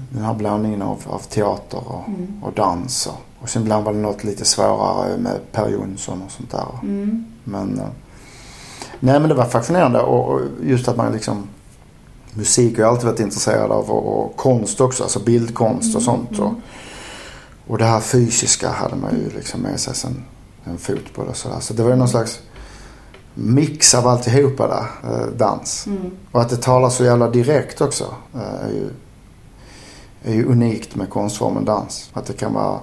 Den 0.09 0.23
här 0.23 0.33
blandningen 0.33 0.81
av, 0.81 1.01
av 1.07 1.19
teater 1.19 1.77
och, 1.87 2.07
Mm. 2.07 2.43
och 2.43 2.53
dans. 2.53 3.07
Och, 3.07 3.21
och 3.43 3.49
sen 3.49 3.61
ibland 3.61 3.85
var 3.85 3.93
det 3.93 3.99
något 3.99 4.23
lite 4.23 4.45
svårare 4.45 5.17
med 5.17 5.39
Per 5.51 5.69
Jonsson 5.69 6.21
och 6.25 6.31
sånt 6.31 6.51
där. 6.51 6.65
Mm. 6.83 7.25
Men, 7.43 7.79
eh, 7.79 7.85
nej 8.99 9.19
men 9.19 9.29
det 9.29 9.35
var 9.35 9.45
fascinerande 9.45 9.99
och, 9.99 10.29
och 10.33 10.41
just 10.63 10.87
att 10.87 10.97
man 10.97 11.11
liksom 11.11 11.47
Musik 12.35 12.77
har 12.77 12.83
jag 12.83 12.91
alltid 12.91 13.05
varit 13.05 13.19
intresserad 13.19 13.71
av 13.71 13.91
och, 13.91 14.25
och 14.25 14.35
konst 14.35 14.81
också, 14.81 15.03
alltså 15.03 15.19
bildkonst 15.19 15.95
och 15.95 16.01
sånt. 16.01 16.39
Och, 16.39 16.53
och 17.67 17.77
det 17.77 17.85
här 17.85 17.99
fysiska 17.99 18.69
hade 18.69 18.95
man 18.95 19.11
ju 19.11 19.37
liksom 19.37 19.61
med 19.61 19.79
sig 19.79 19.95
sen 19.95 20.23
en 20.63 20.77
fotboll 20.77 21.27
och 21.27 21.37
sådär. 21.37 21.59
Så 21.59 21.73
det 21.73 21.83
var 21.83 21.89
ju 21.89 21.95
någon 21.95 22.07
slags 22.07 22.39
mix 23.33 23.95
av 23.95 24.07
alltihopa 24.07 24.67
där, 24.67 25.11
eh, 25.11 25.27
dans. 25.27 25.87
Mm. 25.87 26.11
Och 26.31 26.41
att 26.41 26.49
det 26.49 26.57
talar 26.57 26.89
så 26.89 27.03
jävla 27.03 27.29
direkt 27.29 27.81
också 27.81 28.15
eh, 28.33 28.65
är 28.65 28.69
ju, 28.69 28.89
är 30.23 30.33
ju 30.33 30.45
unikt 30.45 30.95
med 30.95 31.09
konstformen 31.09 31.65
dans. 31.65 32.09
Att 32.13 32.25
det 32.25 32.33
kan 32.33 32.53
vara, 32.53 32.79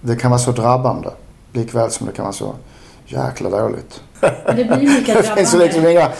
det 0.00 0.16
kan 0.16 0.30
vara 0.30 0.40
så 0.40 0.52
drabbande 0.52 1.10
likväl 1.52 1.90
som 1.90 2.06
det 2.06 2.12
kan 2.12 2.22
vara 2.22 2.32
så 2.32 2.54
jäkla 3.06 3.50
dåligt. 3.50 4.00
Det 4.46 4.64
blir 4.64 4.80
ju 4.80 4.88
lika 4.88 5.14
Det 5.22 5.22
finns 5.22 5.54
ju 5.54 5.58
liksom 5.58 5.82
drabbande. 5.82 6.10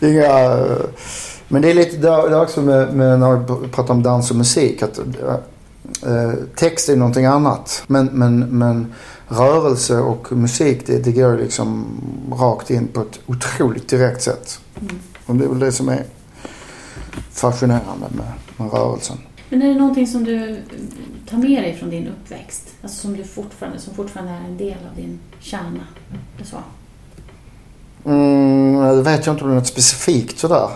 inga, 0.00 0.12
inga... 0.12 0.66
Men 1.52 1.62
det 1.62 1.70
är 1.70 1.74
lite 1.74 1.96
det 1.96 2.08
är 2.08 2.42
också 2.42 2.62
med, 2.62 2.94
med 2.94 3.20
när 3.20 3.60
vi 3.60 3.68
pratar 3.68 3.94
om 3.94 4.02
dans 4.02 4.30
och 4.30 4.36
musik. 4.36 4.82
Att, 4.82 4.98
eh, 4.98 6.32
text 6.56 6.88
är 6.88 6.96
någonting 6.96 7.24
annat. 7.24 7.84
Men, 7.86 8.06
men, 8.06 8.38
men 8.38 8.94
rörelse 9.28 9.98
och 9.98 10.32
musik 10.32 10.86
det, 10.86 10.98
det 10.98 11.12
går 11.12 11.38
liksom 11.38 11.86
rakt 12.40 12.70
in 12.70 12.88
på 12.88 13.00
ett 13.00 13.20
otroligt 13.26 13.88
direkt 13.88 14.22
sätt. 14.22 14.60
Mm. 14.80 14.98
Och 15.26 15.34
det 15.34 15.44
är 15.44 15.48
väl 15.48 15.58
det 15.58 15.72
som 15.72 15.88
är 15.88 16.04
fascinerande 17.32 18.06
med, 18.08 18.32
med 18.56 18.72
rörelsen. 18.72 19.16
Men 19.48 19.62
är 19.62 19.68
det 19.68 19.74
någonting 19.74 20.06
som 20.06 20.24
du 20.24 20.60
tar 21.30 21.38
med 21.38 21.62
dig 21.62 21.76
från 21.78 21.90
din 21.90 22.08
uppväxt? 22.08 22.68
Alltså 22.82 23.00
som 23.00 23.16
du 23.16 23.24
fortfarande, 23.24 23.78
som 23.78 23.94
fortfarande 23.94 24.32
är 24.32 24.44
en 24.44 24.56
del 24.56 24.78
av 24.90 24.96
din 24.96 25.18
kärna? 25.40 25.86
Eller 26.36 26.46
så? 26.46 26.56
Mm, 28.04 28.96
det 28.96 29.02
vet 29.02 29.26
jag 29.26 29.34
inte 29.34 29.44
om 29.44 29.50
det 29.50 29.56
är 29.56 29.58
något 29.58 29.66
specifikt 29.66 30.38
sådär. 30.38 30.68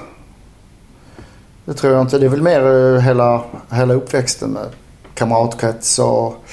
Det 1.67 1.75
tror 1.75 1.93
jag 1.93 2.03
inte. 2.03 2.19
Det 2.19 2.27
är 2.27 2.31
väl 2.31 2.43
mer 2.43 2.95
eh, 2.95 3.01
hela, 3.01 3.45
hela 3.73 3.95
uppväxten 3.95 4.51
med 4.51 4.67
kamratkrets 5.15 5.99
och 5.99 6.45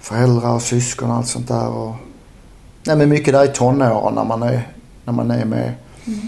föräldrar 0.00 0.54
och 0.54 0.62
syskon 0.62 1.10
och 1.10 1.16
allt 1.16 1.26
sånt 1.28 1.48
där. 1.48 1.68
Och, 1.68 1.94
nej, 2.86 2.96
men 2.96 3.08
mycket 3.08 3.34
där 3.34 3.44
i 3.44 3.48
tonåren 3.48 4.14
när 4.14 4.24
man 4.24 4.42
är, 4.42 4.68
när 5.04 5.12
man 5.12 5.30
är 5.30 5.44
med 5.44 5.72
Mm. 6.06 6.20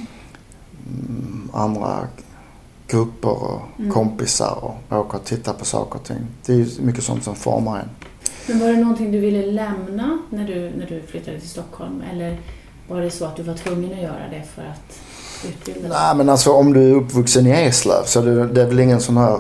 mm, 0.87 1.50
andra 1.52 1.98
grupper 2.88 3.30
och 3.44 3.61
Mm. 3.78 3.92
kompisar 3.92 4.58
och 4.64 4.98
åker 4.98 5.18
och 5.18 5.24
tittar 5.24 5.52
på 5.52 5.64
saker 5.64 5.98
och 5.98 6.04
ting. 6.04 6.26
Det 6.46 6.52
är 6.52 6.82
mycket 6.82 7.04
sånt 7.04 7.24
som 7.24 7.34
formar 7.34 7.78
en. 7.80 7.88
Men 8.48 8.58
var 8.61 8.66
det 8.66 8.76
någonting 8.76 9.12
du 9.12 9.20
ville 9.20 9.46
lämna 9.52 10.18
när 10.30 10.46
du, 10.46 10.70
när 10.76 10.87
du 10.87 11.02
flyttade 11.02 11.40
till 11.40 11.48
Stockholm? 11.48 12.02
Eller 12.12 12.38
var 12.88 13.00
det 13.00 13.11
så 13.11 13.24
att 13.24 13.37
du 13.37 13.42
var 13.42 13.54
tvungen 13.54 13.92
att 13.92 14.02
göra 14.02 14.28
det 14.30 14.42
för 14.54 14.62
att? 14.62 14.98
Nej 15.88 16.14
men 16.16 16.29
alltså 16.29 16.53
om 16.53 16.72
du 16.72 16.90
är 16.90 16.94
uppvuxen 16.94 17.46
i 17.46 17.51
Eslöv 17.51 18.05
så 18.05 18.20
det, 18.20 18.46
det 18.46 18.62
är 18.62 18.66
väl 18.66 18.81
ingen 18.81 19.01
sån 19.01 19.16
här... 19.16 19.33
eh, 19.35 19.38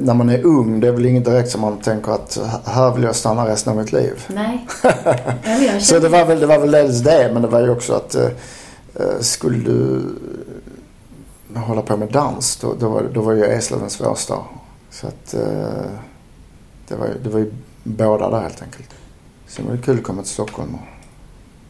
När 0.00 0.14
man 0.14 0.28
är 0.28 0.44
ung 0.44 0.80
det 0.80 0.88
är 0.88 0.92
väl 0.92 1.06
inget 1.06 1.24
direkt 1.24 1.50
som 1.50 1.60
man 1.60 1.76
tänker 1.78 2.12
att 2.12 2.38
här 2.64 2.92
vill 2.94 3.02
jag 3.04 3.16
stanna 3.16 3.48
resten 3.48 3.72
av 3.72 3.78
mitt 3.78 3.92
liv. 3.92 4.24
Nej. 4.28 4.66
Ja, 5.44 5.80
Så 5.80 5.98
det 5.98 6.08
var 6.08 6.24
väl, 6.24 6.40
det 6.40 6.46
var 6.46 6.58
väl 6.58 6.70
dels 6.70 7.00
det 7.00 7.30
men 7.32 7.42
det 7.42 7.48
var 7.48 7.60
ju 7.60 7.70
också 7.70 7.92
att 7.94 8.14
eh, 8.14 8.28
eh, 8.94 9.20
skulle 9.20 9.58
du 9.58 10.02
hålla 11.54 11.82
på 11.82 11.96
med 11.96 12.08
dans 12.12 12.56
då, 12.56 12.74
då, 12.80 12.88
var, 12.88 13.02
då 13.14 13.20
var 13.20 13.32
ju 13.32 13.44
Eslöv 13.44 13.82
en 13.82 13.90
svår 13.90 14.14
stad. 14.14 14.42
Så 14.90 15.06
att 15.06 15.34
eh, 15.34 15.90
det, 16.88 16.94
var, 16.96 17.08
det 17.24 17.28
var 17.30 17.38
ju 17.38 17.52
båda 17.84 18.30
där 18.30 18.40
helt 18.40 18.62
enkelt. 18.62 18.88
Sen 19.48 19.66
var 19.66 19.72
det 19.72 19.82
kul 19.82 19.98
att 19.98 20.04
komma 20.04 20.22
till 20.22 20.30
Stockholm 20.30 20.74
och, 20.74 20.80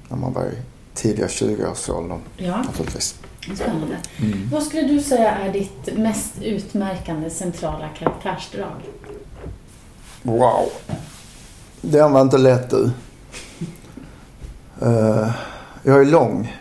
när 0.08 0.16
man 0.18 0.32
var 0.32 0.42
i 0.44 0.56
tidiga 0.96 1.26
20-årsåldern 1.26 2.20
Ja, 2.36 2.56
naturligtvis. 2.56 3.14
spännande. 3.54 3.96
Vad 4.52 4.62
skulle 4.62 4.82
du 4.82 5.00
säga 5.00 5.30
är 5.30 5.52
ditt 5.52 5.96
mest 5.98 6.42
utmärkande 6.42 7.30
centrala 7.30 7.88
karaktärsdrag? 7.88 8.80
Wow. 10.22 10.68
Den 11.80 12.12
var 12.12 12.20
inte 12.20 12.38
lätt 12.38 12.70
du. 12.70 12.90
Eh, 14.82 15.30
jag 15.82 16.00
är 16.00 16.04
lång. 16.04 16.56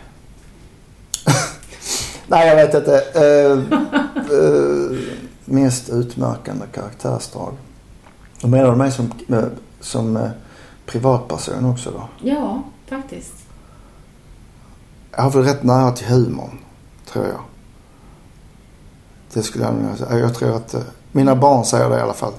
Nej, 2.26 2.48
jag 2.48 2.56
vet 2.56 2.74
inte. 2.74 3.02
Uh, 3.20 4.98
mest 5.44 5.88
utmärkande 5.90 6.66
karaktärsdrag. 6.72 7.54
Och 8.42 8.48
menar 8.48 8.70
du 8.70 8.76
mig 8.76 8.92
som, 8.92 9.12
som 9.80 10.28
privatperson 10.86 11.64
också 11.64 11.90
då? 11.90 12.28
Ja, 12.30 12.62
faktiskt. 12.88 13.35
Jag 15.16 15.22
har 15.22 15.30
väl 15.30 15.42
rätt 15.42 15.62
nära 15.62 15.92
till 15.92 16.06
humorn, 16.06 16.58
tror 17.12 17.26
jag. 17.26 17.40
Det 19.32 19.42
skulle 19.42 19.64
jag 19.64 19.74
nog 19.74 19.98
säga. 19.98 20.18
Jag 20.18 20.34
tror 20.34 20.56
att 20.56 20.74
eh, 20.74 20.80
mina 21.12 21.36
barn 21.36 21.64
säger 21.64 21.90
det 21.90 21.98
i 21.98 22.00
alla 22.00 22.14
fall. 22.14 22.32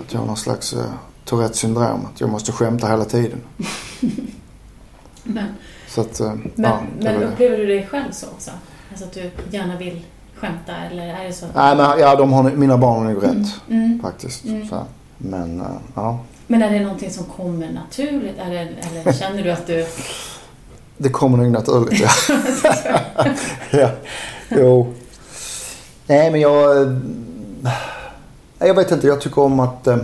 Att 0.00 0.12
jag 0.12 0.20
har 0.20 0.26
någon 0.26 0.36
slags 0.36 0.74
uh, 0.74 0.84
Tourettes 1.24 1.58
syndrom. 1.58 2.06
Att 2.14 2.20
jag 2.20 2.30
måste 2.30 2.52
skämta 2.52 2.88
hela 2.88 3.04
tiden. 3.04 3.40
Men, 5.24 5.48
Så 5.88 6.00
att, 6.00 6.20
uh, 6.20 6.26
men, 6.34 6.52
ja, 6.54 6.80
det 6.98 7.04
men 7.04 7.20
det. 7.20 7.26
upplever 7.26 7.56
du 7.56 7.66
dig 7.66 7.86
själv 7.86 8.12
så 8.12 8.26
också? 8.26 8.50
Alltså 8.90 9.04
att 9.04 9.12
du 9.12 9.30
gärna 9.50 9.76
vill 9.76 10.04
skämta 10.36 10.76
eller 10.76 11.06
är 11.06 11.24
det 11.24 11.32
så? 11.32 11.46
Nej 11.54 11.76
men 11.76 11.98
ja, 11.98 12.16
de 12.16 12.32
har, 12.32 12.42
mina 12.42 12.78
barn 12.78 13.06
har 13.06 13.12
nog 13.12 13.22
rätt. 13.22 13.30
Mm. 13.32 13.52
Mm. 13.68 14.00
Faktiskt. 14.02 14.44
Mm. 14.44 14.68
Men 15.18 15.60
uh, 15.60 15.66
ja. 15.94 16.18
Men 16.46 16.62
är 16.62 16.70
det 16.70 16.80
någonting 16.80 17.10
som 17.10 17.24
kommer 17.24 17.72
naturligt 17.72 18.38
eller, 18.38 18.76
eller 18.90 19.12
känner 19.12 19.42
du 19.42 19.50
att 19.50 19.66
du... 19.66 19.86
Det 20.98 21.08
kommer 21.08 21.38
nog 21.38 21.50
naturligt 21.52 22.00
ja. 22.00 22.08
ja. 23.70 23.88
Jo. 24.48 24.94
Nej 26.06 26.30
men 26.30 26.40
jag... 26.40 26.82
eh, 26.82 26.88
Jag 28.58 28.74
vet 28.74 28.90
inte. 28.90 29.06
Jag 29.06 29.20
tycker 29.20 29.42
om 29.42 29.60
att... 29.60 29.86
eh, 29.86 29.96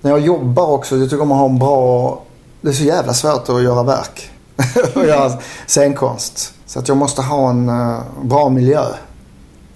När 0.00 0.10
jag 0.10 0.20
jobbar 0.20 0.66
också. 0.66 0.96
Jag 0.96 1.10
tycker 1.10 1.22
om 1.22 1.32
att 1.32 1.38
ha 1.38 1.46
en 1.46 1.58
bra... 1.58 2.22
Det 2.60 2.68
är 2.68 2.72
så 2.72 2.84
jävla 2.84 3.14
svårt 3.14 3.48
att 3.48 3.62
göra 3.62 3.82
verk. 3.82 4.30
och 4.94 5.04
göra 5.06 5.32
scenkonst. 5.66 6.54
Så 6.66 6.78
att 6.78 6.88
jag 6.88 6.96
måste 6.96 7.22
ha 7.22 7.50
en 7.50 7.68
eh, 7.68 7.98
bra 8.22 8.48
miljö. 8.48 8.84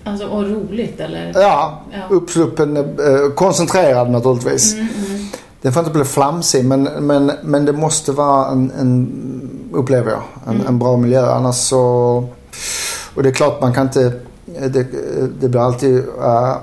Alltså, 0.04 0.26
och 0.26 0.42
roligt 0.42 1.00
eller? 1.00 1.32
Ja, 1.40 1.80
Ja. 1.92 1.98
uppsluppen. 2.10 2.96
koncentrerad 3.36 4.10
naturligtvis. 4.10 4.72
Mm, 4.74 4.88
mm. 5.06 5.11
Det 5.62 5.72
får 5.72 5.80
inte 5.80 5.92
bli 5.92 6.04
flamsig 6.04 6.64
men, 6.64 6.82
men, 6.82 7.32
men 7.42 7.64
det 7.64 7.72
måste 7.72 8.12
vara 8.12 8.48
en, 8.50 8.70
en 8.70 9.68
upplever 9.72 10.10
jag, 10.10 10.22
en, 10.46 10.54
Mm. 10.54 10.66
en 10.66 10.78
bra 10.78 10.96
miljö. 10.96 11.30
Annars 11.30 11.56
så... 11.56 12.24
Och 13.14 13.22
det 13.22 13.28
är 13.28 13.32
klart 13.32 13.60
man 13.60 13.74
kan 13.74 13.86
inte... 13.86 14.12
Det, 14.46 14.86
det 15.40 15.48
blir 15.48 15.60
alltid 15.60 15.98
äh, 15.98 16.56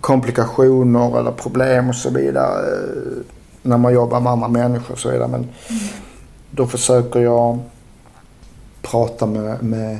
komplikationer 0.00 1.18
eller 1.18 1.30
problem 1.32 1.88
och 1.88 1.94
så 1.94 2.10
vidare 2.10 2.64
när 3.62 3.76
man 3.78 3.92
jobbar 3.94 4.20
med 4.20 4.32
andra 4.32 4.48
människor 4.48 4.92
och 4.92 4.98
så 4.98 5.10
vidare. 5.10 5.28
Men 5.28 5.48
då 6.50 6.66
försöker 6.66 7.20
jag 7.20 7.58
prata 8.82 9.26
med, 9.26 9.62
med 9.62 9.98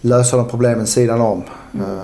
lösa 0.00 0.36
de 0.36 0.48
problemen 0.48 0.86
sidan 0.86 1.20
om. 1.20 1.42
Mm. 1.74 1.86
Eh, 1.86 2.02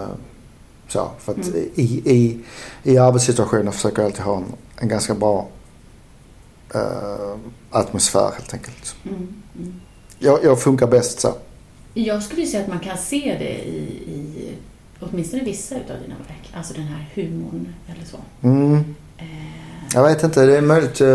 Så, 0.88 1.08
för 1.18 1.32
att 1.32 1.38
Mm. 1.38 1.58
i, 1.74 1.82
i, 2.04 2.38
i 2.82 2.98
arbetssituationen 2.98 3.72
försöker 3.72 4.02
jag 4.02 4.06
alltid 4.06 4.24
ha 4.24 4.36
en, 4.36 4.44
en 4.82 4.88
ganska 4.88 5.14
bra 5.14 5.48
eh, 6.74 7.36
atmosfär 7.70 8.30
helt 8.38 8.54
enkelt. 8.54 8.94
Mm, 9.04 9.28
mm. 9.58 9.80
Jag, 10.18 10.44
jag 10.44 10.60
funkar 10.62 10.86
bäst 10.86 11.20
så. 11.20 11.34
Jag 11.94 12.22
skulle 12.22 12.46
säga 12.46 12.62
att 12.62 12.68
man 12.68 12.78
kan 12.78 12.96
se 12.98 13.36
det 13.38 13.64
i, 13.68 13.78
i 14.06 14.52
åtminstone 15.00 15.44
vissa 15.44 15.74
utav 15.74 15.96
dina 16.02 16.14
verk. 16.28 16.52
Alltså 16.56 16.74
den 16.74 16.82
här 16.86 17.08
humorn 17.14 17.74
eller 17.86 18.04
så. 18.04 18.16
Mm. 18.42 18.94
Eh, 19.18 19.24
Jag 19.94 20.02
vet 20.02 20.22
inte, 20.22 20.46
det 20.46 20.56
är 20.56 20.60
möjligt. 20.62 21.00
eh, 21.00 21.08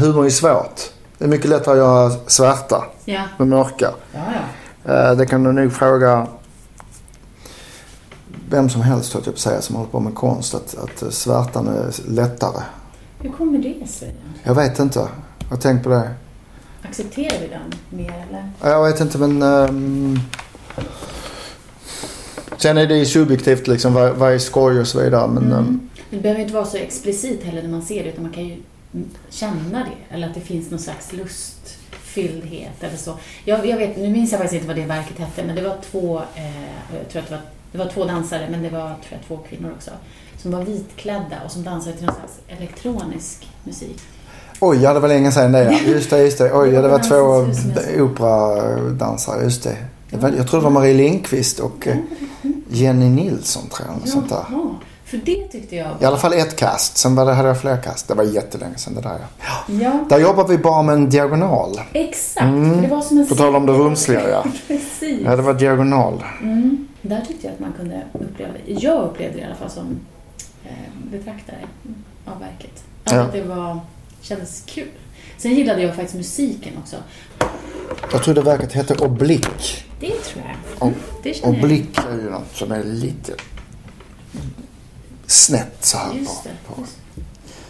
Humor 0.00 0.26
är 0.26 0.30
svårt. 0.30 0.80
Det 1.18 1.24
är 1.24 1.28
mycket 1.28 1.50
lättare 1.50 1.72
att 1.72 1.78
göra 1.78 2.10
svärta 2.26 2.84
ja, 3.04 3.22
med 3.38 3.48
mörka. 3.48 3.90
ja, 4.14 4.20
ja. 4.84 4.92
Eh, 5.10 5.16
Det 5.16 5.26
kan 5.26 5.42
du 5.44 5.52
nog 5.52 5.72
fråga 5.72 6.26
vem 8.50 8.68
som 8.68 8.82
helst, 8.82 9.12
höll 9.12 9.22
jag 9.24 9.34
på 9.34 9.36
att 9.36 9.38
säga, 9.38 9.62
som 9.62 9.76
håller 9.76 9.90
på 9.90 10.00
med 10.00 10.14
konst. 10.14 10.54
Att, 10.54 10.76
att 10.78 11.14
svärtan 11.14 11.68
är 11.68 12.10
lättare. 12.10 12.62
Hur 13.18 13.30
kommer 13.30 13.58
det 13.58 13.88
sig? 13.88 14.14
Jag 14.42 14.54
vet 14.54 14.78
inte. 14.78 14.98
Jag 15.38 15.48
har 15.48 15.56
tänkt 15.56 15.82
på 15.84 15.88
det. 15.90 16.10
Accepterar 16.82 17.40
vi 17.40 17.48
den 17.48 17.72
mer 17.90 18.26
eller? 18.28 18.50
Jag 18.72 18.84
vet 18.84 19.00
inte 19.00 19.18
men... 19.18 19.42
ehm, 19.42 20.18
sen 22.56 22.78
är 22.78 22.86
det 22.86 22.96
ju 22.96 23.06
subjektivt 23.06 23.66
liksom 23.66 23.94
vad, 23.94 24.16
vad 24.16 24.32
är 24.32 24.38
skoj 24.38 24.80
och 24.80 24.86
så 24.86 25.00
vidare. 25.00 25.28
Men 25.28 25.52
Mm. 25.52 25.80
Det 26.10 26.16
behöver 26.16 26.40
inte 26.40 26.54
vara 26.54 26.64
så 26.64 26.76
explicit 26.76 27.44
heller 27.44 27.62
när 27.62 27.68
man 27.68 27.82
ser 27.82 28.04
det 28.04 28.10
utan 28.10 28.22
man 28.22 28.32
kan 28.32 28.44
ju 28.44 28.56
känna 29.28 29.78
det. 29.78 30.14
Eller 30.14 30.28
att 30.28 30.34
det 30.34 30.40
finns 30.40 30.70
någon 30.70 30.80
slags 30.80 31.12
lustfylldhet 31.12 32.82
eller 32.82 32.96
så. 32.96 33.14
Jag, 33.44 33.66
jag 33.66 33.76
vet, 33.76 33.96
nu 33.96 34.08
minns 34.08 34.30
jag 34.32 34.40
faktiskt 34.40 34.54
inte 34.62 34.66
vad 34.66 34.76
det 34.76 34.86
verket 34.86 35.18
hette 35.18 35.44
men 35.46 35.56
det 35.56 35.62
var 35.62 35.76
två, 35.90 36.18
eh, 36.18 36.96
jag 36.98 37.08
tror 37.12 37.22
att 37.22 37.28
det 37.28 37.34
var, 37.34 37.42
det 37.72 37.78
var 37.78 37.86
två 37.86 38.04
dansare 38.04 38.46
men 38.50 38.62
det 38.62 38.68
var 38.70 38.80
tror 38.88 38.96
jag, 39.10 39.20
två 39.28 39.36
kvinnor 39.48 39.72
också. 39.76 39.90
Som 40.42 40.50
var 40.50 40.62
vitklädda 40.64 41.36
och 41.44 41.50
som 41.50 41.62
dansade 41.64 41.96
till 41.96 42.06
någon 42.06 42.14
slags 42.14 42.38
elektronisk 42.48 43.48
musik. 43.64 43.98
oj, 44.60 44.78
ja 44.82 44.94
det 44.94 45.00
var 45.00 45.08
länge 45.08 45.32
sedan 45.32 45.52
det 45.52 45.64
ja. 45.64 45.78
Just 45.86 46.10
det, 46.10 46.22
just 46.24 46.38
det. 46.38 46.52
Oj, 46.52 46.68
ja, 46.68 46.82
det 46.82 46.88
var 46.88 46.98
två 46.98 47.46
operadansare, 48.02 49.42
just 49.44 49.62
det. 49.62 49.76
det 50.10 50.16
var, 50.16 50.28
jag 50.30 50.48
tror 50.48 50.60
det 50.60 50.64
var 50.64 50.70
Marie 50.70 50.94
Lindqvist 50.94 51.60
och 51.60 51.88
eh, 51.88 51.96
Jenny 52.68 53.08
Nilsson 53.08 53.62
tror 53.68 53.88
jag. 53.88 53.98
Något 53.98 54.08
sånt 54.08 54.28
där. 54.28 54.44
För 55.04 55.16
det 55.16 55.48
tyckte 55.48 55.76
jag 55.76 55.88
I 56.00 56.04
alla 56.04 56.16
fall 56.16 56.32
ett 56.32 56.56
kast. 56.56 56.96
Sen 56.96 57.14
var 57.14 57.26
det, 57.26 57.32
hade 57.32 57.48
jag 57.48 57.60
fler 57.60 57.76
kast. 57.76 58.08
Det 58.08 58.14
var 58.14 58.24
jättelänge 58.24 58.76
sedan 58.76 58.94
det 58.94 59.00
där 59.00 59.18
ja. 59.20 59.74
Ja, 59.82 60.04
Där 60.08 60.18
jobbade 60.18 60.48
vi 60.48 60.58
bara 60.58 60.82
med 60.82 60.94
en 60.94 61.10
diagonal. 61.10 61.80
exakt. 61.92 62.44
Mm. 62.44 62.74
För 62.74 62.82
det 62.82 62.88
var 62.88 63.00
som 63.00 63.18
en 63.18 63.26
På 63.26 63.34
tal 63.34 63.56
om 63.56 63.66
det 63.66 63.72
rumsliga 63.72 64.28
ja. 64.30 64.44
Precis. 64.66 65.20
Ja, 65.24 65.36
det 65.36 65.42
var 65.42 65.54
diagonal. 65.54 66.24
Mm. 66.42 66.88
Där 67.02 67.20
tyckte 67.20 67.46
jag 67.46 67.54
att 67.54 67.60
man 67.60 67.72
kunde 67.72 68.02
uppleva. 68.12 68.52
Jag 68.66 69.04
upplevde 69.04 69.36
det 69.36 69.42
i 69.42 69.44
alla 69.44 69.54
fall 69.54 69.70
som 69.70 70.00
eh, 70.64 70.70
betraktare 71.10 71.58
av 72.24 72.40
verket. 72.40 72.84
Att 73.04 73.12
Ja. 73.12 73.28
det 73.32 73.42
var, 73.42 73.80
kändes 74.20 74.62
kul. 74.66 74.88
Sen 75.38 75.54
gillade 75.54 75.82
jag 75.82 75.94
faktiskt 75.96 76.16
musiken 76.16 76.72
också. 76.78 76.96
Jag 78.12 78.24
tror 78.24 78.34
det 78.34 78.42
verket 78.42 78.72
hette 78.72 78.94
Oblick. 78.94 79.84
Det 80.00 80.10
tror 80.10 80.44
jag. 80.44 80.88
Och, 80.88 80.92
Det 81.22 81.34
känner 81.34 81.54
och 81.54 81.62
blick 81.66 81.98
är 81.98 82.16
ju 82.16 82.30
något 82.30 82.56
som 82.56 82.72
är 82.72 82.84
lite 82.84 83.32
snett 85.26 85.76
så 85.84 85.96
här 85.98 86.06
jag. 86.08 86.16
Just 86.18 86.42
på, 86.42 86.48
det. 86.48 86.74
på, 86.74 86.80
Just. 86.80 86.96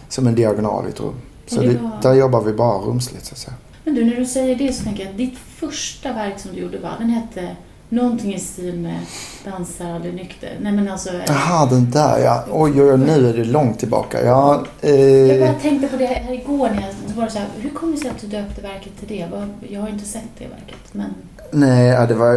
som 0.09 0.26
en 0.26 0.35
diagonal 0.35 0.87
i 0.87 0.89
ett 0.89 1.01
rum. 1.01 1.14
Så 1.47 1.61
det 1.61 1.66
det, 1.68 1.78
var- 1.78 2.03
där 2.03 2.14
jobbar 2.14 2.41
vi 2.43 2.53
bara 2.53 2.78
rumsligt 2.78 3.24
så 3.26 3.33
att 3.33 3.39
säga. 3.39 3.55
Men 3.85 3.95
du, 3.95 4.05
när 4.05 4.16
du 4.16 4.26
säger 4.26 4.57
det 4.57 4.72
så 4.72 4.85
tänker 4.85 5.03
jag 5.05 5.11
att 5.11 5.16
ditt 5.18 5.39
första 5.39 6.12
verk 6.12 6.39
som 6.41 6.53
du 6.55 6.61
gjorde 6.61 6.78
var, 6.78 6.95
den 6.99 7.09
hette 7.11 7.57
någonting 7.91 8.34
i 8.34 8.41
stil 8.41 8.80
med 8.80 9.01
Dansar 9.45 9.91
aldrig 9.91 10.14
nykter. 10.14 10.59
Nej 10.61 10.72
men 10.72 10.88
alltså. 10.88 11.11
Jaha, 11.26 11.66
den 11.66 11.91
där 11.91 12.18
ja. 12.18 12.45
Oj, 12.51 12.82
oj, 12.82 12.93
oj, 12.93 12.99
nu 12.99 13.28
är 13.28 13.36
det 13.36 13.45
långt 13.45 13.78
tillbaka. 13.78 14.24
Ja, 14.24 14.64
Jag 14.80 15.30
eh, 15.30 15.41
bara 15.51 15.59
tänkte 15.61 15.88
på 15.88 15.97
det 15.97 16.07
här 16.07 16.32
igår 16.32 16.68
när 16.70 16.80
jag 17.09 17.14
var 17.16 17.28
så 17.28 17.38
här, 17.38 17.49
hur 17.59 17.70
kommer 17.70 17.93
det 17.93 17.99
sig 17.99 18.11
att 18.11 18.20
du 18.20 18.26
döpte 18.26 18.61
verket 18.62 18.93
till 18.99 19.09
det? 19.09 19.28
Jag 19.68 19.80
har 19.80 19.88
inte 19.88 20.05
sett 20.05 20.22
det 20.38 20.45
verket, 20.47 20.93
men 20.93 21.14
nej, 21.51 22.07
det 22.07 22.14
var, 22.14 22.32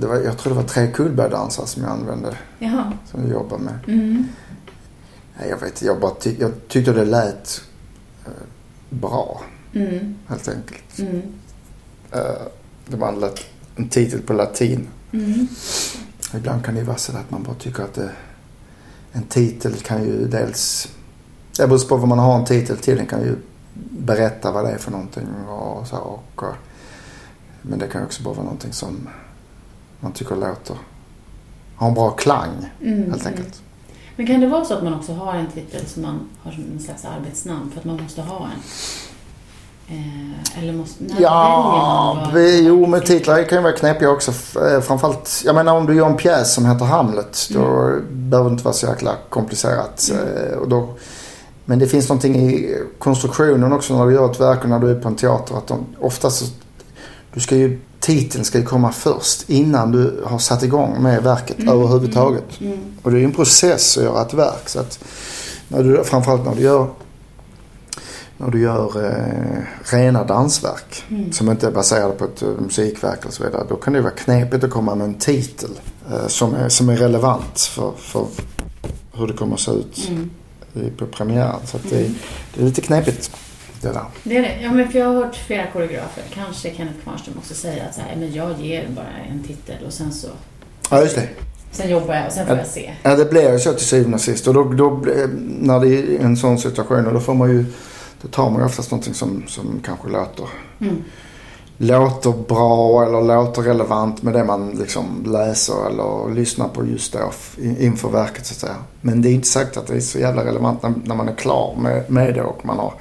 det 0.00 0.06
var, 0.06 0.16
jag 0.16 0.38
tror 0.38 0.52
det 0.52 0.56
var 0.60 0.68
tre 0.68 0.86
Kullbergdansare 0.92 1.66
som 1.66 1.82
jag 1.82 1.92
använde, 1.92 2.36
jaha. 2.58 2.92
som 3.10 3.20
jag 3.22 3.30
jobbade 3.30 3.62
med. 3.62 3.78
Mm. 3.88 4.28
Nej, 5.40 5.48
jag 5.50 5.60
vet 5.60 5.82
jag 5.82 6.00
bara 6.00 6.14
ty, 6.20 6.34
jag 6.40 6.52
tyckte 6.68 6.92
det 6.92 7.04
lät 7.04 7.60
eh, 8.24 8.30
bra, 8.90 9.40
Mm. 9.74 10.14
helt 10.28 10.48
enkelt. 10.48 10.98
Mm. 10.98 11.22
Eh, 12.12 12.20
det 12.88 12.96
var 12.96 13.08
en, 13.08 13.24
en 13.76 13.88
titel 13.88 14.20
på 14.22 14.32
latin. 14.32 14.88
Mm. 15.12 15.48
Ibland 16.34 16.64
kan 16.64 16.74
det 16.74 16.80
ju 16.80 16.86
vara 16.86 16.96
så 16.96 17.16
att 17.16 17.30
man 17.30 17.42
bara 17.42 17.54
tycker 17.54 17.82
att 17.82 17.94
det, 17.94 18.10
en 19.12 19.22
titel 19.22 19.74
kan 19.74 20.02
ju 20.04 20.28
dels... 20.28 20.88
Det 21.56 21.66
beror 21.66 21.88
på 21.88 21.96
vad 21.96 22.08
man 22.08 22.18
har 22.18 22.38
en 22.38 22.44
titel 22.44 22.76
till. 22.78 22.96
Den 22.96 23.06
kan 23.06 23.20
ju 23.20 23.36
berätta 23.90 24.52
vad 24.52 24.64
det 24.64 24.70
är 24.70 24.78
för 24.78 24.90
någonting 24.90 25.26
och 25.48 25.86
så. 25.86 25.96
Och, 25.96 26.42
och, 26.42 26.54
men 27.62 27.78
det 27.78 27.86
kan 27.88 28.04
också 28.04 28.22
bara 28.22 28.34
vara 28.34 28.44
någonting 28.44 28.72
som 28.72 29.08
man 30.00 30.12
tycker 30.12 30.36
låter... 30.36 30.76
Har 31.76 31.88
en 31.88 31.94
bra 31.94 32.10
klang, 32.10 32.48
Mm. 32.80 32.98
helt 33.10 33.26
Mm. 33.26 33.26
enkelt. 33.26 33.62
Men 34.16 34.26
kan 34.26 34.40
det 34.40 34.46
vara 34.46 34.64
så 34.64 34.74
att 34.74 34.84
man 34.84 34.94
också 34.94 35.12
har 35.12 35.34
en 35.34 35.46
titel 35.50 35.86
som 35.86 36.02
man 36.02 36.20
har 36.42 36.52
som 36.52 36.64
en 36.72 36.80
slags 36.80 37.04
arbetsnamn 37.04 37.70
för 37.70 37.78
att 37.80 37.84
man 37.84 38.02
måste 38.02 38.22
ha 38.22 38.44
en? 38.44 38.60
Eh, 39.88 40.58
eller 40.62 40.72
måste... 40.72 41.04
när 41.04 41.20
Ja, 41.20 42.30
vi, 42.34 42.66
jo 42.66 42.86
men 42.86 43.00
titlar 43.00 43.42
kan 43.42 43.58
ju 43.58 43.62
vara 43.62 43.72
knepiga 43.72 44.10
också. 44.10 44.30
Eh, 44.60 44.80
Framförallt, 44.80 45.42
jag 45.44 45.54
menar 45.54 45.74
om 45.76 45.86
du 45.86 45.94
gör 45.94 46.06
en 46.06 46.16
pjäs 46.16 46.54
som 46.54 46.66
heter 46.66 46.84
Hamlet. 46.84 47.48
Då 47.50 47.92
behöver 48.10 48.50
det 48.50 48.52
inte 48.52 48.64
vara 48.64 48.74
så 48.74 48.86
jäkla 48.86 49.12
komplicerat. 49.28 50.10
Mm. 50.12 50.22
Eh, 50.52 50.58
Och 50.58 50.68
då, 50.68 50.88
men 51.64 51.78
det 51.78 51.86
finns 51.86 52.08
någonting 52.08 52.36
i 52.36 52.76
konstruktionen 52.98 53.72
också 53.72 53.98
när 53.98 54.06
du 54.06 54.12
gör 54.14 54.30
ett 54.30 54.40
verk 54.40 54.62
och 54.62 54.68
när 54.68 54.78
du 54.78 54.90
är 54.90 55.00
på 55.00 55.08
en 55.08 55.16
teater. 55.16 55.54
Att 55.56 55.66
de, 55.66 55.86
oftast 56.00 56.38
så, 56.38 56.44
du 57.34 57.40
ska 57.40 57.56
ju, 57.56 57.80
titeln 58.00 58.44
ska 58.44 58.58
ju 58.58 58.64
komma 58.64 58.92
först 58.92 59.50
innan 59.50 59.92
du 59.92 60.22
har 60.26 60.38
satt 60.38 60.62
igång 60.62 61.02
med 61.02 61.22
verket 61.22 61.58
Mm, 61.58 61.74
överhuvudtaget. 61.74 62.60
Mm. 62.60 62.78
Och 63.02 63.10
det 63.10 63.16
är 63.16 63.18
ju 63.20 63.24
en 63.24 63.32
process 63.32 63.96
att 63.98 64.04
göra 64.04 64.22
ett 64.22 64.34
verk. 64.34 64.68
Så 64.68 64.80
att 64.80 64.98
när 65.68 65.82
du, 65.82 66.04
framförallt 66.04 66.44
när 66.44 66.54
du 66.54 66.62
gör, 66.62 66.86
när 68.38 68.50
du 68.50 68.60
gör 68.60 69.04
eh, 69.06 69.62
rena 69.96 70.24
dansverk 70.24 71.04
Mm. 71.10 71.32
som 71.32 71.50
inte 71.50 71.66
är 71.66 71.70
baserade 71.70 72.12
på 72.14 72.24
ett 72.24 72.42
eh, 72.42 72.48
musikverk 72.48 73.24
och 73.26 73.32
så 73.32 73.44
vidare. 73.44 73.66
Då 73.68 73.76
kan 73.76 73.92
det 73.92 74.00
vara 74.00 74.12
knepigt 74.12 74.64
att 74.64 74.70
komma 74.70 74.94
med 74.94 75.04
en 75.04 75.14
titel 75.14 75.70
eh, 76.10 76.26
som, 76.26 76.54
är, 76.54 76.68
som 76.68 76.88
är 76.88 76.96
relevant 76.96 77.60
för, 77.60 77.92
för 77.98 78.26
hur 79.16 79.26
det 79.26 79.32
kommer 79.32 79.54
att 79.54 79.60
se 79.60 79.70
ut 79.70 80.08
Mm. 80.08 80.30
i, 80.74 80.90
på 80.90 81.06
premiären. 81.06 81.60
Så 81.66 81.78
det, 81.90 81.96
Mm. 82.00 82.14
det 82.54 82.60
är 82.60 82.64
lite 82.64 82.80
knepigt 82.80 83.30
det 83.80 83.88
där. 83.88 84.04
Det 84.22 84.36
är 84.36 84.42
det. 84.42 84.60
Ja, 84.62 84.72
men 84.72 84.88
för 84.88 84.98
jag 84.98 85.06
har 85.06 85.14
hört 85.14 85.36
flera 85.36 85.66
koreografer, 85.72 86.22
kanske 86.34 86.74
Kenneth 86.74 86.96
Kvarnström 87.04 87.34
också 87.38 87.54
säga 87.54 87.82
att 87.88 87.94
så 87.94 88.00
här, 88.00 88.16
men 88.16 88.32
jag 88.32 88.60
ger 88.60 88.88
bara 88.96 89.06
en 89.30 89.42
titel 89.42 89.76
och 89.86 89.92
sen 89.92 90.12
så 90.12 90.28
Ja, 90.90 91.00
just 91.02 91.14
det. 91.14 91.28
Sen 91.72 91.90
jobbar 91.90 92.14
jag 92.14 92.26
och 92.26 92.32
sen 92.32 92.46
får 92.46 92.56
jag 92.56 92.66
se. 92.66 92.92
Ja, 93.02 93.16
det 93.16 93.24
blir 93.24 93.52
ju 93.52 93.58
så 93.58 93.72
till 93.72 93.86
syvende 93.86 94.14
och 94.14 94.20
sist. 94.20 94.46
Och 94.48 94.54
då, 94.54 94.64
då, 94.64 95.00
när 95.60 95.80
det 95.80 95.88
är 95.88 96.20
en 96.20 96.36
sån 96.36 96.58
situation, 96.58 97.14
då 97.14 97.20
får 97.20 97.34
man 97.34 97.50
ju, 97.50 97.64
då 98.26 98.32
tar 98.32 98.50
man 98.50 98.60
ju 98.60 98.66
oftast 98.66 98.90
någonting 98.90 99.14
som, 99.14 99.44
som 99.46 99.80
kanske 99.84 100.08
låter, 100.08 100.48
Mm. 100.80 100.96
låter 101.78 102.32
bra 102.48 103.04
eller 103.04 103.22
låter 103.22 103.62
relevant 103.62 104.22
med 104.22 104.34
det 104.34 104.44
man 104.44 104.70
liksom 104.70 105.24
läser 105.26 105.86
eller 105.86 106.34
lyssnar 106.34 106.68
på 106.68 106.86
just 106.86 107.12
då 107.12 107.30
inför 107.78 108.08
verket 108.08 108.46
så 108.46 108.52
att 108.52 108.58
säga. 108.58 108.76
Men 109.00 109.22
det 109.22 109.28
är 109.28 109.32
inte 109.32 109.48
sagt 109.48 109.76
att 109.76 109.86
det 109.86 109.94
är 109.96 110.00
så 110.00 110.18
jävla 110.18 110.44
relevant 110.44 110.82
när, 110.82 110.94
när 111.04 111.14
man 111.14 111.28
är 111.28 111.34
klar 111.34 111.76
med, 111.80 112.10
med 112.10 112.34
det 112.34 112.42
och 112.42 112.66
man 112.66 112.78
har 112.78 112.94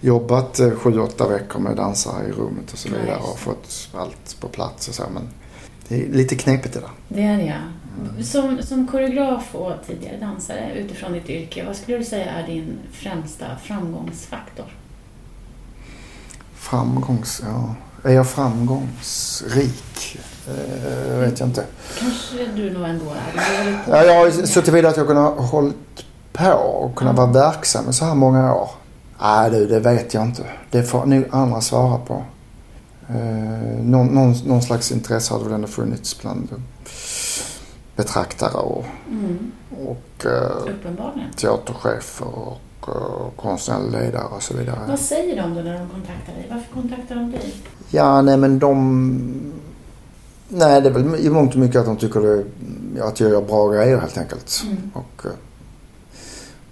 jobbat 0.00 0.60
eh, 0.60 0.70
sju, 0.70 0.98
åtta 1.00 1.28
veckor 1.28 1.60
med 1.60 1.76
dansare 1.76 2.26
i 2.28 2.32
rummet 2.32 2.72
och 2.72 2.78
så 2.78 2.88
vidare 2.88 3.18
och 3.32 3.38
fått 3.38 3.88
allt 3.94 4.36
på 4.40 4.48
plats 4.48 4.88
och 4.88 4.94
så. 4.94 5.02
Men 5.14 5.28
det 5.88 6.02
är 6.02 6.08
lite 6.12 6.34
knepigt 6.36 6.74
det 6.74 6.80
där. 6.80 6.90
Det 7.08 7.22
är 7.22 7.36
det 7.36 7.44
ja. 7.44 7.54
Som, 8.22 8.62
som 8.62 8.86
koreograf 8.86 9.54
och 9.54 9.72
tidigare 9.86 10.16
dansare 10.16 10.72
utifrån 10.74 11.12
ditt 11.12 11.28
yrke, 11.28 11.64
vad 11.66 11.76
skulle 11.76 11.98
du 11.98 12.04
säga 12.04 12.30
är 12.30 12.46
din 12.46 12.78
främsta 12.92 13.46
framgångsfaktor? 13.62 14.66
Framgångs... 16.54 17.42
Ja. 17.44 17.74
Är 18.04 18.12
jag 18.12 18.28
framgångsrik? 18.28 20.18
Eh, 20.48 21.18
vet 21.18 21.40
jag 21.40 21.48
inte. 21.48 21.64
Kanske 21.98 22.46
du 22.56 22.70
nog 22.70 22.84
ändå 22.84 23.04
är. 23.04 23.80
Ja, 23.88 24.04
jag 24.04 24.20
har 24.20 24.46
så 24.46 24.62
tillvida 24.62 24.88
att 24.88 24.96
jag 24.96 25.06
kunnat 25.06 25.38
hållit 25.38 26.04
på 26.32 26.52
och 26.52 26.96
kunnat 26.96 27.16
vara 27.16 27.26
verksam 27.26 27.90
i 27.90 27.92
så 27.92 28.04
här 28.04 28.14
många 28.14 28.54
år. 28.54 28.70
Nej 29.20 29.50
du, 29.50 29.66
det 29.66 29.80
vet 29.80 30.14
jag 30.14 30.22
inte. 30.22 30.44
Det 30.70 30.82
får 30.82 31.06
nog 31.06 31.24
andra 31.30 31.60
svara 31.60 31.98
på. 31.98 32.24
Eh, 33.08 33.84
någon, 33.84 34.06
någon, 34.06 34.34
någon 34.44 34.62
slags 34.62 34.92
intresse 34.92 35.34
har 35.34 35.38
det 35.38 35.44
väl 35.44 35.54
ändå 35.54 35.68
funnits 35.68 36.20
bland 36.20 36.48
betraktare 38.02 38.58
och, 38.58 38.84
Mm, 39.10 39.52
och 39.86 40.26
eh, 40.26 40.74
teaterchefer 41.36 42.26
och 42.26 42.88
eh, 42.88 43.30
konstnärliga 43.36 44.00
ledare 44.00 44.24
och 44.24 44.42
så 44.42 44.56
vidare. 44.56 44.78
Vad 44.88 44.98
säger 44.98 45.42
de 45.42 45.54
då 45.54 45.60
när 45.60 45.78
de 45.78 45.88
kontaktar 45.88 46.32
dig? 46.32 46.46
Varför 46.50 46.72
kontaktar 46.72 47.14
de 47.14 47.30
dig? 47.30 47.54
Ja, 47.90 48.22
nej 48.22 48.36
men 48.36 48.58
de... 48.58 49.52
Nej, 50.48 50.80
det 50.80 50.88
är 50.88 50.92
väl 50.92 51.14
i 51.14 51.30
mångt 51.30 51.54
och 51.54 51.60
mycket 51.60 51.80
att 51.80 51.86
de 51.86 51.96
tycker 51.96 52.20
det, 52.20 52.44
att 53.02 53.20
jag 53.20 53.30
gör 53.30 53.42
bra 53.42 53.68
grejer 53.68 53.98
helt 53.98 54.18
enkelt. 54.18 54.62
Mm. 54.64 54.90
Och 54.94 55.26
eh, 55.26 55.32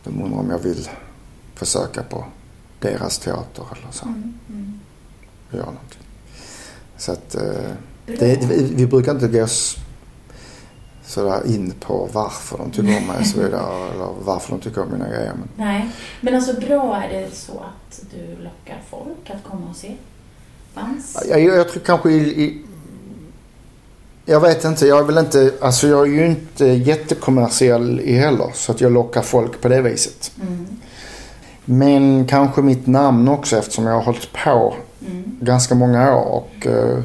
de 0.04 0.22
undrar 0.22 0.38
om 0.38 0.50
jag 0.50 0.58
vill 0.58 0.88
försöka 1.54 2.02
på 2.02 2.24
deras 2.80 3.18
teater 3.18 3.64
eller 3.72 3.92
så. 3.92 4.06
Mm, 4.06 4.34
mm. 4.48 4.80
Göra 5.50 5.64
någonting. 5.64 6.02
Så 6.96 7.12
att 7.12 7.34
eh, 7.34 7.72
det, 8.06 8.50
vi, 8.76 8.86
brukar 8.86 9.12
inte 9.12 9.28
gå 9.28 9.46
sådär 11.08 11.46
in 11.46 11.74
på 11.80 12.08
varför 12.12 12.58
de 12.58 12.70
tycker 12.70 12.96
om 12.98 13.06
mig 13.06 13.16
och 13.20 13.26
så 13.26 13.40
vidare. 13.42 13.90
Eller 13.94 14.08
varför 14.24 14.50
de 14.50 14.60
tycker 14.60 14.82
om 14.82 14.92
mina 14.92 15.08
grejer. 15.08 15.32
Men 15.34 15.48
Nej, 15.66 15.88
men 16.20 16.34
alltså 16.34 16.60
bra 16.60 17.02
är 17.02 17.08
det 17.20 17.34
så 17.36 17.52
att 17.52 18.00
du 18.10 18.42
lockar 18.44 18.82
folk 18.90 19.30
att 19.30 19.50
komma 19.50 19.70
och 19.70 19.76
se 19.76 19.94
dans? 20.74 21.24
Jag, 21.28 21.40
jag 21.40 21.68
tror 21.68 21.82
kanske 21.82 22.10
i, 22.10 22.42
i... 22.42 22.62
Jag 24.24 24.40
vet 24.40 24.64
inte. 24.64 24.86
Jag 24.86 24.98
är 24.98 25.04
väl 25.04 25.18
inte... 25.18 25.52
Alltså 25.60 25.88
jag 25.88 26.08
är 26.08 26.12
ju 26.12 26.26
inte 26.26 26.64
jättekommersiell 26.66 28.00
i 28.00 28.12
heller. 28.14 28.50
Så 28.54 28.72
att 28.72 28.80
jag 28.80 28.92
lockar 28.92 29.22
folk 29.22 29.60
på 29.60 29.68
det 29.68 29.82
viset. 29.82 30.32
Mm, 30.40 30.66
Men 31.64 32.26
kanske 32.26 32.62
mitt 32.62 32.86
namn 32.86 33.28
också 33.28 33.56
eftersom 33.56 33.86
jag 33.86 33.94
har 33.94 34.02
hållit 34.02 34.32
på 34.44 34.74
mm, 35.06 35.38
ganska 35.40 35.74
många 35.74 36.16
år. 36.16 36.24
Och, 36.44 36.66
eh, 36.66 36.98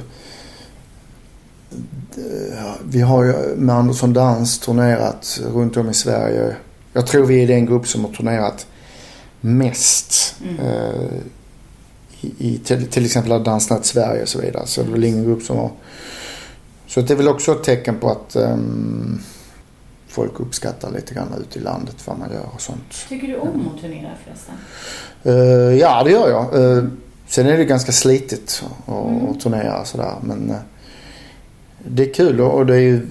vi 2.84 3.02
har 3.02 3.24
ju 3.24 3.34
med 3.56 3.76
Andersson 3.76 4.14
Dans 4.14 4.60
turnerat 4.60 5.42
runt 5.54 5.78
om 5.78 5.90
i 5.90 5.94
Sverige. 5.94 6.56
Jag 6.94 7.08
tror 7.08 7.26
vi 7.26 7.44
är 7.44 7.48
den 7.48 7.66
grupp 7.66 7.88
som 7.88 8.06
har 8.06 8.12
turnerat 8.12 8.68
mest. 9.42 10.36
Mm. 10.44 10.60
Eh, 10.60 11.18
i, 12.38 12.58
till, 12.64 12.88
till 12.88 13.06
exempel 13.06 13.44
Dansnatt 13.44 13.86
Sverige 13.86 14.22
och 14.22 14.28
så 14.30 14.42
vidare. 14.42 14.68
Så 14.68 14.82
det 14.82 14.88
är 14.88 14.92
väl 14.92 15.04
ingen 15.04 15.24
grupp 15.24 15.44
som 15.44 15.58
har... 15.58 15.72
Så 16.88 17.02
det 17.02 17.14
är 17.14 17.18
väl 17.18 17.28
också 17.28 17.52
ett 17.52 17.64
tecken 17.64 18.00
på 18.00 18.10
att 18.10 18.36
ehm, 18.36 19.20
folk 20.08 20.40
uppskattar 20.40 20.92
lite 20.92 21.14
grann 21.14 21.28
ute 21.42 21.60
i 21.60 21.62
landet 21.62 21.96
vad 22.06 22.20
man 22.20 22.32
gör 22.32 22.46
och 22.54 22.62
sånt. 22.62 23.06
Tycker 23.10 23.28
du 23.28 23.36
om 23.36 23.70
att 23.76 23.82
turnera 23.82 24.10
förresten? 24.26 24.56
Eh, 25.24 25.80
ja, 25.80 26.04
det 26.04 26.12
gör 26.12 26.30
jag. 26.30 26.78
Eh, 26.78 26.84
sen 27.28 27.48
är 27.48 27.58
det 27.58 27.66
ganska 27.66 27.92
slitigt 27.92 28.64
att 28.86 29.08
Mm. 29.08 29.40
turnera 29.40 29.86
sådär. 29.86 30.16
Men 30.22 30.50
eh, 30.50 30.56
det 31.88 32.10
är 32.10 32.14
kul 32.14 32.42
och 32.42 32.66
det 32.66 32.76
är 32.76 32.80
ju 32.80 33.08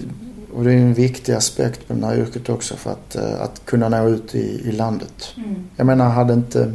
och 0.53 0.63
det 0.63 0.73
är 0.73 0.77
en 0.77 0.93
viktig 0.93 1.33
aspekt 1.33 1.87
på 1.87 1.93
det 1.93 2.05
här 2.05 2.17
yrket 2.17 2.49
också 2.49 2.75
för 2.75 2.91
att, 2.91 3.15
eh, 3.15 3.41
att 3.41 3.65
kunna 3.65 3.89
nå 3.89 4.07
ut 4.09 4.35
i, 4.35 4.61
i 4.65 4.71
landet. 4.71 5.33
Mm. 5.37 5.55
Jag 5.75 5.85
menar, 5.85 6.09
hade 6.09 6.33
inte 6.33 6.73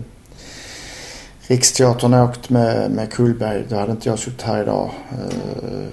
Riksteatern 1.40 2.14
åkt 2.14 2.50
med, 2.50 2.90
med 2.90 3.12
Kullberg, 3.12 3.64
då 3.68 3.76
hade 3.76 3.92
inte 3.92 4.08
jag 4.08 4.18
suttit 4.18 4.42
här 4.42 4.62
idag. 4.62 4.90
Eh, 5.10 5.86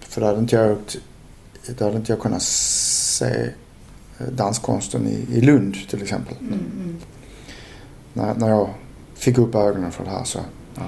För 0.00 0.20
då 0.20 0.26
hade 0.26 0.38
inte 0.38 0.56
jag 0.56 0.72
åkt, 0.72 0.96
då 1.78 1.84
hade 1.84 1.96
inte 1.96 2.12
jag 2.12 2.20
kunnat 2.20 2.42
se 2.42 3.50
eh, 4.18 4.26
danskonsten 4.26 5.06
i, 5.06 5.36
i 5.36 5.40
Lund 5.40 5.76
till 5.90 6.02
exempel. 6.02 6.34
Mm, 6.40 6.52
mm. 6.52 6.96
När, 8.12 8.34
när 8.34 8.48
jag 8.48 8.68
fick 9.14 9.38
upp 9.38 9.54
ögonen 9.54 9.92
för 9.92 10.04
det 10.04 10.10
här 10.10 10.24
så. 10.24 10.38
Ja. 10.74 10.82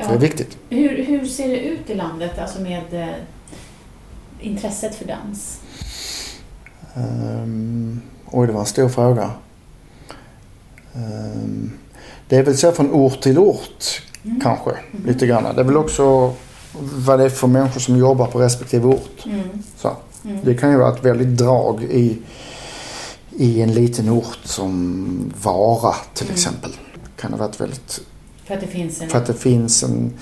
Ja. 0.00 0.08
Det 0.08 0.14
är 0.14 0.18
viktigt. 0.18 0.58
Hur, 0.70 1.04
hur 1.04 1.26
ser 1.26 1.48
det 1.48 1.58
ut 1.60 1.90
i 1.90 1.94
landet, 1.94 2.38
alltså 2.38 2.60
med 2.60 2.82
eh, 3.02 3.08
intresset 4.40 4.94
för 4.94 5.04
dans? 5.04 5.60
Um, 6.96 8.00
oj, 8.30 8.46
det 8.46 8.52
var 8.52 8.60
en 8.60 8.66
stor 8.66 8.88
fråga. 8.88 9.30
Ehm, 10.94 11.70
det 12.28 12.36
är 12.36 12.42
väl 12.42 12.56
så 12.56 12.72
från 12.72 12.90
ort 12.92 13.20
till 13.22 13.38
ort 13.38 14.02
Mm. 14.24 14.40
kanske, 14.40 14.70
Mhm. 14.70 15.06
lite 15.06 15.26
grann. 15.26 15.54
Det 15.54 15.60
är 15.60 15.64
väl 15.64 15.76
också 15.76 16.34
vad 16.80 17.18
det 17.18 17.24
är 17.24 17.28
för 17.28 17.46
människor 17.46 17.80
som 17.80 17.96
jobbar 17.96 18.26
på 18.26 18.38
respektive 18.40 18.86
ort. 18.86 19.26
Mm. 19.26 19.48
Så. 19.76 19.96
Mm. 20.24 20.38
Det 20.44 20.54
kan 20.54 20.70
ju 20.70 20.76
vara 20.76 20.94
ett 20.94 21.04
väldigt 21.04 21.36
drag 21.38 21.82
i, 21.82 22.18
i 23.36 23.62
en 23.62 23.72
liten 23.72 24.08
ort 24.10 24.38
som 24.44 25.32
Vara 25.42 25.94
till 26.14 26.26
Mm. 26.26 26.34
exempel. 26.34 26.70
Kan 27.16 27.30
det 27.30 27.36
vara 27.36 27.48
ett 27.48 27.60
väldigt, 27.60 28.00
För 28.50 28.54
att 28.54 28.60
det 28.60 28.66
finns 28.66 29.00
en... 29.00 29.08
för 29.08 29.18
att 29.18 29.26
det 29.26 29.34
finns 29.34 29.82
en 29.82 30.12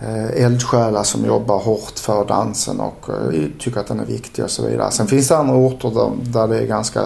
eh, 0.00 0.44
eldsjälar 0.44 1.02
som 1.02 1.24
jobbar 1.24 1.58
hårt 1.58 1.98
för 1.98 2.24
dansen 2.24 2.80
och 2.80 3.08
eh, 3.08 3.44
tycker 3.58 3.80
att 3.80 3.86
den 3.86 4.00
är 4.00 4.04
viktig 4.04 4.44
och 4.44 4.50
så 4.50 4.66
vidare. 4.66 4.90
Sen 4.90 5.06
finns 5.06 5.28
det 5.28 5.36
andra 5.36 5.54
orter 5.54 5.90
där, 5.90 6.10
där 6.32 6.48
det 6.48 6.58
är 6.58 6.66
ganska 6.66 7.02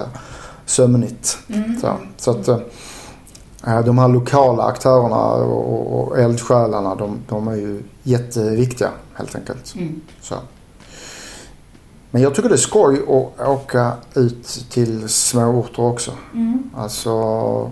sömnigt. 0.66 1.38
Mm. 1.48 1.80
Så, 1.80 1.96
så 2.16 2.30
att 2.30 2.48
eh, 2.48 3.80
de 3.84 3.98
här 3.98 4.08
lokala 4.08 4.62
aktörerna 4.62 5.24
och, 5.24 6.00
och 6.00 6.18
eldsjälarna 6.18 6.94
de, 6.94 7.18
de 7.28 7.48
är 7.48 7.56
ju 7.56 7.82
jätteviktiga 8.02 8.90
helt 9.14 9.34
enkelt. 9.34 9.74
Mm. 9.74 10.00
Så. 10.20 10.34
Men 12.10 12.22
jag 12.22 12.34
tycker 12.34 12.48
det 12.48 12.54
är 12.54 12.56
skoj 12.56 12.98
att 12.98 13.48
åka 13.48 13.92
ut 14.14 14.66
till 14.70 15.08
små 15.08 15.44
orter 15.44 15.82
också. 15.82 16.12
Mm. 16.34 16.70
Alltså 16.76 17.70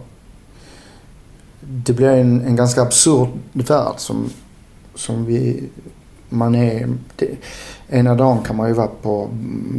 det 1.69 1.93
blir 1.93 2.09
en, 2.11 2.41
en 2.47 2.57
ganska 2.57 2.83
absurd 2.83 3.29
värld 3.53 3.95
som, 3.97 4.31
som 4.95 5.25
vi, 5.25 5.65
man 6.29 6.55
är. 6.55 6.89
Det, 7.17 7.29
ena 7.89 8.15
dagen 8.15 8.43
kan 8.43 8.57
man 8.57 8.69
ju 8.69 8.75
vara 8.75 8.87
på 9.03 9.29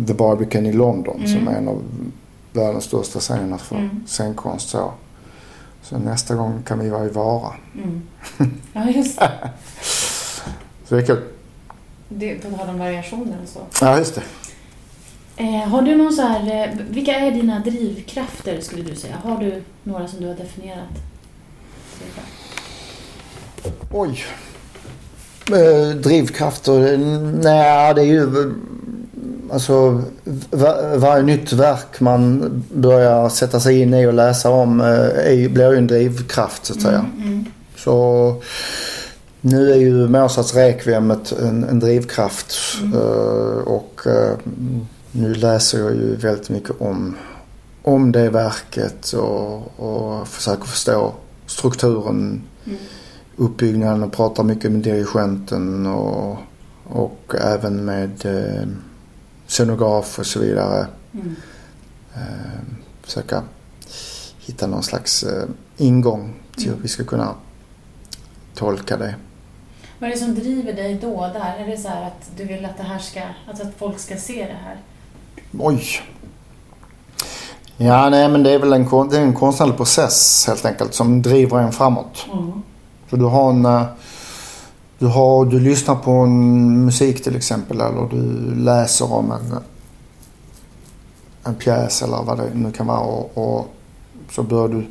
The 0.08 0.14
Barbican 0.14 0.66
i 0.66 0.74
London 0.74 1.16
Mm. 1.18 1.28
som 1.28 1.48
är 1.48 1.58
en 1.58 1.68
av 1.68 1.82
världens 2.54 2.84
största 2.84 3.20
scener 3.20 3.58
för 3.58 3.76
Mm. 3.76 4.04
scenkonst. 4.08 4.70
Så. 4.70 4.92
så 5.84 5.98
nästa 5.98 6.36
gång 6.36 6.64
kan 6.66 6.80
vi 6.80 6.90
vara 6.90 7.06
i 7.06 7.10
Vara. 7.10 7.54
Mm. 7.76 8.02
Ja, 8.74 8.90
just 8.90 9.20
det. 9.20 9.32
Så 10.86 10.96
det 10.96 11.02
är 11.02 11.06
kul. 11.06 11.22
det. 12.10 12.36
På 12.36 12.58
tal 12.58 12.70
om 12.70 12.80
variationer 12.80 13.38
och 13.44 13.50
så. 13.50 13.60
Ja, 13.86 13.98
just 13.98 14.16
det. 14.16 14.22
Eh, 15.44 15.68
har 15.70 15.82
du 15.82 15.96
någon 15.96 16.14
så 16.14 16.22
här... 16.22 16.64
Eh, 16.70 16.76
vilka 16.90 17.12
är 17.16 17.32
dina 17.32 17.60
drivkrafter, 17.60 18.62
skulle 18.62 18.84
du 18.84 18.96
säga? 18.96 19.16
Har 19.24 19.38
du 19.38 19.64
några 19.84 20.08
som 20.08 20.20
du 20.22 20.28
har 20.28 20.36
definierat? 20.36 20.90
Oj. 23.91 24.24
Eh, 25.52 25.95
drivkrafter? 25.95 26.93
eh, 26.93 27.00
Nej, 27.43 27.93
det 27.93 28.02
är 28.02 28.06
ju... 28.06 28.54
Alltså 29.52 30.04
va- 30.50 30.95
varje 30.95 31.24
nytt 31.24 31.54
verk 31.54 32.00
man 32.00 32.43
börjar 32.74 33.30
sätta 33.30 33.60
sig 33.60 33.82
in 33.82 33.93
i 33.93 34.06
och 34.08 34.14
läsa 34.14 34.50
om 34.50 34.82
eh, 34.82 34.88
är, 34.88 35.50
blir 35.50 35.72
ju 35.72 35.78
en 35.78 35.88
drivkraft 35.88 36.66
så 36.66 36.74
att 36.74 36.82
säga. 36.82 37.00
Mm, 37.00 37.28
mm. 37.28 37.45
Så 37.78 38.36
nu 39.41 39.72
är 39.72 39.76
ju 39.78 40.08
Mozarts 40.08 40.54
Requiem 40.56 41.12
en, 41.12 41.64
en 41.64 41.80
drivkraft. 41.80 42.56
Mm. 42.82 42.93
eh, 42.93 43.58
och 43.66 44.02
eh, 44.06 44.38
nu 45.12 45.36
läser 45.36 45.80
jag 45.80 45.91
ju 45.91 46.16
väldigt 46.16 46.50
mycket 46.50 46.72
om, 46.82 47.16
om 47.84 48.12
det 48.12 48.30
verket 48.30 49.12
och, 49.14 49.80
och 49.80 50.28
försöker 50.28 50.64
förstå 50.66 51.14
strukturen 51.48 52.43
Mm. 52.66 52.80
uppbyggnaden 53.36 54.04
och 54.04 54.12
pratar 54.12 54.43
mycket 54.43 54.72
med 54.72 54.82
dirigenten 54.82 55.86
och, 55.86 56.38
och 56.84 57.36
även 57.41 57.86
med 57.86 58.26
eh, 58.26 58.68
scenograf 59.48 60.20
och 60.20 60.26
så 60.26 60.39
vidare. 60.39 60.88
Mm. 61.14 61.36
Eh, 62.16 62.62
försöka 63.02 63.43
hitta 64.39 64.68
någon 64.68 64.84
slags 64.84 65.24
eh, 65.24 65.48
ingång 65.78 66.34
till 66.56 66.70
hur 66.70 66.78
vi 66.82 66.88
ska 66.88 67.04
kunna 67.04 67.36
tolka 68.56 68.98
det. 68.98 69.16
Vad 70.00 70.10
är 70.10 70.14
det 70.14 70.20
som 70.20 70.36
driver 70.36 70.74
dig 70.74 71.00
då 71.02 71.20
där? 71.34 71.56
Är 71.60 71.68
det 71.68 71.78
så 71.78 71.88
här 71.88 72.08
att 72.08 72.32
du 72.38 72.43
vill 72.45 72.66
att 72.66 72.78
det 72.78 72.84
här 72.84 73.00
ska, 73.00 73.22
alltså 73.48 73.64
att 73.68 73.74
folk 73.78 74.00
ska 74.00 74.18
se 74.18 74.45
det 74.45 74.58
här? 74.66 74.78
Oj! 75.60 75.84
Ja, 77.78 78.10
nej 78.10 78.30
men 78.30 78.44
det 78.44 78.52
är 78.52 78.60
väl 78.60 78.74
en, 78.74 79.10
det 79.10 79.18
är 79.18 79.22
en 79.22 79.34
konstnärlig 79.34 79.78
process 79.78 80.46
helt 80.48 80.66
enkelt 80.66 80.94
som 80.94 81.22
driver 81.22 81.58
en 81.60 81.72
framåt. 81.72 82.26
Mm. 82.34 82.52
Så 83.10 83.16
du 83.16 83.26
har 83.26 83.50
en... 83.50 83.66
eh, 83.66 83.84
Du, 85.00 85.06
har, 85.08 85.46
du 85.46 85.60
lyssnar 85.60 85.96
på 85.96 86.12
en 86.12 86.86
musik 86.86 87.24
till 87.24 87.36
exempel 87.36 87.82
eller 87.82 88.08
du 88.12 88.56
läser 88.56 89.14
om 89.14 89.32
en, 89.32 89.56
en 91.44 91.56
pjäs 91.56 92.02
eller 92.02 92.24
vad 92.24 92.38
det 92.38 92.50
nu 92.54 92.72
kan 92.72 92.88
vara 92.88 93.00
och, 93.00 93.32
och 93.38 93.68
så 94.32 94.44
bör 94.44 94.68
du 94.68 94.88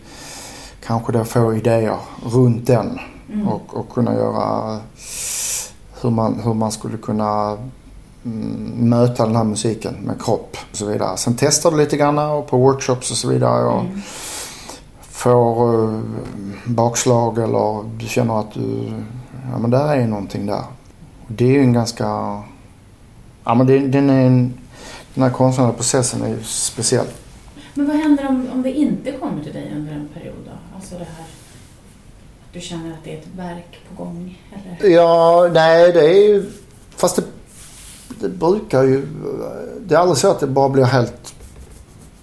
kanske 0.87 1.13
då 1.13 1.25
få 1.25 1.55
idéer 1.55 1.97
runt 2.33 2.67
den 2.67 2.99
Mm. 3.33 3.49
och, 3.49 3.63
och 3.77 3.91
kunna 3.95 4.15
göra 4.15 4.79
hur 6.03 6.11
man, 6.11 6.41
hur 6.45 6.55
man 6.55 6.73
skulle 6.73 6.97
kunna 6.97 7.57
möta 8.75 9.27
den 9.27 9.37
här 9.37 9.45
musiken 9.45 9.95
med 9.95 10.23
kropp 10.23 10.57
och 10.71 10.77
så 10.77 10.87
vidare. 10.87 11.17
Sen 11.17 11.35
testar 11.39 11.71
du 11.71 11.77
lite 11.77 11.97
grann 11.97 12.19
och 12.19 12.47
på 12.47 12.57
workshops 12.59 13.11
och 13.11 13.17
så 13.17 13.29
vidare. 13.29 13.65
Och 13.67 13.81
Mm. 13.81 14.01
får 15.01 15.85
eh, 15.85 16.01
bakslag 16.67 17.39
eller 17.39 17.85
du 17.99 18.07
känner 18.07 18.41
att 18.41 18.55
du, 18.55 18.93
ja 19.53 19.59
men 19.59 19.71
där 19.71 19.97
är 19.97 20.07
någonting 20.07 20.47
där. 20.47 20.63
Det 21.29 21.45
är 21.45 21.49
ju 21.53 21.61
en 21.61 21.73
ganska, 21.73 22.05
ja 23.45 23.55
men 23.55 23.67
det, 23.67 23.79
den 23.79 24.11
är 24.11 24.27
en, 24.27 24.55
den 25.15 25.23
här 25.25 25.31
konstnärliga 25.31 25.75
processen 25.77 26.23
är 26.23 26.29
ju 26.29 26.43
speciell. 26.43 27.07
Men 27.75 27.87
vad 27.87 27.97
händer 27.97 28.29
om, 28.29 28.49
om 28.53 28.63
det 28.63 28.73
inte 28.73 29.13
kommer 29.13 29.43
till 29.45 29.53
dig 29.53 29.73
under 29.77 29.93
en 29.93 30.09
period 30.15 30.37
då? 30.45 30.51
Alltså 30.77 30.95
det 30.95 31.05
här 31.05 31.25
att 31.25 32.53
du 32.53 32.61
känner 32.61 32.91
att 32.93 33.05
det 33.05 33.13
är 33.15 33.19
ett 33.19 33.29
verk 33.37 33.81
på 33.89 34.05
gång? 34.05 34.39
Eller? 34.81 34.91
Ja, 34.95 35.51
nej 35.55 35.93
det 35.93 36.01
är 36.07 36.29
ju, 36.29 36.51
fast 36.97 37.17
det, 37.17 37.23
det 38.21 38.29
brukar 38.29 38.83
ju, 38.83 39.07
det 39.81 39.95
är 39.95 39.99
aldrig 39.99 40.19
så 40.19 40.31
att 40.31 40.41
det 40.41 40.47
bara 40.47 40.69
blir 40.69 40.85
helt 40.85 41.35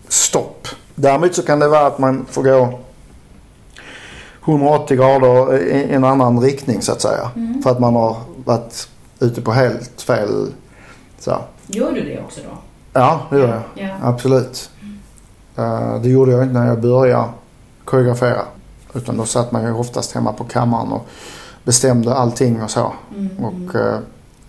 stopp. 0.08 0.68
Däremot 0.96 1.36
så 1.36 1.42
kan 1.42 1.60
det 1.60 1.68
vara 1.68 1.88
att 1.88 2.00
man 2.00 2.26
får 2.30 2.44
gå 2.44 2.80
180 4.46 4.98
grader 4.98 5.58
i 5.58 5.94
en 5.94 6.04
annan 6.04 6.40
riktning 6.40 6.82
så 6.82 6.92
att 6.92 7.02
säga. 7.02 7.32
Mm. 7.36 7.62
För 7.64 7.70
att 7.70 7.80
man 7.80 7.96
har 7.96 8.18
varit 8.46 8.90
ute 9.20 9.42
på 9.42 9.52
helt 9.52 10.02
fel 10.02 10.52
så. 11.20 11.38
Gör 11.68 11.92
du 11.92 12.02
det 12.02 12.20
också 12.20 12.42
då? 12.50 12.58
Ja, 12.94 13.22
det 13.30 13.38
gör 13.38 13.48
jag. 13.48 13.88
Ja. 13.88 13.96
Absolut. 14.02 14.70
Eh, 15.56 16.02
det 16.02 16.10
gjorde 16.10 16.32
jag 16.32 16.44
inte 16.44 16.54
när 16.54 16.68
jag 16.68 16.82
började 16.82 17.28
koreografera. 17.86 18.42
Utan 18.94 19.18
då 19.18 19.26
satt 19.26 19.52
man 19.52 19.64
ju 19.64 19.74
oftast 19.74 20.12
hemma 20.12 20.34
på 20.34 20.44
kammaren 20.44 20.92
och 20.92 21.08
bestämde 21.64 22.14
allting 22.14 22.64
och 22.64 22.72
så. 22.72 22.94
Mm. 23.16 23.46
Och 23.46 23.76
eh, 23.76 24.00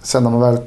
sen 0.03 0.23
när 0.23 0.31
man 0.31 0.41
väl 0.41 0.61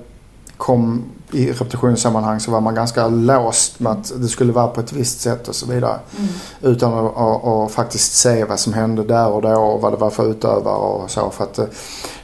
kom 0.58 1.04
i 1.32 1.52
repetitionssammanhang 1.52 2.40
så 2.40 2.52
var 2.52 2.62
man 2.62 2.76
ganska 2.76 3.08
låst 3.08 3.80
med 3.80 3.92
att 3.92 4.14
det 4.22 4.28
skulle 4.28 4.54
vara 4.54 4.68
på 4.68 4.80
ett 4.80 4.94
visst 4.94 5.22
sätt 5.22 5.48
och 5.48 5.56
så 5.56 5.66
vidare. 5.66 6.00
Mm. 6.18 6.30
Utan 6.62 6.94
att, 6.94 7.18
att, 7.18 7.46
att 7.46 7.72
faktiskt 7.72 8.14
se 8.14 8.46
vad 8.46 8.60
som 8.60 8.74
hände 8.74 9.04
där 9.04 9.28
och 9.28 9.42
då 9.42 9.50
och 9.50 9.82
vad 9.82 9.94
det 9.94 9.98
var 9.98 10.10
för 10.10 10.32
utövare 10.32 10.76
och 10.76 11.12
så. 11.12 11.30
För 11.30 11.44
att 11.44 11.60
eh, 11.60 11.66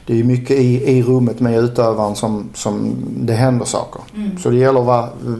det 0.05 0.19
är 0.19 0.23
mycket 0.23 0.57
i, 0.57 0.97
i 0.97 1.03
rummet 1.03 1.39
med 1.39 1.59
utövaren 1.59 2.15
som, 2.15 2.49
som 2.53 2.95
det 3.15 3.33
händer 3.33 3.65
saker. 3.65 4.01
Mm. 4.15 4.37
Så 4.37 4.49
det 4.49 4.55
gäller 4.55 4.79
att 4.79 4.85
vara 4.85 5.03
eh, 5.03 5.33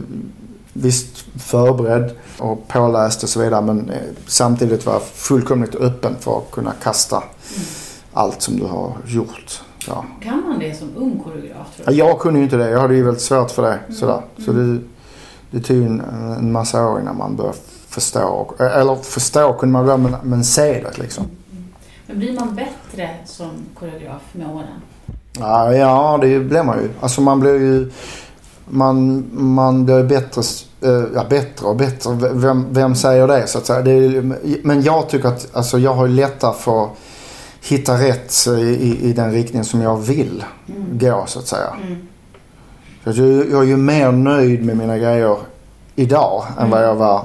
visst 0.72 1.24
förberedd 1.38 2.10
och 2.38 2.68
påläst 2.68 3.22
och 3.22 3.28
så 3.28 3.40
vidare 3.40 3.62
men 3.62 3.90
eh, 3.90 3.96
samtidigt 4.26 4.86
vara 4.86 5.00
fullkomligt 5.00 5.74
öppen 5.74 6.16
för 6.20 6.38
att 6.38 6.50
kunna 6.50 6.72
kasta 6.82 7.22
Mm. 7.56 7.66
allt 8.12 8.42
som 8.42 8.56
du 8.56 8.64
har 8.64 8.92
gjort. 9.06 9.60
Ja. 9.88 10.04
Kan 10.20 10.42
man 10.48 10.58
det 10.58 10.74
som 10.74 10.88
ung 10.96 11.20
koreograf 11.24 11.76
tror 11.76 11.86
Ja, 11.86 11.90
du? 11.92 11.98
Jag 11.98 12.18
kunde 12.18 12.38
ju 12.38 12.44
inte 12.44 12.56
det. 12.56 12.70
Jag 12.70 12.80
hade 12.80 12.94
ju 12.94 13.02
väldigt 13.02 13.22
svårt 13.22 13.50
för 13.50 13.62
det. 13.62 13.78
Mm. 13.86 13.94
Sådär. 13.94 14.22
Så 14.44 14.52
det, 14.52 14.78
det 15.50 15.60
tog 15.60 15.76
ju 15.76 15.86
en, 15.86 16.00
en 16.38 16.52
massa 16.52 16.88
år 16.88 17.00
innan 17.00 17.16
man 17.16 17.36
började 17.36 17.58
förstå. 17.88 18.54
Eller 18.58 18.96
förstå 18.96 19.52
kunde 19.52 19.72
man 19.72 19.86
väl 19.86 19.98
men, 20.00 20.16
men 20.22 20.44
se 20.44 20.72
det 20.72 20.98
liksom. 20.98 21.24
Mm. 21.24 21.64
Men 22.06 22.18
blir 22.18 22.32
man 22.32 22.54
bättre 22.54 23.10
som 23.24 23.50
koreograf 23.74 24.22
med 24.32 24.46
åren? 24.50 24.66
Ja, 25.38 25.74
ja 25.74 26.18
det 26.22 26.40
blir 26.40 26.62
man 26.62 26.78
ju. 26.78 26.88
Alltså 27.00 27.20
man 27.20 27.40
blir 27.40 27.54
ju... 27.54 27.90
Man, 28.68 29.24
man 29.32 29.84
blir 29.84 29.96
ju 29.96 30.04
bättre, 30.04 30.42
eh, 30.80 31.04
ja, 31.14 31.24
bättre 31.30 31.66
och 31.66 31.76
bättre. 31.76 32.14
Vem, 32.32 32.66
vem 32.70 32.94
säger 32.94 33.28
det 33.28 33.46
så 33.46 33.58
att 33.58 33.66
säga? 33.66 33.82
Det 33.82 33.90
är, 33.92 34.22
men 34.62 34.82
jag 34.82 35.08
tycker 35.08 35.28
att 35.28 35.56
alltså, 35.56 35.78
jag 35.78 35.94
har 35.94 36.06
ju 36.06 36.12
lättare 36.14 36.54
för 36.54 36.88
hitta 37.68 37.94
rätt 38.00 38.46
i, 38.46 38.98
i, 39.08 39.12
den 39.12 39.32
riktning 39.32 39.64
som 39.64 39.80
jag 39.80 39.96
vill 39.96 40.44
Mm. 40.68 40.98
gå 40.98 41.24
så 41.26 41.38
att 41.38 41.46
säga. 41.46 41.76
Mm. 41.86 41.96
Så 43.04 43.10
jag, 43.22 43.50
jag 43.50 43.62
är 43.62 43.66
ju 43.66 43.76
mer 43.76 44.12
nöjd 44.12 44.64
med 44.64 44.76
mina 44.76 44.98
grejer 44.98 45.36
idag 45.94 46.44
än 46.60 46.70
vad 46.70 46.84
jag 46.84 46.94
var 46.94 47.24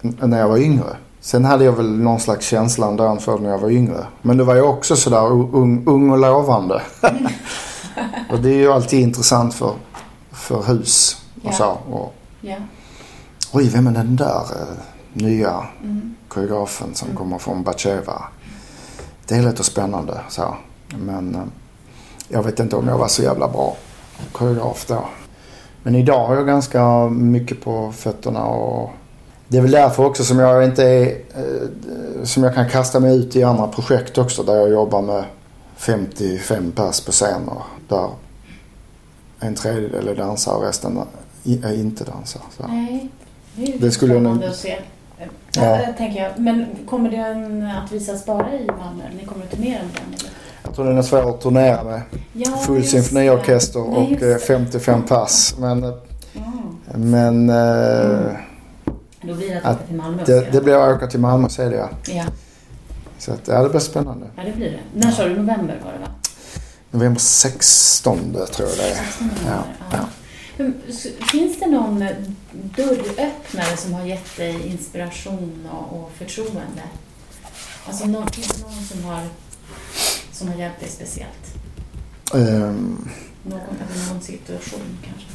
när 0.00 0.38
jag 0.38 0.48
var 0.48 0.58
yngre. 0.58 0.96
Sen 1.20 1.44
hade 1.44 1.64
jag 1.64 1.72
väl 1.72 1.98
någon 1.98 2.20
slags 2.20 2.46
känsla 2.46 2.86
ändå 2.86 3.16
för 3.16 3.38
när 3.38 3.50
jag 3.50 3.58
var 3.58 3.70
yngre. 3.70 4.06
Men 4.22 4.36
det 4.36 4.44
var 4.44 4.54
ju 4.54 4.62
också 4.62 4.96
sådär 4.96 5.32
ung, 5.32 5.82
ung 5.86 6.10
och 6.10 6.18
lovande. 6.18 6.82
och 8.30 8.38
det 8.40 8.48
är 8.50 8.54
ju 8.58 8.72
alltid 8.72 9.00
intressant 9.00 9.54
för, 9.54 9.72
för 10.32 10.62
hus 10.62 11.22
och 11.42 11.48
Ja. 11.48 11.52
så. 11.52 11.78
Och, 11.92 12.14
Ja. 12.40 12.56
oj, 13.52 13.68
vem 13.68 13.86
är 13.86 13.90
den 13.92 14.16
där 14.16 14.40
eh, 14.40 14.76
nya 15.12 15.62
Mm. 15.84 16.14
koreografen 16.28 16.94
som 16.94 17.08
Mm. 17.08 17.18
kommer 17.18 17.38
från 17.38 17.62
Batsheva? 17.62 18.22
Det 19.28 19.34
är 19.36 19.42
lite 19.42 19.64
spännande 19.64 20.20
så. 20.28 20.54
Men 20.98 21.34
eh, 21.34 21.40
jag 22.28 22.42
vet 22.42 22.60
inte 22.60 22.76
om 22.76 22.88
jag 22.88 22.98
var 22.98 23.08
så 23.08 23.22
jävla 23.22 23.48
bra 23.48 23.76
koreograf 24.32 24.86
då. 24.88 25.04
Men 25.82 25.94
idag 25.94 26.26
har 26.26 26.36
jag 26.36 26.46
ganska 26.46 27.08
mycket 27.08 27.60
på 27.64 27.92
fötterna 27.92 28.44
och 28.44 28.90
det 29.48 29.58
är 29.58 29.62
väl 29.62 29.70
därför 29.70 30.04
också 30.04 30.24
som 30.24 30.38
jag 30.38 30.64
inte 30.64 30.84
är, 30.84 31.06
eh, 31.34 32.24
som 32.24 32.42
jag 32.44 32.54
kan 32.54 32.68
kasta 32.70 33.00
mig 33.00 33.16
ut 33.16 33.36
i 33.36 33.42
andra 33.42 33.68
projekt 33.68 34.18
också 34.18 34.42
där 34.42 34.54
jag 34.56 34.70
jobbar 34.70 35.02
med 35.02 35.24
55 35.76 36.72
pers 36.72 37.00
på 37.00 37.12
scen 37.12 37.48
och 37.48 37.62
där 37.88 38.08
en 39.40 39.54
tredjedel 39.54 40.08
är 40.08 40.14
dansare 40.14 40.56
och 40.56 40.62
resten 40.62 40.98
är 41.44 41.74
inte 41.74 42.04
dansare. 42.04 42.42
Så. 42.56 42.66
Nej, 42.66 43.08
det 43.56 43.74
är 43.74 43.78
Det 43.78 43.90
skulle 43.90 44.14
jag 44.14 44.22
nog- 44.22 44.44
att 44.44 44.56
se. 44.56 44.78
Ja. 45.64 45.76
Det 45.86 45.92
tänker 45.98 46.22
jag. 46.22 46.38
Men 46.38 46.66
kommer 46.88 47.10
den 47.10 47.66
att 47.70 47.92
visas 47.92 48.26
bara 48.26 48.52
i 48.52 48.66
Malmö? 48.66 49.02
Ni 49.20 49.24
kommer 49.26 49.44
att 49.44 49.50
turnera 49.50 49.78
med 49.82 49.90
den? 49.94 50.14
Eller? 50.20 50.30
Jag 50.64 50.74
tror 50.74 50.84
den 50.84 50.98
är 50.98 51.02
svår 51.02 51.30
att 51.30 51.40
turnera 51.40 51.84
med. 51.84 52.00
Ja, 52.32 52.50
Full 52.50 52.84
symfoniorkester. 52.84 53.80
Nej, 53.80 53.96
och 53.98 54.10
just 54.10 54.22
eh, 54.22 54.28
det. 54.28 54.38
55 54.38 55.02
pers. 55.02 55.54
Men, 55.58 55.84
Mm. 56.34 57.10
men 57.10 57.50
Mm. 57.50 58.36
Då 59.22 59.34
blir 59.34 59.48
det 59.54 59.60
att 59.60 59.76
åka 59.76 59.86
till 59.86 59.96
Malmö 59.96 60.22
det, 60.26 60.52
det 60.52 60.60
blir 60.60 60.74
att 60.90 60.96
åka 60.96 61.06
till 61.06 61.20
Malmö 61.20 61.44
och 61.46 61.52
se 61.52 61.64
det. 61.68 61.76
ja. 61.76 61.88
Ja. 62.06 62.24
Så 63.18 63.32
att, 63.32 63.48
ja, 63.48 63.62
det 63.62 63.68
blir 63.68 63.80
spännande. 63.80 64.26
ja, 64.36 64.42
det 64.46 64.52
blir 64.56 64.70
det. 64.70 65.00
När 65.00 65.10
sa 65.10 65.24
du? 65.24 65.28
November 65.30 65.80
var 65.84 65.92
det 65.92 65.98
va? 65.98 66.06
November 66.90 67.20
16 67.20 68.18
tror 68.52 68.68
jag 68.68 68.78
det 68.78 68.82
är. 68.90 68.94
16 68.94 69.26
november, 69.26 69.64
Ja, 69.90 69.98
ja. 69.98 69.98
Finns 71.32 71.60
det 71.60 71.66
någon 71.66 72.02
eh, 72.02 72.16
dörröppnare 72.52 73.76
som 73.76 73.92
har 73.94 74.04
gett 74.04 74.36
dig 74.36 74.66
inspiration 74.68 75.68
och, 75.72 75.98
och 75.98 76.10
förtroende? 76.18 76.82
Alltså 77.86 78.06
någon, 78.06 78.26
finns 78.28 78.48
det 78.48 78.62
någon 78.62 78.72
som 78.84 79.04
har, 79.04 79.20
som 80.32 80.48
har 80.48 80.54
hjälpt 80.54 80.80
dig 80.80 80.88
speciellt? 80.88 81.54
Ehm, 82.34 83.08
Någon, 83.42 83.60
eller 83.60 84.12
någon 84.12 84.20
situation 84.22 84.80
kanske? 85.04 85.28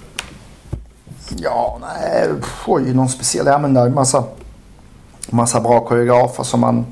ja, 1.44 1.78
nej, 1.82 2.30
oj, 2.68 2.94
någon 2.94 3.10
speciell. 3.10 3.46
Ja, 3.48 3.58
men 3.58 3.74
det 3.74 3.80
är 3.82 3.86
en 3.86 3.94
massa, 3.94 4.24
massa 5.30 5.60
bra 5.62 5.80
koreografer 5.80 6.44
som 6.44 6.60
man 6.60 6.86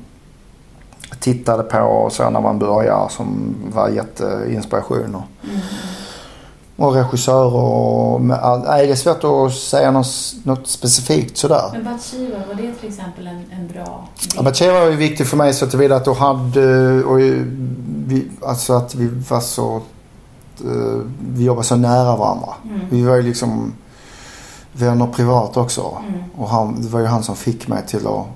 tittade 1.20 1.62
på 1.62 1.78
och 1.78 2.12
så 2.12 2.30
när 2.30 2.40
man 2.40 2.58
började 2.58 3.12
som 3.12 3.54
var 3.74 3.88
jätteinspiration. 3.88 5.14
Och, 5.14 5.22
Mm. 5.44 5.60
Och 6.82 6.94
regissörer 6.94 7.54
och 7.54 8.20
med 8.20 8.38
all, 8.38 8.60
nej, 8.60 8.86
det 8.86 8.92
är 8.92 8.96
svårt 8.96 9.24
att 9.24 9.54
säga 9.54 9.90
något, 9.90 10.34
något 10.42 10.66
specifikt 10.66 11.36
sådär. 11.36 11.70
Men 11.72 11.84
Bathsheba, 11.84 12.46
var 12.48 12.54
det 12.54 12.72
till 12.72 12.88
exempel 12.88 13.26
en, 13.26 13.44
en 13.50 13.68
bra 13.68 14.08
Ja, 14.36 14.42
Batsheva 14.42 14.80
var 14.80 14.90
ju 14.90 14.96
viktig 14.96 15.26
för 15.26 15.36
mig 15.36 15.54
så 15.54 15.66
tillvida 15.66 15.96
att 15.96 16.04
då 16.04 16.12
hade 16.12 17.04
och 17.04 17.20
vi, 18.06 18.28
alltså 18.46 18.72
att 18.72 18.94
vi 18.94 19.06
var 19.28 19.40
så 19.40 19.76
eh, 20.64 21.00
vi 21.34 21.44
jobbade 21.44 21.66
så 21.66 21.76
nära 21.76 22.16
varandra. 22.16 22.48
Mm. 22.64 22.80
Vi 22.90 23.02
var 23.02 23.16
ju 23.16 23.22
liksom 23.22 23.72
vänner 24.72 25.06
privat 25.06 25.56
också. 25.56 25.98
Mm. 26.08 26.22
Och 26.36 26.48
han, 26.48 26.82
det 26.82 26.88
var 26.88 27.00
ju 27.00 27.06
han 27.06 27.22
som 27.22 27.36
fick 27.36 27.68
mig 27.68 27.86
till 27.86 28.06
att, 28.06 28.26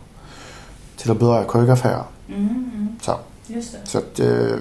till 0.97 1.11
att 1.11 1.21
börja 1.21 1.45
koreografera. 1.45 2.05
Mm, 2.29 2.49
mm. 2.75 2.97
Så, 3.03 3.13
Just 3.47 3.73
det. 3.73 3.79
så 3.85 3.99
att, 3.99 4.21
eh, 4.21 4.57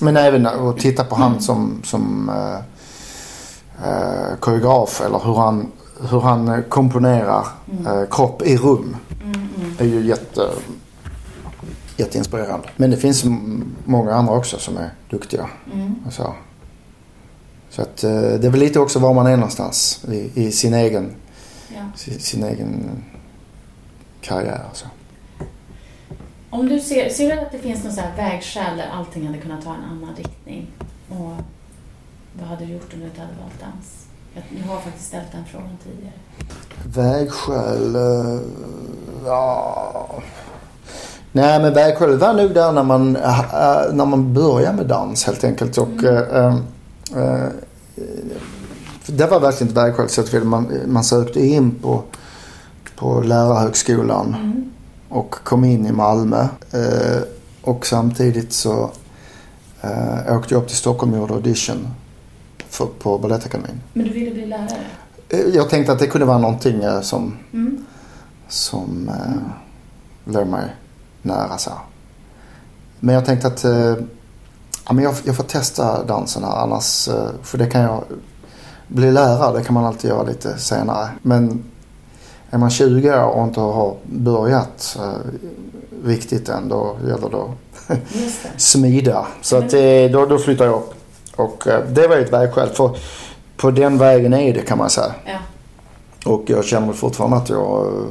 men 0.00 0.16
även 0.16 0.46
att 0.46 0.78
titta 0.78 1.04
på 1.04 1.14
han 1.14 1.40
som, 1.40 1.80
som 1.84 2.30
eh, 3.84 4.36
koreograf 4.40 5.00
eller 5.00 5.18
hur 5.18 5.34
han, 5.34 5.72
hur 6.10 6.20
han 6.20 6.62
komponerar 6.68 7.46
eh, 7.86 8.04
kropp 8.10 8.42
i 8.42 8.56
rum. 8.56 8.96
Mm, 9.24 9.48
mm. 9.56 9.76
är 9.78 9.84
ju 9.84 10.06
jätte, 10.06 10.50
jätteinspirerande. 11.96 12.68
Men 12.76 12.90
det 12.90 12.96
finns 12.96 13.24
många 13.84 14.14
andra 14.14 14.32
också 14.34 14.58
som 14.58 14.76
är 14.76 14.90
duktiga. 15.10 15.48
Mm. 15.72 15.94
Så, 16.10 16.34
så 17.70 17.82
att, 17.82 18.04
eh, 18.04 18.10
det 18.10 18.46
är 18.46 18.50
väl 18.50 18.60
lite 18.60 18.80
också 18.80 18.98
var 18.98 19.14
man 19.14 19.26
är 19.26 19.36
någonstans 19.36 20.04
i, 20.08 20.30
i 20.34 20.52
sin 20.52 20.74
egen, 20.74 21.14
Ja. 21.74 21.82
sin, 21.96 22.20
sin 22.20 22.44
egen 22.44 23.02
karriär. 24.20 24.64
Så. 24.72 24.86
Om 26.50 26.68
du 26.68 26.80
ser, 26.80 27.08
ser 27.08 27.36
du 27.36 27.42
att 27.42 27.52
det 27.52 27.58
finns 27.58 27.84
någon 27.84 27.92
så 27.92 28.00
här 28.00 28.16
vägskäl 28.16 28.76
där 28.76 28.88
allting 28.92 29.26
hade 29.26 29.38
kunnat 29.38 29.64
ta 29.64 29.74
en 29.74 29.84
annan 29.84 30.14
riktning? 30.16 30.66
Och 31.08 31.32
vad 32.38 32.48
hade 32.48 32.64
du 32.64 32.72
gjort 32.72 32.94
om 32.94 33.00
du 33.00 33.06
inte 33.06 33.20
hade 33.20 33.32
valt 33.32 33.60
dans? 33.60 34.06
Jag, 34.34 34.72
har 34.72 34.80
faktiskt 34.80 35.06
ställt 35.08 35.32
den 35.32 35.44
frågan 35.44 35.78
tidigare. 35.84 36.12
Vägskäl, 36.84 37.94
eh, 37.96 38.40
ja... 39.26 40.20
Nej 41.32 41.62
men 41.62 41.74
vägskälet 41.74 42.20
var 42.20 42.34
nog 42.34 42.54
där 42.54 42.72
när 42.72 42.82
man, 42.82 43.16
eh, 43.16 43.40
när 43.92 44.06
man 44.06 44.34
började 44.34 44.76
med 44.76 44.86
dans 44.86 45.24
helt 45.24 45.44
enkelt. 45.44 45.78
Och, 45.78 46.04
eh, 46.04 46.54
eh, 47.16 47.48
det 49.06 49.26
var 49.26 49.40
verkligen 49.40 49.70
ett 49.70 49.76
vägskäl. 49.76 50.08
Så 50.08 50.20
att 50.20 50.44
man, 50.44 50.72
man 50.86 51.04
sökte 51.04 51.40
in 51.46 51.74
på, 51.74 52.02
på 52.96 53.20
lärarhögskolan 53.20 54.36
Mm. 54.38 54.70
och 55.08 55.34
kom 55.44 55.64
in 55.64 55.86
i 55.86 55.92
Malmö. 55.92 56.40
Eh, 56.70 57.22
och 57.62 57.86
samtidigt 57.86 58.52
så 58.52 58.90
eh, 59.80 60.36
åkte 60.36 60.54
jag 60.54 60.62
upp 60.62 60.68
till 60.68 60.76
Stockholm 60.76 61.12
och 61.12 61.18
gjorde 61.18 61.34
audition 61.34 61.88
för, 62.72 62.86
på 62.86 63.18
Balettakademin. 63.18 63.80
Men 63.92 64.04
du 64.06 64.12
ville 64.12 64.30
bli 64.30 64.46
lärare? 64.46 64.68
Eh, 65.28 65.40
Jag 65.40 65.70
tänkte 65.70 65.92
att 65.92 65.98
det 65.98 66.06
kunde 66.06 66.26
vara 66.26 66.38
någonting 66.38 66.82
eh, 66.82 67.00
som 67.00 67.36
Mm. 67.52 67.84
som 68.48 69.08
eh, 69.08 70.32
låg 70.32 70.46
mig 70.46 70.64
nära 71.22 71.58
så. 71.58 71.70
Men 73.00 73.14
jag 73.14 73.24
tänkte 73.24 73.46
att 73.46 73.64
eh, 73.64 73.94
ja, 74.86 74.92
men 74.92 75.04
jag, 75.04 75.14
jag 75.24 75.36
får 75.36 75.44
testa 75.44 76.04
dansen 76.04 76.44
här 76.44 76.56
annars. 76.56 77.08
Eh, 77.08 77.28
för 77.42 77.58
det 77.58 77.66
kan 77.66 77.80
jag 77.80 78.04
bli 78.88 79.12
lärare, 79.12 79.58
det 79.58 79.64
kan 79.64 79.74
man 79.74 79.84
alltid 79.84 80.10
göra 80.10 80.22
lite 80.22 80.58
senare. 80.58 81.08
Men 81.22 81.64
är 82.50 82.58
man 82.58 82.70
20 82.70 83.10
år 83.24 83.24
och 83.30 83.44
inte 83.44 83.60
har 83.60 83.96
börjat 84.04 84.98
riktigt 86.04 86.48
än 86.48 86.68
då 86.68 86.96
gäller 87.08 87.30
det 87.30 87.36
att 87.94 88.00
smida. 88.62 89.26
Så 89.42 89.56
att, 89.56 89.70
då, 90.12 90.26
då 90.26 90.38
flyttar 90.38 90.64
jag 90.64 90.74
upp. 90.74 90.94
Och 91.36 91.66
eh, 91.66 91.84
det 91.84 92.06
var 92.08 92.16
ju 92.16 92.22
ett 92.22 92.32
vägskäl. 92.32 92.68
För 92.68 92.96
på 93.56 93.70
den 93.70 93.98
vägen 93.98 94.34
är 94.34 94.54
det 94.54 94.60
kan 94.62 94.78
man 94.78 94.90
säga. 94.90 95.14
Ja. 95.26 95.38
Och 96.32 96.42
jag 96.46 96.64
känner 96.64 96.92
fortfarande 96.92 97.36
att 97.36 97.48
jag 97.48 97.86
eh, 97.86 98.02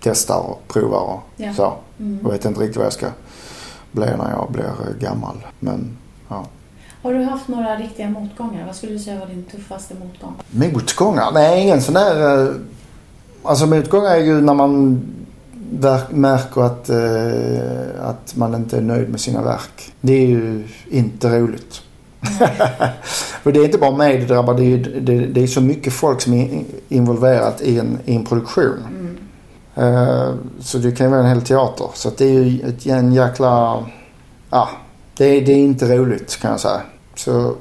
testar 0.00 0.38
och 0.38 0.62
provar 0.68 1.00
och 1.00 1.20
Ja. 1.36 1.54
så. 1.54 1.72
Mm. 1.98 2.18
Jag 2.22 2.30
vet 2.30 2.44
inte 2.44 2.60
riktigt 2.60 2.76
vad 2.76 2.86
jag 2.86 2.92
ska 2.92 3.06
bli 3.92 4.06
när 4.06 4.30
jag 4.30 4.48
blir 4.52 4.72
gammal. 5.00 5.36
Men 5.60 5.96
ja. 6.28 6.44
Har 7.02 7.14
du 7.14 7.22
haft 7.24 7.48
några 7.48 7.76
riktiga 7.76 8.08
motgångar? 8.10 8.66
Vad 8.66 8.76
skulle 8.76 8.92
du 8.92 8.98
säga 8.98 9.20
var 9.20 9.26
din 9.26 9.44
tuffaste 9.44 9.94
motgång? 9.94 10.34
Motgångar? 10.50 11.30
Nej, 11.34 11.62
ingen 11.62 11.82
sån 11.82 11.94
där... 11.94 12.42
eh, 12.48 12.54
Alltså 13.46 13.66
motgångar 13.66 14.10
är 14.10 14.20
ju 14.20 14.40
när 14.40 14.54
man 14.54 15.00
märker 16.10 16.60
att, 16.62 16.88
eh, 16.88 18.08
att 18.08 18.36
man 18.36 18.54
inte 18.54 18.76
är 18.76 18.80
nöjd 18.80 19.08
med 19.08 19.20
sina 19.20 19.42
verk. 19.42 19.92
Det 20.00 20.12
är 20.12 20.26
ju 20.26 20.64
inte 20.90 21.38
roligt. 21.40 21.82
För 23.42 23.52
det 23.52 23.60
är 23.60 23.64
inte 23.64 23.78
bara 23.78 23.96
mig 23.96 24.18
det 24.18 24.24
drabbar. 24.26 24.54
Det 24.54 24.64
är, 24.64 24.78
det, 25.00 25.26
det 25.26 25.42
är 25.42 25.46
så 25.46 25.60
mycket 25.60 25.92
folk 25.92 26.20
som 26.20 26.32
är 26.34 26.64
involverat 26.88 27.60
i 27.62 27.78
en, 27.78 27.98
i 28.04 28.14
en 28.16 28.24
produktion. 28.24 28.84
Mm. 28.88 29.18
Eh, 29.94 30.34
Så 30.60 30.78
det 30.78 30.92
kan 30.92 31.06
ju 31.06 31.10
vara 31.10 31.20
en 31.20 31.28
hel 31.28 31.42
teater. 31.42 31.88
Så 31.94 32.10
det 32.16 32.24
är 32.24 32.30
ju 32.44 32.68
ett, 32.68 32.86
en 32.86 33.12
jäkla... 33.12 33.84
Ja, 34.50 34.68
det 35.16 35.24
är, 35.24 35.46
det 35.46 35.52
är 35.52 35.56
inte 35.56 35.96
roligt 35.96 36.40
kan 36.40 36.50
jag 36.50 36.60
säga. 36.60 36.80
Så 37.16 37.54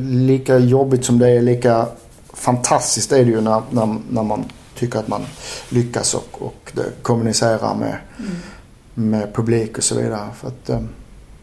lika 0.00 0.58
jobbigt 0.58 1.04
som 1.04 1.18
det 1.18 1.30
är, 1.30 1.42
lika 1.42 1.86
fantastiskt 2.34 3.12
är 3.12 3.24
det 3.24 3.30
ju 3.30 3.40
när, 3.40 3.62
när, 3.70 3.96
när 4.10 4.22
man 4.22 4.44
tycker 4.78 4.98
att 4.98 5.08
man 5.08 5.22
lyckas 5.68 6.14
och, 6.14 6.42
och 6.46 6.72
det 6.74 7.02
kommunicerar 7.02 7.74
med, 7.74 7.96
Mm. 8.18 9.10
med 9.10 9.34
publik 9.34 9.78
och 9.78 9.84
så 9.84 9.94
vidare. 9.94 10.28
För 10.36 10.48
att 10.48 10.68
eh, 10.68 10.78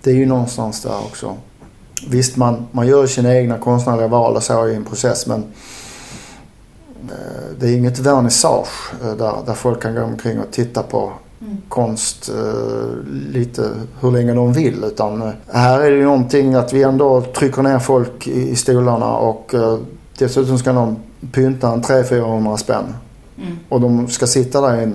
det 0.01 0.11
är 0.11 0.16
ju 0.16 0.26
någonstans 0.26 0.82
där 0.82 0.97
också. 0.97 1.36
Visst, 2.10 2.38
man, 2.38 2.68
man 2.72 2.88
gör 2.88 3.08
sina 3.08 3.36
egna 3.36 3.58
konstnärliga 3.58 4.08
val 4.08 4.36
och 4.36 4.43
så 4.43 4.68
i 4.68 4.76
en 4.76 4.86
process 4.86 5.28
men 5.28 5.43
eh, 7.10 7.58
det 7.60 7.68
är 7.70 7.78
inget 7.78 7.99
vernissage 7.99 8.93
eh, 9.04 9.12
där, 9.14 9.34
där 9.45 9.54
folk 9.54 9.82
kan 9.82 9.95
gå 9.95 10.01
omkring 10.01 10.39
och 10.39 10.51
titta 10.51 10.84
på 10.84 11.12
Mm. 11.41 11.58
konst 11.70 12.30
eh, 12.30 13.14
lite 13.32 13.70
hur 14.01 14.12
länge 14.12 14.34
de 14.34 14.54
vill. 14.54 14.84
Utan 14.84 15.32
här 15.47 15.80
är 15.82 15.91
det 15.91 15.97
ju 15.97 16.04
någonting 16.04 16.54
att 16.54 16.74
vi 16.74 16.84
ändå 16.84 17.22
trycker 17.22 17.62
ner 17.62 17.80
folk 17.80 18.28
i, 18.28 18.49
i 18.49 18.56
stolarna 18.56 19.16
och 19.16 19.54
dessutom 20.18 20.58
ska 20.58 20.72
någon 20.74 20.95
pynta 21.32 21.72
en 21.74 21.82
300-400 21.82 22.58
spänn. 22.58 22.93
Mm. 23.38 23.58
Och 23.70 23.82
de 23.82 24.08
ska 24.08 24.28
sitta 24.28 24.62
där 24.62 24.82
i 24.82 24.91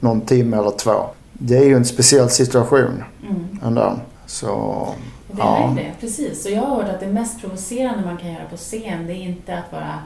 någon 0.00 0.20
timme 0.20 0.56
eller 0.56 0.70
två. 0.70 0.94
Det 1.32 1.56
är 1.58 1.64
ju 1.64 1.76
en 1.76 1.84
speciell 1.84 2.30
situation 2.30 3.04
Mm. 3.30 3.44
ändå. 3.62 3.92
Så 4.26 4.88
Det 5.36 5.42
är 5.42 5.68
ju 5.68 5.74
det, 5.74 5.92
precis. 6.00 6.44
Och 6.46 6.50
jag 6.50 6.62
har 6.62 6.76
hört 6.76 6.88
att 6.94 7.00
det 7.00 7.06
mest 7.06 7.40
provocerande 7.40 8.04
man 8.04 8.16
kan 8.16 8.32
göra 8.32 8.44
på 8.50 8.56
scen, 8.56 9.06
det 9.06 9.12
är 9.12 9.22
inte 9.22 9.58
att 9.58 9.72
vara 9.72 9.98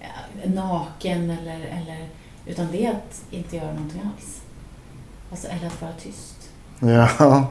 ja, 0.00 0.06
naken 0.54 1.30
eller, 1.30 1.60
eller 1.60 2.08
utan 2.46 2.66
det 2.72 2.86
är 2.86 2.90
att 2.90 3.22
inte 3.30 3.56
göra 3.56 3.72
någonting 3.72 4.00
alls. 4.14 4.40
Alltså, 5.30 5.48
eller 5.48 5.66
att 5.66 5.82
vara 5.82 5.92
tyst. 5.92 6.48
ja, 6.80 7.46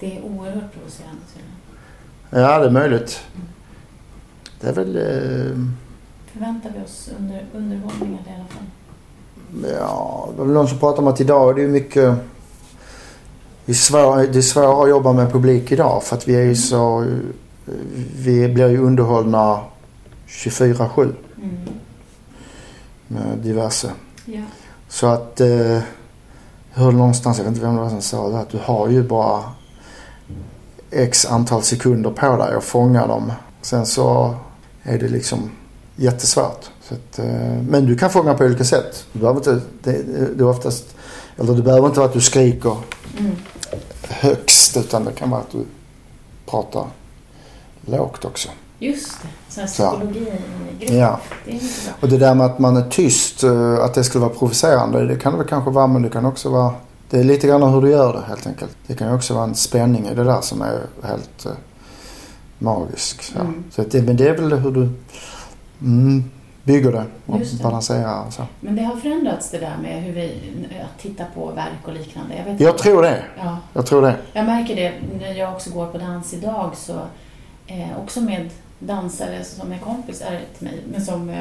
Det 0.00 0.16
är 0.16 0.22
oerhört 0.24 0.72
provocerande 0.72 1.20
tydligen. 1.34 1.56
ja 2.30 2.58
det 2.58 2.66
är 2.66 2.70
möjligt. 2.70 3.20
Det 4.60 4.68
är 4.68 4.72
väl... 4.72 4.96
Eh, 4.96 5.58
Förväntar 6.32 6.70
vi 6.78 6.84
oss 6.84 7.10
under, 7.18 7.44
underhållningar 7.54 8.18
i 8.26 8.34
alla 8.34 8.44
fall. 8.48 8.64
Ja, 9.78 10.28
det 10.32 10.38
var 10.38 10.44
väl 10.44 10.54
någon 10.54 10.68
som 10.68 10.78
pratade 10.78 11.02
om 11.02 11.08
att 11.08 11.20
idag 11.20 11.50
är 11.50 11.54
det 11.54 11.60
ju 11.60 11.68
mycket... 11.68 12.14
Det 13.66 13.72
är, 13.72 13.74
svår, 13.74 14.16
det 14.32 14.38
är 14.38 14.42
svårare 14.42 14.82
att 14.82 14.88
jobba 14.90 15.12
med 15.12 15.32
publik 15.32 15.72
idag 15.72 16.02
för 16.02 16.16
att 16.16 16.28
vi 16.28 16.34
är 16.34 16.42
ju 16.44 16.56
så... 16.56 17.06
Vi 18.16 18.48
blir 18.48 18.68
ju 18.68 18.78
underhållna 18.78 19.60
24-7 20.28 21.14
Mm. 21.42 21.56
med 23.08 23.38
diverse. 23.38 23.90
Ja. 24.24 24.42
Så 24.88 25.06
att... 25.06 25.40
Eh, 25.40 25.78
hörde 26.72 26.96
någonstans, 26.96 27.38
jag 27.38 27.44
vet 27.44 27.52
inte 27.54 27.66
vem 27.66 27.74
det 27.76 27.82
var 27.82 27.88
som 27.90 28.02
sa 28.02 28.28
det, 28.28 28.38
att 28.38 28.48
du 28.48 28.58
har 28.64 28.88
ju 28.88 29.02
bara 29.02 29.42
x 30.90 31.26
antal 31.26 31.62
sekunder 31.62 32.10
på 32.10 32.36
dig 32.36 32.54
att 32.54 32.64
fånga 32.64 33.06
dem. 33.06 33.32
Sen 33.62 33.86
så 33.86 34.34
är 34.82 34.98
det 34.98 35.08
liksom 35.08 35.50
jättesvårt. 35.96 36.64
Så 36.82 36.94
att, 36.94 37.18
eh, 37.18 37.62
men 37.68 37.86
du 37.86 37.96
kan 37.98 38.10
fånga 38.10 38.34
på 38.34 38.44
olika 38.44 38.64
sätt. 38.64 39.04
Du 39.12 39.18
behöver 39.18 39.40
inte, 39.40 39.60
det, 39.82 40.02
det 40.36 40.44
är 40.44 40.48
oftast, 40.48 40.84
eller 41.36 41.54
det 41.54 41.62
behöver 41.62 41.86
inte 41.86 41.98
vara 42.00 42.08
att 42.08 42.14
du 42.14 42.20
skriker 42.20 42.76
Mm. 43.18 43.32
Högst 44.10 44.76
utan 44.76 45.04
det 45.04 45.12
kan 45.12 45.30
vara 45.30 45.40
att 45.40 45.50
du 45.52 45.64
pratar 46.46 46.86
lågt 47.86 48.24
också. 48.24 48.48
Just 48.78 49.22
det, 49.22 49.28
så 49.54 49.60
här 49.60 49.66
Så. 49.68 49.90
psykologi 49.90 50.18
i 50.80 50.84
grupp. 50.84 50.90
Ja. 50.94 51.20
Det. 51.44 51.60
Och 52.00 52.08
det 52.08 52.18
där 52.18 52.34
med 52.34 52.46
att 52.46 52.58
man 52.58 52.76
är 52.76 52.90
tyst, 52.90 53.42
eh, 53.44 53.74
att 53.74 53.94
det 53.94 54.04
skulle 54.04 54.24
vara 54.24 54.34
provocerande, 54.34 55.06
det 55.06 55.16
kan 55.16 55.32
det 55.32 55.38
väl 55.38 55.48
kanske 55.48 55.70
vara 55.70 55.86
men 55.86 56.02
det 56.02 56.08
kan 56.10 56.24
också 56.26 56.48
vara 56.50 56.74
det 57.10 57.18
är 57.18 57.24
lite 57.24 57.46
grann 57.46 57.62
hur 57.62 57.82
du 57.82 57.90
gör 57.90 58.12
det 58.12 58.22
helt 58.28 58.46
enkelt. 58.46 58.76
Det 58.86 58.94
kan 58.94 59.08
ju 59.08 59.14
också 59.14 59.34
vara 59.34 59.44
en 59.44 59.54
spänning 59.54 60.06
i 60.06 60.14
det 60.14 60.24
där 60.24 60.40
som 60.40 60.62
är 60.62 60.80
helt 61.02 61.46
eh, 61.46 61.52
magisk. 62.58 63.22
Så, 63.22 63.38
Mm. 63.38 63.64
så 63.70 63.82
att 63.82 63.90
det, 63.90 64.02
men 64.02 64.16
det 64.16 64.28
är 64.28 64.36
väl 64.36 64.52
hur 64.52 64.70
du 64.70 64.88
mm, 65.80 66.30
bygger 66.66 66.92
det 66.92 67.04
och 67.26 67.38
det. 67.38 67.62
balanserar 67.62 68.30
så. 68.30 68.42
Men 68.60 68.76
det 68.76 68.82
har 68.82 68.96
förändrats 68.96 69.50
det 69.50 69.58
där 69.58 69.76
med 69.82 70.02
hur 70.02 70.12
vi, 70.12 70.40
att 70.84 71.02
titta 71.02 71.24
på 71.34 71.46
verk 71.46 71.86
och 71.88 71.92
liknande. 71.92 72.34
Jag, 72.36 72.44
vet 72.44 72.60
Jag 72.60 72.70
inte. 72.70 72.82
tror 72.82 73.02
det. 73.02 73.22
Ja, 73.38 73.58
Jag 73.72 73.86
tror 73.86 74.02
det. 74.02 74.16
jag 74.32 74.44
märker 74.46 74.76
det 74.76 74.92
när 75.20 75.32
jag 75.34 75.52
också 75.52 75.70
går 75.70 75.86
på 75.86 75.98
dans 75.98 76.32
idag 76.34 76.70
så 76.76 76.92
eh, 77.66 77.98
också 78.04 78.20
med 78.20 78.50
dansare 78.78 79.44
som 79.44 79.72
är 79.72 79.78
kompisar 79.78 80.40
till 80.58 80.66
mig 80.68 80.82
men 80.92 81.04
som 81.04 81.28
eh, 81.30 81.40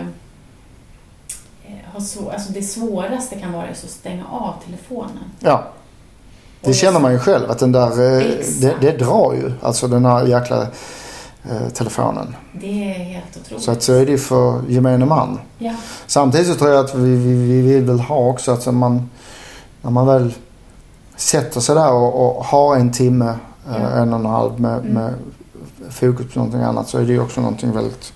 eh, 1.65 1.75
har 1.93 1.99
svår, 1.99 2.31
alltså 2.31 2.51
det 2.53 2.61
svåraste 2.61 3.39
kan 3.39 3.51
vara 3.53 3.67
att 3.69 3.77
stänga 3.77 4.25
av 4.27 4.53
telefonen. 4.65 5.23
Ja. 5.39 5.63
Det 6.61 6.73
känner 6.73 6.99
man 6.99 7.11
ju 7.11 7.19
själv 7.19 7.51
att 7.51 7.59
den 7.59 7.71
där, 7.71 7.89
eh, 7.91 8.23
det, 8.61 8.75
det 8.81 8.97
drar 8.97 9.33
ju. 9.33 9.51
Alltså 9.61 9.87
den 9.87 10.05
här 10.05 10.25
jäkla 10.25 10.67
telefonen. 11.73 12.35
Det 12.53 12.67
är 12.91 12.93
helt 13.03 13.37
otroligt. 13.37 13.63
Så 13.63 13.71
att 13.71 13.83
så 13.83 13.93
är 13.93 14.05
det 14.05 14.17
för 14.17 14.61
gemene 14.69 15.05
man. 15.05 15.39
Ja, 15.57 15.73
Samtidigt 16.07 16.47
så 16.47 16.55
tror 16.55 16.69
jag 16.71 16.85
att 16.85 16.95
vi, 16.95 17.15
vi, 17.15 17.61
vi 17.61 17.79
vill 17.79 17.99
ha 17.99 18.17
också 18.17 18.51
att 18.51 18.73
man, 18.73 19.09
när 19.81 19.91
man 19.91 20.07
väl 20.07 20.33
sätter 21.15 21.59
sig 21.59 21.75
där 21.75 21.91
och, 21.91 22.37
och 22.37 22.45
har 22.45 22.75
en 22.75 22.91
timme, 22.91 23.29
eh, 23.69 23.81
Ja. 23.81 23.89
en 23.89 24.13
och 24.13 24.19
en 24.19 24.25
halv 24.25 24.59
med, 24.59 24.79
Mm. 24.79 24.93
med 24.93 25.13
fokus 25.89 26.33
på 26.33 26.39
någonting 26.39 26.61
annat 26.61 26.89
så 26.89 26.97
är 26.97 27.01
det 27.05 27.11
ju 27.13 27.19
också 27.21 27.41
någonting 27.41 27.71
väldigt 27.71 28.13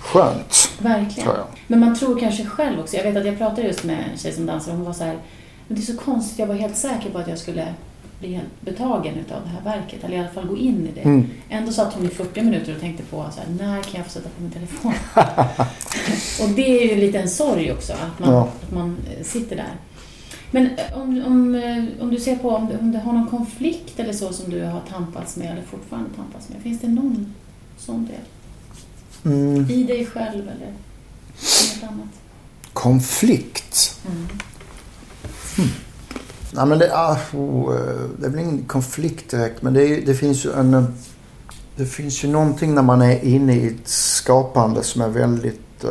skönt. 0.00 0.70
Verkligen. 0.78 1.30
Men 1.66 1.80
man 1.80 1.94
tror 1.98 2.20
kanske 2.20 2.44
själv 2.44 2.80
också. 2.80 2.96
Jag 2.96 3.04
vet 3.04 3.16
att 3.16 3.26
jag 3.26 3.38
pratade 3.38 3.62
just 3.62 3.84
med 3.84 4.04
en 4.12 4.18
tjej 4.18 4.32
som 4.32 4.46
dansar 4.46 4.70
och 4.72 4.76
hon 4.76 4.86
var 4.86 4.92
så 4.92 5.04
här, 5.04 5.18
men 5.68 5.76
det 5.76 5.82
är 5.82 5.94
så 5.94 5.96
konstigt, 6.00 6.38
jag 6.38 6.46
var 6.46 6.54
helt 6.54 6.76
säker 6.76 7.10
på 7.10 7.18
att 7.18 7.28
jag 7.28 7.38
skulle 7.38 7.74
bli 8.20 8.40
betagen 8.60 9.14
utav 9.14 9.42
det 9.44 9.48
här 9.48 9.76
verket, 9.76 10.04
eller 10.04 10.16
i 10.16 10.20
alla 10.20 10.28
fall 10.28 10.46
gå 10.46 10.56
in 10.56 10.86
i 10.86 10.90
det. 10.94 11.00
Mm. 11.00 11.26
Ändå 11.48 11.72
satt 11.72 11.94
hon 11.94 12.06
i 12.06 12.08
40 12.08 12.42
minuter 12.42 12.74
och 12.74 12.80
tänkte 12.80 13.02
på 13.02 13.26
så 13.34 13.40
här, 13.40 13.48
när 13.58 13.82
kan 13.82 13.94
jag 13.94 14.04
få 14.04 14.10
sätta 14.10 14.28
på 14.28 14.42
min 14.42 14.50
telefon? 14.50 14.92
och 16.42 16.48
det 16.56 16.82
är 16.82 16.94
ju 16.94 17.00
lite 17.00 17.18
en 17.18 17.30
sorg 17.30 17.72
också, 17.72 17.92
att 17.92 18.18
man, 18.18 18.32
Ja. 18.32 18.48
att 18.62 18.72
man 18.72 18.96
eh, 19.10 19.24
sitter 19.24 19.56
där. 19.56 19.72
Men 20.50 20.66
eh, 20.66 20.98
om, 21.00 21.24
om, 21.26 21.54
eh, 21.54 21.84
om 22.02 22.10
du 22.10 22.20
ser 22.20 22.36
på 22.36 22.50
om 22.50 22.66
du, 22.68 22.78
om 22.78 22.92
du 22.92 22.98
har 22.98 23.12
någon 23.12 23.28
konflikt 23.28 24.00
eller 24.00 24.12
så 24.12 24.32
som 24.32 24.50
du 24.50 24.64
har 24.64 24.80
tampats 24.80 25.36
med 25.36 25.52
eller 25.52 25.62
fortfarande 25.62 26.10
tampas 26.16 26.48
med, 26.48 26.62
finns 26.62 26.80
det 26.80 26.88
någon 26.88 27.34
sån 27.78 28.06
del? 28.06 28.20
Mm. 29.34 29.70
I 29.70 29.82
dig 29.84 30.06
själv 30.06 30.42
eller 30.48 30.72
något 31.72 31.82
annat? 31.82 32.08
Konflikt. 32.72 34.00
Mm. 34.08 35.70
Nej, 36.56 36.66
men 36.66 36.78
det, 36.78 36.86
är, 36.86 37.18
oh, 37.32 37.74
eh, 37.74 38.10
det 38.18 38.26
är 38.26 38.30
väl 38.30 38.40
ingen 38.40 38.64
konflikt 38.64 39.30
direkt, 39.30 39.62
men 39.62 39.74
det, 39.74 40.00
det 40.00 40.14
finns 40.14 40.44
ju 40.44 40.52
en... 40.52 40.74
Eh, 40.74 40.84
det 41.76 41.86
finns 41.86 42.24
ju 42.24 42.28
någonting 42.28 42.74
när 42.74 42.82
man 42.82 43.02
är 43.02 43.24
inne 43.24 43.54
i 43.54 43.66
ett 43.66 43.88
skapande 43.88 44.82
som 44.82 45.02
är 45.02 45.08
väldigt 45.08 45.84
uh, 45.84 45.90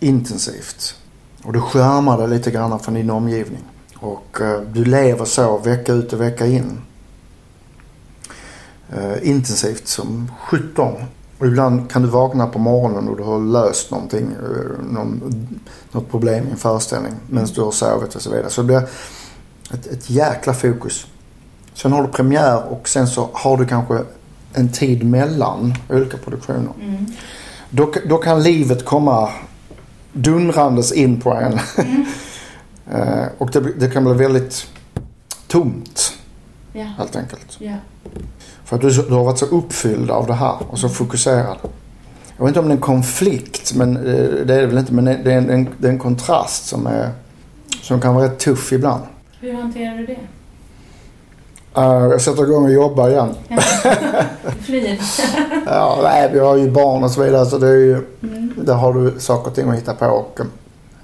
intensivt. 0.00 0.96
Och 1.44 1.52
du 1.52 1.60
skärmar 1.60 2.18
dig 2.18 2.28
lite 2.28 2.50
grann 2.50 2.80
från 2.80 2.94
din 2.94 3.10
omgivning. 3.10 3.64
Och 3.96 4.38
uh, 4.40 4.60
du 4.60 4.84
lever 4.84 5.24
så 5.24 5.58
vecka 5.58 5.92
ut 5.92 6.12
och 6.12 6.20
vecka 6.20 6.46
in. 6.46 6.80
Uh, 8.96 9.28
intensivt 9.28 9.88
som 9.88 10.30
17. 10.40 10.94
Och 11.42 11.48
ibland 11.48 11.90
kan 11.90 12.02
du 12.02 12.08
vakna 12.08 12.46
på 12.46 12.58
morgonen 12.58 13.08
och 13.08 13.16
du 13.16 13.22
har 13.22 13.38
löst 13.40 13.90
någonting, 13.90 14.30
eh, 14.32 14.84
någon, 14.92 15.34
något 15.92 16.10
problem 16.10 16.48
i 16.48 16.50
en 16.50 16.56
föreställning 16.56 17.12
medan 17.26 17.48
du 17.54 17.60
har 17.60 17.70
sovit 17.72 18.14
och 18.14 18.22
så 18.22 18.30
vidare. 18.30 18.50
Så 18.50 18.62
det 18.62 18.66
blir 18.66 18.82
ett, 19.72 19.86
ett 19.86 20.10
jäkla 20.10 20.54
fokus. 20.54 21.06
Sen 21.74 21.92
har 21.92 22.02
du 22.02 22.08
premiär 22.08 22.62
och 22.72 22.88
sen 22.88 23.06
så 23.06 23.30
har 23.32 23.56
du 23.56 23.66
kanske 23.66 23.98
en 24.52 24.72
tid 24.72 25.04
mellan 25.06 25.74
olika 25.88 26.16
produktioner. 26.16 26.72
Mm. 26.80 27.06
Då, 27.70 27.92
då 28.08 28.18
kan 28.18 28.42
livet 28.42 28.84
komma 28.84 29.30
dundrandes 30.12 30.92
in 30.92 31.20
på 31.20 31.34
en. 31.34 31.58
Mm. 31.78 32.06
Eh, 32.92 33.26
och 33.38 33.50
det, 33.50 33.60
det 33.60 33.90
kan 33.90 34.04
bli 34.04 34.14
väldigt 34.14 34.66
tomt 35.46 36.12
Ja, 36.72 36.84
helt 36.84 37.16
enkelt. 37.16 37.56
ja. 37.58 37.76
För 38.64 38.76
att 38.76 38.82
du, 38.82 38.88
du 38.90 39.14
har 39.14 39.24
varit 39.24 39.38
så 39.38 39.46
uppfylld 39.46 40.10
av 40.10 40.26
det 40.26 40.34
här 40.34 40.54
och 40.68 40.78
så 40.78 40.88
fokuserad. 40.88 41.56
Jag 42.36 42.44
vet 42.44 42.48
inte 42.50 42.60
om 42.60 42.66
det 42.68 42.72
är 42.72 42.76
en 42.76 42.80
konflikt, 42.80 43.74
men 43.74 43.96
eh, 43.96 44.02
det 44.46 44.54
är 44.54 44.60
det 44.60 44.66
väl 44.66 44.78
inte. 44.78 44.92
Men 44.92 45.04
det 45.04 45.12
är 45.32 45.38
en, 45.38 45.50
en, 45.50 45.68
det 45.78 45.86
är 45.88 45.92
en 45.92 45.98
kontrast 45.98 46.66
som, 46.66 46.86
är, 46.86 47.10
som 47.82 48.00
kan 48.00 48.14
vara 48.14 48.24
rätt 48.24 48.38
tuff 48.38 48.72
ibland. 48.72 49.02
Hur 49.40 49.52
hanterar 49.54 49.96
du 49.96 50.06
det? 50.06 50.18
Eh, 51.76 51.82
jag 51.92 52.20
sätter 52.20 52.42
igång 52.42 52.64
och 52.64 52.72
jobbar 52.72 53.08
igen. 53.10 53.34
Flyr? 54.60 54.98
Ja, 55.66 55.98
nej, 56.02 56.30
vi 56.32 56.38
har 56.38 56.56
ju 56.56 56.70
barn 56.70 57.04
och 57.04 57.10
så 57.10 57.22
vidare 57.22 57.46
så 57.46 57.58
det 57.58 57.68
är 57.68 57.76
ju, 57.76 58.04
Mm. 58.22 58.52
där 58.56 58.74
har 58.74 58.92
du 58.94 59.20
saker 59.20 59.50
och 59.50 59.54
ting 59.56 59.68
att 59.70 59.76
hitta 59.76 59.94
på. 59.94 60.06
Och, 60.06 60.40
eh, 60.40 60.46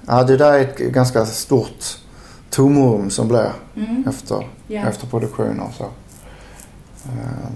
ja, 0.07 0.23
det 0.23 0.37
där 0.37 0.53
är 0.53 0.59
ett 0.59 0.77
ganska 0.77 1.25
stort 1.25 1.97
tomrum 2.49 3.09
som 3.09 3.27
blir 3.27 3.51
Mm. 3.75 4.03
efter, 4.09 4.47
Ja. 4.67 4.81
efter 4.81 5.07
produktionen. 5.07 5.59
och 5.59 5.71
Så. 5.77 5.85
Eh, 7.09 7.49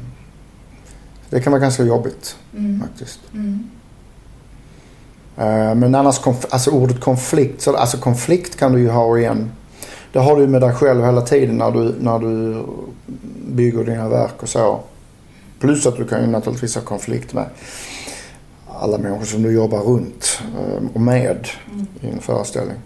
Det 1.30 1.42
kan 1.42 1.52
vara 1.54 1.62
ganska 1.62 1.84
jobbigt 1.84 2.36
Mm. 2.58 2.82
faktiskt. 2.82 3.20
Mm. 3.34 3.70
Eh, 5.38 5.76
Men 5.76 5.96
annars, 5.96 6.20
alltså 6.50 6.72
ordet 6.72 7.00
konflikt, 7.00 7.62
så, 7.62 7.76
alltså 7.76 7.98
konflikt 7.98 8.56
kan 8.56 8.72
du 8.72 8.80
ju 8.80 8.90
ha 8.90 9.18
igen. 9.18 9.52
Det 10.14 10.20
har 10.20 10.36
du 10.36 10.48
med 10.48 10.62
dig 10.62 10.74
själv 10.74 11.06
hela 11.06 11.22
tiden 11.22 11.58
när 11.58 11.72
du, 11.72 11.96
när 12.00 12.20
du 12.20 12.64
bygger 13.48 13.84
dina 13.84 14.10
verk 14.10 14.44
och 14.44 14.50
så. 14.50 14.80
Plus 15.60 15.86
att 15.86 15.96
du 15.98 16.08
kan 16.08 16.22
ju 16.22 16.28
naturligtvis 16.28 16.76
ha 16.76 16.82
konflikt 16.82 17.34
med 17.34 17.46
alla 18.80 18.98
människor 18.98 19.26
som 19.26 19.42
du 19.44 19.52
jobbar 19.52 19.80
runt 19.80 20.42
eh, 20.58 20.84
och 20.94 21.02
med 21.02 21.48
Mm. 21.74 21.88
i 22.02 22.08
en 22.10 22.20
föreställning. 22.22 22.78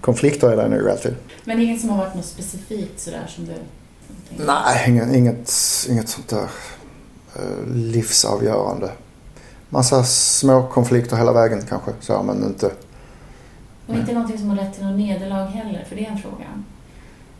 Konflikter 0.00 0.50
är 0.50 0.56
det 0.56 0.68
nog 0.76 0.88
alltid. 0.88 1.14
Men 1.44 1.60
inget 1.60 1.80
som 1.80 1.90
har 1.90 1.96
varit 1.98 2.14
något 2.14 2.24
specifikt 2.24 3.00
sådär 3.00 3.24
som 3.28 3.44
du... 3.46 3.52
Nej, 4.36 4.84
inget, 4.88 5.14
inget, 5.14 5.52
inget 5.88 6.08
sånt 6.08 6.28
där 6.28 6.48
eh, 7.36 7.66
livsavgörande. 7.74 8.90
Massa 9.68 10.04
små 10.04 10.66
konflikter 10.66 11.16
hela 11.16 11.32
vägen 11.32 11.62
kanske, 11.68 11.90
så, 12.00 12.22
men 12.22 12.44
inte... 12.44 12.70
Och 13.86 13.94
inte 13.94 14.12
någonting 14.12 14.38
som 14.38 14.48
har 14.48 14.56
lett 14.56 14.74
till 14.74 14.84
något 14.84 14.98
nederlag 14.98 15.44
heller, 15.44 15.84
för 15.88 15.96
det 15.96 16.06
är 16.06 16.10
en 16.10 16.18
fråga. 16.18 16.46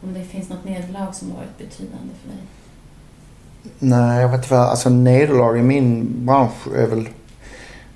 Om 0.02 0.14
det 0.14 0.24
finns 0.24 0.48
något 0.48 0.64
nederlag 0.64 1.14
som 1.14 1.30
har 1.30 1.38
varit 1.38 1.58
betydande 1.58 2.12
för 2.22 2.28
dig? 2.28 2.38
Nej, 3.78 4.20
jag 4.20 4.28
vet 4.28 4.38
inte 4.38 4.54
vad. 4.54 4.68
Alltså 4.68 4.88
nederlag 4.88 5.58
i 5.58 5.62
min 5.62 6.06
bransch 6.26 6.66
är 6.76 6.86
väl... 6.86 7.08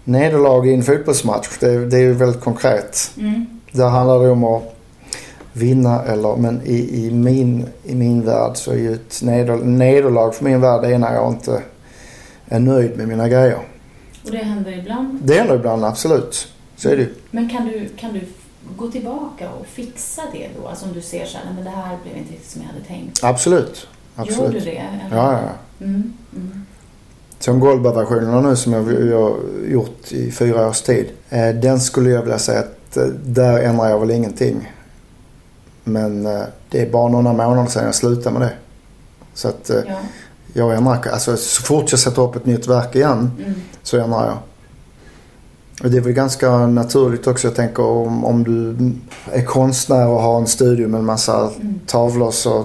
Nederlag 0.05 0.67
i 0.67 0.75
en 0.75 0.83
fotbollsmatch, 0.83 1.59
det, 1.61 1.87
det 1.87 1.97
är 1.97 2.01
ju 2.01 2.13
väldigt 2.13 2.41
konkret. 2.41 3.11
Mm. 3.19 3.61
Där 3.73 3.89
handlar 3.89 4.21
det 4.25 4.31
om 4.31 4.45
att 4.45 4.72
vinna 5.53 6.03
eller... 6.03 6.37
Men 6.37 6.61
i, 6.65 7.07
i, 7.07 7.11
min, 7.11 7.67
i 7.85 7.95
min 7.95 8.25
värld 8.25 8.57
så 8.57 8.71
är 8.73 8.77
ju 8.77 8.93
ett 8.95 9.23
neder, 9.23 9.57
nederlag 9.57 10.33
för 10.35 10.45
min 10.45 10.61
värld 10.61 10.83
det 10.83 10.89
är 10.95 10.99
när 10.99 11.15
jag 11.15 11.33
inte 11.33 11.63
är 12.49 12.61
nöjd 12.61 12.97
med 12.97 13.09
mina 13.09 13.29
grejer. 13.29 13.59
Och 14.25 14.31
det 14.31 14.39
händer 14.39 14.79
ibland. 14.79 15.19
Det 15.25 15.35
händer 15.35 15.55
ibland, 15.55 15.85
absolut. 15.85 16.49
Så 16.77 16.89
är 16.89 16.97
det. 16.97 17.09
Men 17.31 17.49
kan 17.49 17.65
du, 17.67 17.89
kan 17.97 18.13
du 18.13 18.21
gå 18.77 18.91
tillbaka 18.91 19.51
och 19.61 19.67
fixa 19.67 20.23
det 20.33 20.49
då? 20.63 20.69
Alltså 20.69 20.87
om 20.87 20.93
du 20.93 21.01
ser 21.01 21.25
så 21.27 21.39
här, 21.39 21.45
"Nej, 21.45 21.55
men 21.55 21.65
det 21.65 21.71
här 21.71 21.97
blev 22.05 22.17
inte 22.17 22.33
riktigt 22.33 22.51
som 22.51 22.63
jag 22.63 22.69
hade 22.69 22.85
tänkt. 22.85 23.25
Absolut. 23.25 23.87
Gör 24.17 24.25
du 24.25 24.33
Absolut. 24.33 24.65
det? 24.65 24.71
Eller? 24.71 25.17
Ja, 25.17 25.33
ja. 25.33 25.85
Mm. 25.87 26.13
Mm. 26.37 26.67
Som 27.39 27.61
Goldberg-versionerna 27.61 28.41
nu 28.41 28.57
som 28.57 28.73
jag 28.73 28.93
jag 29.11 29.21
har 29.31 29.37
gjort 29.69 30.13
i 30.13 30.31
fyra 30.33 30.69
års 30.69 30.81
tid. 30.83 31.07
Eh, 31.31 31.49
den 31.49 31.81
skulle 31.81 32.11
jag 32.11 32.23
vilja 32.23 32.39
säga 32.39 32.59
att 32.61 32.97
eh, 32.97 33.05
där 33.25 33.59
ändrar 33.63 33.89
jag 33.91 34.01
väl 34.01 34.11
ingenting. 34.11 34.73
Men 35.85 36.27
eh, 36.27 36.43
det 36.71 36.83
är 36.83 36.91
bara 36.91 37.09
några 37.09 37.33
månader 37.33 37.71
sedan 37.71 37.85
jag 37.85 37.95
slutade 37.95 38.39
med 38.39 38.49
det. 38.49 38.53
Så 39.35 39.49
att 39.49 39.71
eh, 39.71 39.77
Ja. 39.89 39.95
jag 40.53 40.75
ändrar, 40.77 41.07
alltså 41.13 41.37
så 41.37 41.63
fort 41.63 41.91
jag 41.91 42.01
sätter 42.01 42.23
upp 42.23 42.37
ett 42.37 42.47
nytt 42.47 42.67
verk 42.69 42.95
igen 42.97 43.31
Mm. 43.39 43.55
så 43.83 43.99
ändrar 44.01 44.27
jag. 44.27 44.37
Och 45.85 45.91
det 45.91 45.97
är 45.97 46.01
väl 46.01 46.13
ganska 46.13 46.67
naturligt 46.67 47.27
också. 47.27 47.47
Jag 47.47 47.55
tänker 47.57 47.83
om, 47.83 48.25
om 48.25 48.45
du 48.45 48.77
är 49.33 49.45
konstnär 49.45 50.09
och 50.09 50.21
har 50.23 50.39
en 50.39 50.47
studio 50.47 50.89
med 50.89 50.99
en 50.99 51.05
massa 51.05 51.51
Mm. 51.61 51.81
tavlor 51.87 52.31
så 52.31 52.65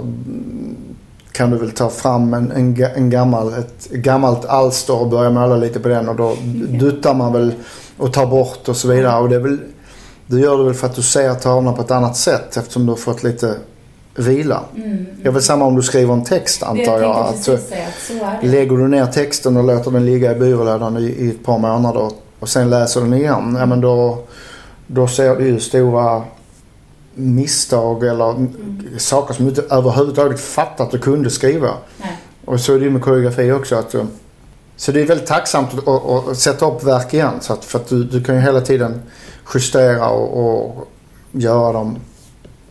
kan 1.31 1.51
du 1.51 1.57
väl 1.57 1.71
ta 1.71 1.89
fram 1.89 2.33
en, 2.33 2.51
en, 2.51 2.83
en 2.95 3.09
gammal, 3.09 3.53
ett 3.53 3.89
gammalt 3.91 4.45
alster 4.45 5.01
och 5.01 5.09
börja 5.09 5.29
måla 5.29 5.55
lite 5.57 5.79
på 5.79 5.87
den 5.89 6.09
och 6.09 6.15
då 6.15 6.35
duttar 6.79 7.13
man 7.13 7.33
väl 7.33 7.53
och 7.97 8.13
tar 8.13 8.25
bort 8.25 8.69
och 8.69 8.77
så 8.77 8.87
vidare. 8.87 9.19
Och 9.21 9.29
det 9.29 9.35
är 9.35 9.39
väl, 9.39 9.59
du 10.27 10.39
gör 10.39 10.57
det 10.57 10.63
väl 10.63 10.73
för 10.73 10.87
att 10.87 10.95
du 10.95 11.01
ser 11.01 11.33
tavlorna 11.33 11.73
på 11.73 11.81
ett 11.81 11.91
annat 11.91 12.17
sätt 12.17 12.57
eftersom 12.57 12.85
du 12.85 12.91
har 12.91 12.97
fått 12.97 13.23
lite 13.23 13.55
vila. 14.15 14.63
Mm. 14.75 15.05
Det 15.21 15.27
är 15.27 15.31
väl 15.31 15.41
samma 15.41 15.65
om 15.65 15.75
du 15.75 15.81
skriver 15.81 16.13
en 16.13 16.23
text 16.23 16.59
Det 16.59 16.65
antar 16.65 17.01
jag 17.01 17.15
Att, 17.15 17.43
så 17.43 17.51
det. 18.41 18.47
Lägger 18.47 18.77
du 18.77 18.87
ner 18.87 19.05
texten 19.05 19.57
och 19.57 19.63
låter 19.63 19.91
den 19.91 20.05
ligga 20.05 20.31
i 20.31 20.35
byrålådan 20.35 20.97
i, 20.97 21.03
i 21.03 21.29
ett 21.29 21.43
par 21.43 21.57
månader 21.57 22.11
och 22.39 22.49
sen 22.49 22.69
läser 22.69 23.01
den 23.01 23.13
igen. 23.13 23.55
Ja, 23.59 23.65
men 23.65 23.81
då, 23.81 24.23
då 24.87 25.07
ser 25.07 25.35
du 25.35 25.47
ju 25.47 25.59
stora 25.59 26.23
misstag 27.13 28.03
eller 28.03 28.47
saker 28.97 29.33
som 29.33 29.45
du 29.45 29.49
inte 29.49 29.75
överhuvudtaget 29.75 30.39
fattat 30.39 30.81
att 30.81 30.91
du 30.91 30.99
kunde 30.99 31.29
skriva. 31.29 31.69
Nej. 31.97 32.17
Och 32.45 32.59
så 32.59 32.73
är 32.73 32.79
det 32.79 32.85
ju 32.85 32.91
med 32.91 33.01
koreografi 33.01 33.51
också. 33.51 33.75
Att, 33.75 33.93
eh, 33.93 34.03
så 34.75 34.91
det 34.91 35.01
är 35.01 35.05
väldigt 35.05 35.27
tacksamt 35.27 35.73
att, 35.73 35.87
att, 35.87 36.27
att 36.27 36.37
sätta 36.37 36.65
upp 36.65 36.83
verk 36.83 37.13
igen. 37.13 37.33
Så 37.41 37.53
att, 37.53 37.65
för 37.65 37.79
att 37.79 37.87
du, 37.87 38.03
du 38.03 38.23
kan 38.23 38.35
ju 38.35 38.41
hela 38.41 38.61
tiden 38.61 39.01
justera 39.53 40.09
och, 40.09 40.37
och 40.73 40.87
göra 41.31 41.73
dem 41.73 41.97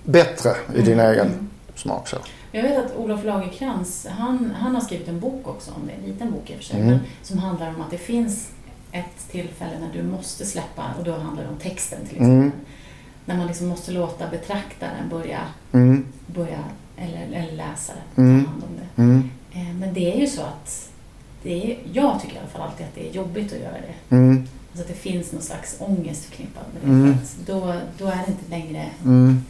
bättre 0.05 0.51
i 0.75 0.83
din 0.83 1.01
Mm, 1.01 1.13
egen 1.13 1.27
mm. 1.27 1.49
smak. 1.75 2.09
Så. 2.09 2.17
Jag 2.53 2.63
vet 2.63 2.87
att 2.87 2.97
Olof 2.97 3.25
Lagerkrans, 3.25 4.07
han, 4.11 4.53
han 4.61 4.75
har 4.75 4.83
skrivit 4.83 5.09
en 5.09 5.21
bok 5.21 5.49
också 5.49 5.71
om 5.71 5.87
det, 5.87 5.93
en 5.93 6.13
liten 6.13 6.31
bok 6.33 6.51
i 6.51 6.53
och 6.53 6.57
för 6.57 6.65
sig, 6.65 6.77
Mm. 6.77 6.89
men 6.91 7.01
som 7.23 7.39
handlar 7.39 7.69
om 7.69 7.81
att 7.83 7.91
det 7.91 7.99
finns 7.99 8.49
ett 8.93 9.31
tillfälle 9.31 9.79
när 9.81 9.93
du 10.03 10.09
måste 10.09 10.47
släppa, 10.47 10.83
och 10.99 11.05
då 11.05 11.13
handlar 11.13 11.43
det 11.43 11.49
om 11.49 11.57
texten 11.59 11.99
till 11.99 12.17
exempel. 12.17 12.33
Mm. 12.37 12.53
När 13.25 13.37
man 13.37 13.47
liksom 13.47 13.67
måste 13.67 13.93
låta 13.93 14.29
betraktaren 14.31 15.09
börja, 15.11 15.41
Mm, 15.73 16.05
börja 16.27 16.59
eller, 16.97 17.23
eller 17.23 17.53
läsaren 17.53 18.01
Mm. 18.17 18.45
ta 18.45 18.51
hand 18.51 18.63
om 18.65 18.71
det. 18.77 19.03
mm, 19.03 19.31
Eh, 19.53 19.75
Men 19.81 19.95
det 19.95 20.13
är 20.15 20.21
ju 20.21 20.27
så 20.27 20.43
att, 20.43 20.89
det 21.43 21.53
är, 21.73 21.79
jag 21.93 22.21
tycker 22.23 22.35
i 22.35 22.39
alla 22.39 22.49
fall 22.49 22.63
alltid 22.63 22.87
att 22.87 22.95
det 22.95 23.09
är 23.09 23.13
jobbigt 23.13 23.53
att 23.53 23.59
göra 23.59 23.73
det. 23.73 24.17
Alltså 24.77 24.93
att 24.93 24.97
det 25.03 25.11
finns 25.11 25.33
någon 25.33 25.43
slags 25.43 25.77
ångest 25.79 26.25
förknippad 26.25 26.63
med 26.73 26.83
det. 26.83 26.89
Mm. 26.89 27.15
Då, 27.47 27.75
då 27.99 28.07
är 28.07 28.23
det 28.27 28.33
inte 28.33 28.51
längre 28.51 28.87
mm. 29.05 29.45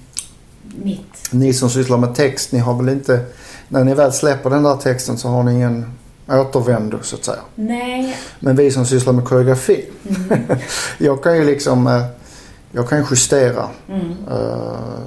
mitt. 0.82 1.28
Ni 1.30 1.52
som 1.52 1.70
sysslar 1.70 1.98
med 1.98 2.14
text, 2.14 2.52
ni 2.52 2.58
har 2.58 2.74
väl 2.82 2.88
inte... 2.88 3.24
När 3.68 3.84
ni 3.84 3.94
väl 3.94 4.12
släpper 4.12 4.50
den 4.50 4.62
där 4.62 4.76
texten 4.76 5.18
så 5.18 5.28
har 5.28 5.42
ni 5.42 5.52
ingen 5.54 5.92
återvändo 6.28 6.98
så 7.02 7.16
att 7.16 7.24
säga. 7.24 7.38
Nej. 7.54 8.16
Men 8.40 8.56
vi 8.56 8.70
som 8.70 8.86
sysslar 8.86 9.12
med 9.12 9.24
koreografi. 9.24 9.84
Mm. 10.08 10.44
jag 10.98 11.22
kan 11.22 11.36
ju 11.36 11.44
liksom 11.44 11.86
eh, 11.86 12.04
jag 12.72 12.88
kan 12.88 12.98
ju 12.98 13.04
justera 13.10 13.68
Mm. 13.88 14.10
eh, 14.30 14.98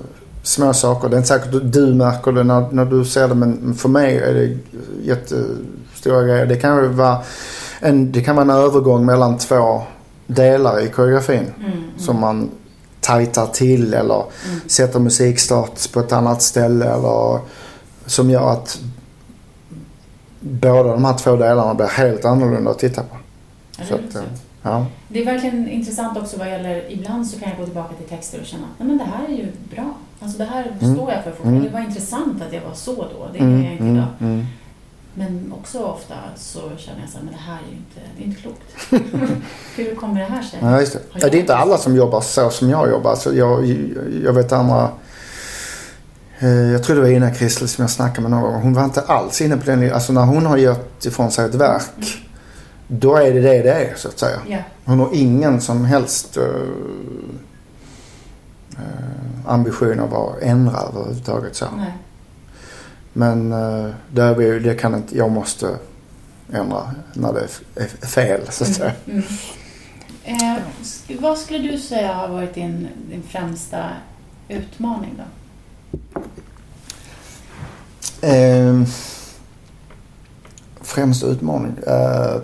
små 0.44 0.74
saker. 0.74 1.10
Det 1.10 1.16
är 1.16 1.18
inte 1.18 1.28
säkert 1.28 1.56
att 1.56 1.74
du 1.74 1.94
märker 1.94 2.32
det 2.32 2.44
när, 2.44 2.66
när 2.72 2.86
du 2.86 3.06
ser 3.06 3.28
det 3.28 3.36
men 3.36 3.76
för 3.76 3.90
mig 3.90 4.18
är 4.18 4.34
det 4.34 4.58
jättestora 5.04 6.24
grejer. 6.24 6.46
Det 6.46 6.56
kan 6.56 6.84
ju 6.84 6.88
vara 6.88 7.18
en, 7.80 8.12
det 8.12 8.22
kan 8.22 8.36
vara 8.36 8.44
en 8.44 8.64
övergång 8.64 9.06
mellan 9.06 9.38
två 9.38 9.82
delar 10.34 10.80
i 10.80 10.88
koreografin 10.90 11.54
Mm. 11.60 11.84
som 11.98 12.20
man 12.20 12.50
tajtar 13.02 13.46
till 13.48 13.94
eller 13.94 14.24
Mm. 14.48 14.60
sätter 14.68 15.00
musikstart 15.00 15.92
på 15.94 16.00
ett 16.00 16.12
annat 16.12 16.42
ställe 16.42 16.86
eller 16.86 17.40
som 18.06 18.30
gör 18.30 18.50
att 18.52 18.80
båda 20.40 20.84
de 20.92 21.06
här 21.06 21.14
två 21.18 21.36
delarna 21.36 21.74
blir 21.74 21.88
helt 21.88 22.26
annorlunda 22.26 22.72
att 22.72 22.80
titta 22.80 23.02
på. 23.04 23.16
Ja, 23.78 23.84
Så 23.88 23.94
är 23.94 24.00
att, 24.00 24.16
eh, 24.16 24.22
ja. 24.62 24.86
det 25.08 25.22
är 25.22 25.26
verkligen 25.26 25.70
intressant 25.70 26.18
också 26.18 26.38
vad 26.38 26.48
gäller, 26.50 26.92
ibland 26.92 27.28
så 27.28 27.40
kan 27.40 27.50
jag 27.50 27.58
gå 27.58 27.66
tillbaka 27.66 27.94
till 27.96 28.06
texter 28.18 28.40
och 28.40 28.46
känna 28.46 28.64
att 28.64 28.80
nej 28.80 28.88
men 28.88 28.98
det 28.98 29.04
här 29.04 29.26
är 29.26 29.38
ju 29.38 29.48
bra. 29.76 29.94
Alltså 30.22 30.38
det 30.38 30.46
här 30.46 30.76
Mm. 30.82 30.96
står 30.96 31.12
jag 31.12 31.24
för 31.24 31.32
fortfarande. 31.32 31.60
Mm. 31.60 31.72
Det 31.72 31.78
var 31.80 31.86
intressant 31.86 32.42
att 32.48 32.54
jag 32.54 32.62
var 32.62 32.74
så 32.74 32.96
då. 32.96 33.28
Det 33.34 33.40
är 33.40 33.44
jag 33.50 33.52
inte 33.72 33.84
mm, 33.84 33.96
idag. 33.96 34.08
mm. 34.20 34.46
Men 35.14 35.54
också 35.60 35.80
ofta 35.80 36.14
så 36.36 36.60
känner 36.78 37.00
jag 37.02 37.10
så 37.10 37.18
här, 37.18 37.24
men 37.26 37.34
det 37.34 37.40
här 37.40 37.58
är 37.68 37.72
ju 37.72 37.76
inte, 37.78 38.00
det 38.18 38.24
är 38.24 38.26
inte 38.26 38.42
klokt. 38.42 39.42
Hur 39.76 39.96
kommer 39.96 40.20
det 40.20 40.26
här 40.26 40.42
sig? 40.42 40.60
Ja, 40.62 40.80
just 40.80 40.94
det. 40.94 41.00
Ja, 41.14 41.30
det 41.30 41.38
är 41.38 41.42
inte 41.42 41.56
alla 41.56 41.78
som 41.78 41.96
jobbar 41.96 42.22
så 42.22 42.50
som 42.50 42.70
jag 42.70 42.90
jobbar. 42.90 43.16
Så 43.16 43.36
jag, 43.36 43.66
jag 44.24 44.34
vet 44.34 44.52
andra... 44.52 44.90
eh, 46.40 46.50
Jag 46.50 46.84
tror 46.84 46.96
det 46.96 47.02
var 47.02 47.10
Ina 47.10 47.32
Kristel 47.32 47.68
som 47.68 47.82
jag 47.82 47.90
snackade 47.92 48.22
med 48.22 48.32
någon 48.32 48.42
gång. 48.42 48.62
Hon 48.62 48.74
var 48.74 48.84
inte 48.84 49.02
alls 49.02 49.42
inne 49.42 49.58
på 49.58 49.66
den 49.66 49.80
linjen. 49.80 49.96
Alltså 49.96 50.14
när 50.14 50.26
hon 50.26 50.46
har 50.46 50.58
gett 50.58 51.06
ifrån 51.06 51.32
sig 51.32 51.46
ett 51.46 51.56
verk. 51.56 52.26
Då 52.88 53.16
är 53.16 53.34
det 53.34 53.42
det 53.42 53.62
det 53.62 53.74
är 53.74 53.94
så 53.96 54.08
att 54.08 54.20
säga. 54.20 54.40
Ja. 54.48 54.58
Hon 54.86 55.00
har 55.00 55.10
ingen 55.14 55.62
som 55.62 55.86
helst 55.86 56.38
uh, 56.38 56.44
ambition 59.46 60.00
av 60.00 60.14
att 60.16 60.42
ändra 60.42 60.78
överhuvudtaget. 60.78 61.56
Så. 61.56 61.66
Nej. 61.78 61.94
Men 63.14 63.54
uh, 63.54 63.94
det, 64.12 64.60
det 64.60 64.76
kan 64.76 64.96
inte, 64.96 65.18
jag 65.18 65.32
måste 65.32 65.78
ändra 66.54 66.92
när 67.14 67.34
det 67.34 67.48
är 67.76 68.08
fel 68.08 68.42
så 68.50 68.64
att 68.64 68.74
säga. 68.74 68.92
Mm. 69.06 69.24
Mm. 70.24 70.58
Eh, 70.58 70.58
vad 71.20 71.38
skulle 71.38 71.72
du 71.72 71.78
säga 71.78 72.14
har 72.14 72.28
varit 72.28 72.54
din, 72.54 72.88
din 73.10 73.24
främsta 73.24 73.90
utmaning 74.48 75.16
då? 75.18 75.24
Eh, 78.28 78.84
främsta 80.82 81.28
utmaning? 81.28 81.74
Eh, 81.88 82.42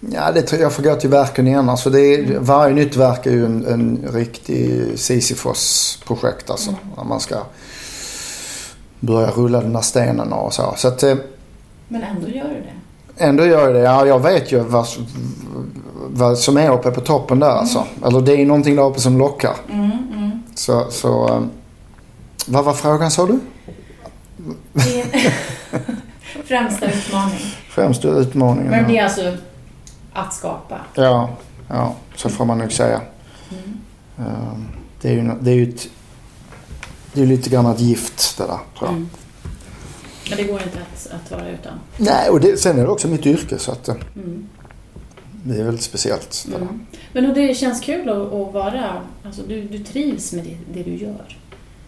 ja, 0.00 0.32
det 0.32 0.42
tror 0.42 0.62
jag 0.62 0.72
får 0.72 0.82
gå 0.82 0.94
till 0.94 1.10
verken 1.10 1.46
igen. 1.46 1.68
Alltså 1.68 1.90
det 1.90 2.00
är, 2.00 2.38
varje 2.38 2.74
nytt 2.74 2.96
verk 2.96 3.26
är 3.26 3.30
ju 3.30 3.46
en, 3.46 3.66
en 3.66 4.08
riktig 4.12 4.82
Sisyfos-projekt 4.98 6.50
alltså. 6.50 6.70
Mm. 6.70 7.08
Man 7.08 7.20
ska 7.20 7.42
börja 9.00 9.30
rulla 9.30 9.60
den 9.60 9.72
där 9.72 9.80
stenen 9.80 10.32
och 10.32 10.52
så. 10.54 10.74
Så 10.76 10.88
att 10.88 11.02
eh, 11.02 11.14
Men 11.88 12.02
ändå 12.02 12.28
gör 12.28 12.44
du 12.48 12.54
det. 12.54 13.24
ändå 13.24 13.44
gör 13.46 13.64
jag 13.66 13.74
det. 13.74 13.80
Ja, 13.80 14.06
jag 14.06 14.20
vet 14.22 14.52
ju 14.52 14.60
vad, 14.60 14.86
vad 16.06 16.38
som 16.38 16.56
är 16.56 16.70
uppe 16.70 16.90
på 16.90 17.00
toppen 17.00 17.38
där 17.38 17.50
alltså. 17.50 17.84
Eller 18.06 18.20
det 18.20 18.32
är 18.32 18.46
någonting 18.46 18.76
där 18.76 18.82
uppe 18.86 19.00
som 19.00 19.18
lockar. 19.18 19.54
Mm, 19.72 19.90
mm. 20.16 20.42
Så, 20.54 20.86
så 20.90 21.28
eh, 21.28 21.40
vad 22.48 22.64
var 22.64 22.72
frågan 22.72 23.10
sa 23.10 23.26
du? 23.26 23.38
Främsta 26.44 26.86
utmaning. 26.86 27.38
Främsta 27.68 28.08
utmaningen? 28.08 28.70
Men 28.70 28.88
det 28.88 28.98
är 28.98 29.04
alltså 29.04 29.36
att 30.12 30.34
skapa. 30.34 30.78
Ja, 30.94 31.28
ja, 31.68 31.94
så 32.16 32.28
får 32.28 32.44
man 32.44 32.58
nog 32.58 32.72
säga. 32.72 33.00
Mm. 33.50 33.78
Eh, 34.18 34.58
Det 35.00 35.08
är 35.08 35.12
ju, 35.12 35.30
det 35.40 35.50
är 35.50 35.54
ju 35.54 35.68
ett, 35.68 35.86
det 37.12 37.22
är 37.22 37.26
lite 37.26 37.50
grann 37.50 37.66
ett 37.66 37.80
gift 37.80 38.38
det 38.38 38.44
där 38.44 38.58
tror 38.78 38.88
jag. 38.88 38.90
Mm. 38.90 39.08
Men 40.28 40.36
det 40.36 40.44
går 40.44 40.62
inte 40.62 40.78
att, 40.78 41.10
att 41.12 41.30
vara 41.30 41.50
utan. 41.50 41.72
Nej, 41.96 42.30
och 42.30 42.40
det, 42.40 42.56
sen 42.60 42.78
är 42.78 42.82
det 42.82 42.88
också 42.88 43.08
mitt 43.08 43.26
yrke 43.26 43.58
så 43.58 43.72
att 43.72 43.88
eh, 43.88 43.94
Mm. 44.16 44.48
det 45.44 45.60
är 45.60 45.64
väldigt 45.64 45.84
speciellt. 45.84 46.46
Det. 46.48 46.56
Mm. 46.56 46.86
Men 47.12 47.26
och 47.26 47.34
det 47.34 47.54
känns 47.54 47.80
kul 47.80 48.08
att, 48.08 48.16
att 48.16 48.54
vara, 48.54 49.02
alltså 49.24 49.42
du, 49.48 49.62
du 49.62 49.78
trivs 49.78 50.32
med 50.32 50.44
det, 50.44 50.56
det 50.74 50.90
du 50.90 50.96
gör. 50.96 51.38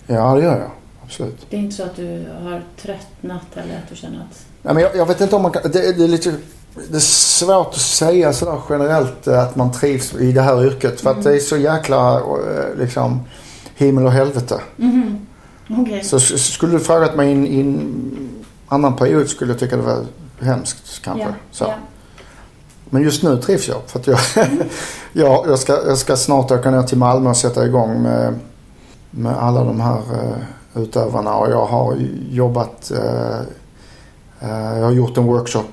Ja, 0.07 0.35
det 0.35 0.43
gör 0.43 0.59
jag. 0.59 0.71
Absolut. 1.05 1.47
Det 1.51 1.57
är 1.57 1.61
inte 1.61 1.77
så 1.77 1.83
att 1.83 1.97
du 1.97 2.27
har 2.43 2.63
tröttnat 2.83 3.47
eller 3.57 3.79
att 3.79 3.89
du 3.89 3.97
känner 3.97 4.17
att... 4.19 4.47
Nej, 4.63 4.75
men 4.75 4.83
jag, 4.83 4.97
jag 4.97 5.07
vet 5.07 5.21
inte 5.21 5.37
om 5.37 5.43
man 5.43 5.53
kan, 5.53 5.63
det, 5.63 5.93
det 5.93 6.05
är 6.05 6.09
lite 6.09 6.35
det 6.91 6.97
är 6.97 7.01
svårt 7.01 7.69
att 7.69 7.81
säga 7.81 8.33
sådär 8.33 8.61
generellt 8.71 9.27
eh, 9.27 9.43
att 9.43 9.57
man 9.57 9.73
trivs 9.73 10.15
i 10.15 10.33
det 10.33 10.43
här 10.43 10.67
yrket. 10.67 11.01
För 11.01 11.11
att 11.11 11.25
det 11.25 11.35
är 11.35 11.39
så 11.39 11.57
jäkla 11.57 12.17
eh, 12.17 12.79
liksom 12.79 13.21
himmel 13.75 14.07
och 14.07 14.13
helvete. 14.13 14.61
Mhm. 14.77 15.27
Okej. 15.71 16.05
Så 16.05 16.17
s- 16.17 16.53
skulle 16.53 16.73
du 16.73 16.81
frågat 16.81 17.17
mig 17.17 17.29
i 17.29 17.33
en- 17.33 17.47
i 17.47 17.61
en 17.61 18.29
annan 18.69 18.97
period 18.97 19.29
skulle 19.29 19.53
jag 19.53 19.61
tycka 19.61 19.77
det 19.77 19.83
var 19.83 20.05
hemskt 20.41 21.03
kanske. 21.05 21.23
Ja, 21.27 21.33
Så. 21.51 21.65
ja. 21.65 21.75
Men 22.91 23.03
just 23.03 23.23
nu 23.23 23.37
trivs 23.37 23.69
jag. 23.69 23.77
För 23.87 23.99
att 23.99 24.07
jag, 24.07 24.19
jag, 25.13 25.45
jag, 25.49 25.59
ska, 25.59 25.73
jag 25.87 25.99
ska 25.99 26.17
snart 26.17 26.51
åka 26.51 26.71
ner 26.71 26.83
till 26.83 26.99
Malmö 26.99 27.31
och 27.31 27.37
sätta 27.37 27.67
igång 27.67 28.03
med, 28.03 28.35
med 29.11 29.37
alla 29.39 29.65
de 29.65 29.81
här 29.81 29.99
uh, 29.99 30.83
utövarna. 30.83 31.35
Och 31.37 31.51
jag 31.51 31.67
har 31.67 31.97
jobbat, 32.31 32.91
eh, 32.91 33.39
eh, 34.41 34.79
jag 34.79 34.85
har 34.85 34.93
gjort 34.93 35.17
en 35.17 35.25
workshop 35.27 35.65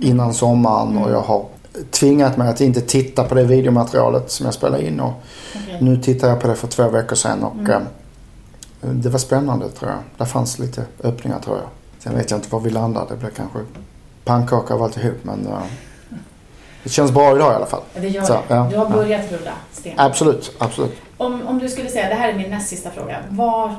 innan 0.00 0.34
sommaren 0.34 0.88
Mm. 0.88 1.02
och 1.02 1.10
jag 1.10 1.20
har 1.20 1.46
tvingat 1.90 2.36
mig 2.36 2.48
att 2.48 2.60
inte 2.60 2.80
titta 2.80 3.24
på 3.24 3.34
det 3.34 3.44
videomaterialet 3.44 4.30
som 4.30 4.44
jag 4.46 4.54
spelade 4.54 4.86
in. 4.86 5.00
Och 5.00 5.12
Okej. 5.56 5.78
nu 5.80 5.96
tittar 5.96 6.28
jag 6.28 6.40
på 6.40 6.48
det 6.48 6.54
för 6.56 6.68
två 6.68 6.88
veckor 6.88 7.16
sedan 7.16 7.44
och 7.44 7.54
Mm. 7.58 7.70
eh, 8.82 8.88
det 8.88 9.08
var 9.08 9.18
spännande 9.18 9.68
tror 9.68 9.90
jag. 9.90 9.98
Där 10.16 10.24
fanns 10.24 10.58
lite 10.58 10.84
öppningar 11.02 11.38
tror 11.40 11.56
jag. 11.56 11.66
Sen 11.98 12.14
vet 12.16 12.30
jag 12.30 12.38
inte 12.38 12.48
var 12.52 12.60
vi 12.60 12.70
landar. 12.70 13.06
Det 13.10 13.16
blir 13.16 13.30
kanske 13.30 13.58
pannkaka 14.24 14.74
av 14.74 14.82
alltihop 14.82 15.16
men 15.22 15.46
eh, 15.46 15.52
det 16.82 16.88
känns 16.90 17.12
bra 17.12 17.36
idag 17.36 17.52
i 17.52 17.54
alla 17.56 17.66
fall. 17.66 17.82
Ja, 17.94 18.00
Det 18.00 18.08
gör 18.08 18.22
Så, 18.24 18.32
det. 18.32 18.40
ja, 18.48 18.66
Du 18.70 18.76
har 18.76 18.84
ja. 18.84 18.90
börjat 18.96 19.32
rulla 19.32 19.52
sten. 19.72 19.92
Absolut, 19.96 20.52
absolut. 20.58 20.92
Om, 21.16 21.46
om 21.46 21.58
du 21.58 21.68
skulle 21.68 21.88
säga, 21.88 22.08
det 22.08 22.14
här 22.14 22.28
är 22.28 22.34
min 22.36 22.50
näst 22.50 22.68
sista 22.68 22.90
fråga. 22.90 23.16
Vart 23.30 23.72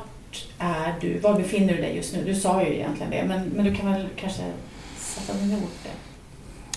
är 0.58 0.94
du, 1.00 1.18
var 1.18 1.34
befinner 1.34 1.74
du 1.74 1.80
dig 1.82 1.96
just 1.96 2.14
nu? 2.14 2.24
Du 2.24 2.34
sa 2.34 2.62
ju 2.62 2.74
egentligen 2.74 3.10
det, 3.10 3.24
men, 3.28 3.48
men 3.56 3.64
du 3.64 3.74
kan 3.74 3.92
väl 3.92 4.08
kanske 4.16 4.42
sätta 4.98 5.32
ord 5.32 5.68
det? 5.82 5.90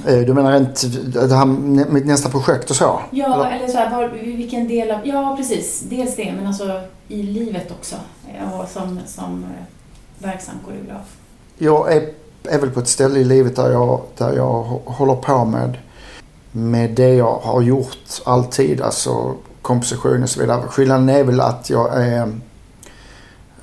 Eh, 0.06 0.18
Du 0.20 0.34
menar 0.34 0.58
inte 0.58 0.88
det 1.28 1.36
här 1.36 1.46
mitt 1.92 2.06
nästa 2.06 2.30
projekt 2.30 2.70
och 2.70 2.76
så? 2.76 3.00
Ja, 3.12 3.34
Eller? 3.36 3.58
eller 3.58 3.68
så 3.68 3.78
här, 3.78 3.90
var, 3.98 4.08
vilken 4.10 4.68
del 4.68 4.92
av, 4.92 5.00
ja 5.04 5.36
precis, 5.38 5.82
dels 5.90 6.16
det, 6.16 6.34
men 6.38 6.48
alltså 6.48 6.82
i 7.08 7.24
livet 7.24 7.72
också. 7.72 7.96
eh, 8.28 8.60
Och 8.60 8.68
som, 8.70 9.00
som 9.06 9.44
eh, 9.44 10.24
verksam 10.28 10.56
koreograf. 10.66 11.16
Jag 11.58 11.94
är, 11.94 12.10
är 12.44 12.60
väl 12.60 12.70
på 12.72 12.80
ett 12.80 12.88
ställe 12.88 13.20
i 13.20 13.24
livet 13.24 13.56
där 13.56 13.72
jag, 13.72 14.02
där 14.18 14.34
jag 14.36 14.64
hå- 14.64 14.82
håller 14.92 15.16
på 15.16 15.46
med, 15.46 15.78
med 16.52 16.90
det 16.92 17.14
jag 17.14 17.38
har 17.44 17.62
gjort 17.62 17.98
alltid. 18.26 18.82
Alltså 18.82 19.34
komposition 19.62 20.24
och 20.24 20.30
så 20.30 20.40
vidare. 20.40 20.62
Skillnaden 20.68 21.10
är 21.10 21.24
väl 21.24 21.42
att 21.42 21.70
jag 21.70 22.04
är 22.04 22.22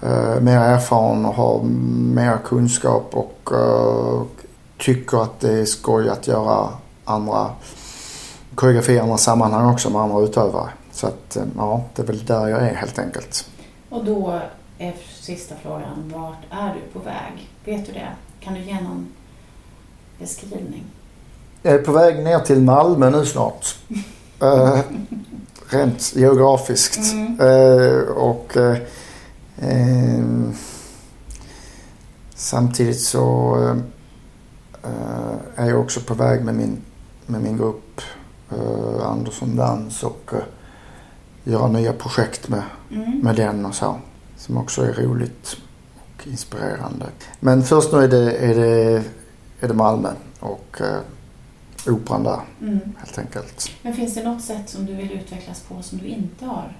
eh, 0.03 0.41
mer 0.41 0.59
erfaren 0.59 1.25
och 1.27 1.35
har 1.35 1.61
mer 2.15 2.39
kunskap 2.45 3.11
och 3.13 3.51
eh, 3.53 4.23
tycker 4.81 5.23
att 5.23 5.41
det 5.41 5.53
är 5.53 5.65
skoj 5.65 6.09
att 6.09 6.27
göra 6.27 6.69
andra 7.05 7.51
koreografi 8.55 8.93
i 8.93 8.99
andra 8.99 9.19
sammanhang 9.19 9.73
också 9.73 9.91
med 9.91 10.01
andra 10.01 10.21
utövare. 10.21 10.71
Så 10.93 11.07
att 11.07 11.37
eh, 11.37 11.43
ja, 11.57 11.85
det 11.95 12.03
är 12.03 12.07
väl 12.07 12.25
där 12.25 12.49
jag 12.49 12.63
är 12.63 12.75
helt 12.75 12.99
enkelt. 12.99 13.49
Och 13.89 14.05
då 14.05 14.41
är 14.79 14.95
sista 15.21 15.55
frågan, 15.63 16.13
vart 16.15 16.45
är 16.51 16.75
du 16.75 16.93
på 16.93 16.99
väg? 16.99 17.51
Vet 17.65 17.87
du 17.87 17.93
det? 17.93 18.09
Kan 18.41 18.55
du 18.55 18.61
ge 18.61 18.75
någon 18.75 19.09
beskrivning? 20.19 20.85
Jag 21.63 21.75
är 21.75 21.79
på 21.79 21.93
väg 21.93 22.25
ner 22.25 22.39
till 22.39 22.63
Malmö 22.63 23.11
nu 23.11 23.27
snart. 23.27 23.77
Eh, 24.43 24.81
rent 25.69 26.13
geografiskt. 26.17 27.13
Mm. 27.13 27.41
Eh, 27.41 28.03
och 28.03 28.57
eh, 28.57 28.77
eh, 29.59 30.25
samtidigt 32.35 33.01
så 33.01 33.57
eh, 33.63 34.00
är 35.57 35.69
jag 35.69 35.81
också 35.81 36.01
på 36.01 36.15
väg 36.15 36.45
med 36.45 36.55
min, 36.55 36.77
med 37.27 37.43
min 37.43 37.57
grupp 37.57 38.01
eh, 38.51 39.07
Andersson 39.07 39.57
Dans 39.57 40.03
och 40.03 40.31
eh, 40.33 40.39
göra 41.45 41.69
nya 41.69 41.93
projekt 41.93 42.49
med, 42.49 42.63
Mm. 42.93 43.19
med 43.19 43.37
den 43.37 43.67
och 43.67 43.75
så. 43.75 43.97
Som 44.37 44.57
också 44.57 44.83
är 44.83 44.93
roligt 44.93 45.57
och 46.17 46.27
inspirerande. 46.27 47.07
Men 47.41 47.63
först 47.63 47.93
nu 47.93 47.99
är 47.99 48.09
det, 48.09 48.33
är 48.37 48.55
det, 48.55 49.03
är 49.61 49.69
det 49.69 49.75
Malmö 49.75 50.09
och 50.41 50.81
eh, 50.81 51.93
operan 51.93 52.25
där 52.25 52.41
Mm. 52.61 52.79
helt 52.99 53.19
enkelt. 53.19 53.71
Men 53.83 53.95
finns 53.95 54.15
det 54.15 54.23
något 54.25 54.43
sätt 54.43 54.69
som 54.71 54.87
du 54.87 54.95
vill 54.95 55.13
utvecklas 55.13 55.61
på 55.61 55.83
som 55.83 55.99
du 55.99 56.07
inte 56.07 56.45
har 56.45 56.77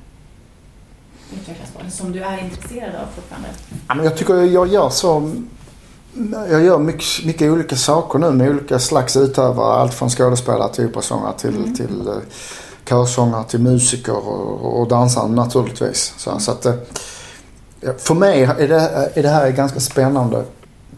utvecklats 1.33 1.71
på? 1.73 1.81
Eller 1.81 1.91
som 1.91 2.13
du 2.13 2.23
är 2.23 2.45
intresserad 2.45 2.95
av 2.95 3.07
fortfarande? 3.15 3.49
Ja, 3.89 3.95
men 3.95 4.05
jag 4.05 4.17
tycker 4.17 4.35
jag 4.35 4.67
gör 4.69 4.89
så 4.91 5.33
Jag 6.51 6.65
gör 6.65 6.79
mycket, 6.79 7.27
mycket 7.27 7.53
olika 7.53 7.77
saker 7.77 8.19
nu 8.19 8.31
med 8.31 8.51
olika 8.51 8.79
slags 8.79 9.17
utövare. 9.17 9.75
Allt 9.75 9.95
från 9.95 10.11
skådespelare 10.11 10.73
till 10.73 10.87
operasångare 10.87 11.33
till, 11.39 11.57
mm. 11.57 11.75
till 11.75 12.09
uh, 12.09 12.15
körsångare 12.89 13.45
till 13.45 13.61
musiker 13.61 14.29
och, 14.29 14.81
och 14.81 14.89
dansare 14.89 15.29
naturligtvis. 15.29 16.15
Så, 16.17 16.39
så 16.39 16.51
att, 16.51 16.67
uh, 16.67 16.73
för 17.99 18.15
mig 18.15 18.43
är 18.43 18.69
det, 18.69 19.11
är 19.15 19.23
det 19.23 19.29
här 19.29 19.51
ganska 19.51 19.81
spännande 19.81 20.45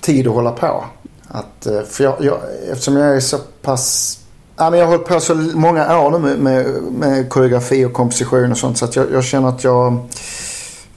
tid 0.00 0.28
att 0.28 0.34
hålla 0.34 0.52
på. 0.52 0.84
Att, 1.28 1.66
uh, 1.70 1.82
för 1.82 2.04
jag, 2.04 2.16
jag, 2.20 2.38
eftersom 2.70 2.96
jag 2.96 3.16
är 3.16 3.20
så 3.20 3.38
pass 3.62 4.18
Ja, 4.56 4.70
men 4.70 4.78
jag 4.78 4.86
har 4.86 4.92
hållit 4.92 5.08
på 5.08 5.20
så 5.20 5.34
många 5.34 5.98
år 5.98 6.10
nu 6.10 6.18
med, 6.18 6.38
med, 6.38 6.82
med 6.82 7.28
koreografi 7.28 7.84
och 7.84 7.92
komposition 7.92 8.50
och 8.50 8.58
sånt 8.58 8.78
så 8.78 8.84
att 8.84 8.96
jag, 8.96 9.06
jag 9.12 9.24
känner 9.24 9.48
att 9.48 9.64
jag, 9.64 10.08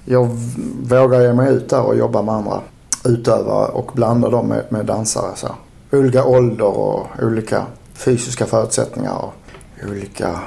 jag 0.06 0.30
vågar 0.84 1.22
ge 1.22 1.34
mig 1.34 1.54
ut 1.54 1.70
där 1.70 1.82
och 1.82 1.98
jobba 1.98 2.22
med 2.22 2.36
andra 2.36 2.62
utövare 3.06 3.68
och 3.68 3.92
blanda 3.94 4.30
dem 4.30 4.48
med, 4.48 4.66
med 4.70 4.86
dansare. 4.86 5.36
Så. 5.36 5.56
Olika 5.92 6.26
ålder 6.26 6.78
och 6.78 7.08
olika 7.22 7.66
fysiska 7.94 8.46
förutsättningar 8.46 9.16
och 9.16 9.34
olika 9.90 10.40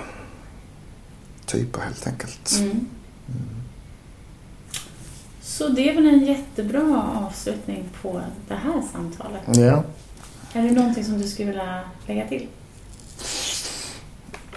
typer 1.46 1.80
helt 1.80 2.06
enkelt. 2.06 2.52
Mm. 2.59 2.70
Mm. 2.70 2.86
Så 5.42 5.68
det 5.68 5.90
är 5.90 5.94
väl 5.94 6.06
en 6.06 6.24
jättebra 6.24 7.04
avslutning 7.26 7.88
på 8.02 8.20
det 8.48 8.54
här 8.54 8.82
samtalet? 8.92 9.42
Ja. 9.46 9.82
Är 10.52 10.62
det 10.62 10.70
någonting 10.70 11.04
som 11.04 11.18
du 11.18 11.28
skulle 11.28 11.48
vilja 11.48 11.80
lägga 12.06 12.28
till? 12.28 12.48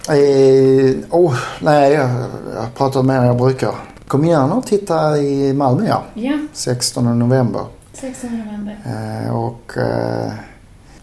Eh, 0.10 0.96
oh, 1.10 1.38
nej, 1.62 1.94
jag, 1.94 2.10
jag 2.56 2.76
pratar 2.76 3.04
mer 3.04 3.16
än 3.16 3.26
jag 3.26 3.38
brukar. 3.38 3.76
Kom 4.08 4.26
gärna 4.26 4.56
och 4.56 4.66
titta 4.66 5.18
i 5.18 5.54
Malmö 5.54 5.88
ja. 5.88 6.04
ja. 6.14 6.38
16 6.54 7.20
november. 7.20 7.66
16 7.94 8.38
november. 8.38 8.78
Eh, 8.86 9.36
och 9.36 9.78
eh, 9.78 10.34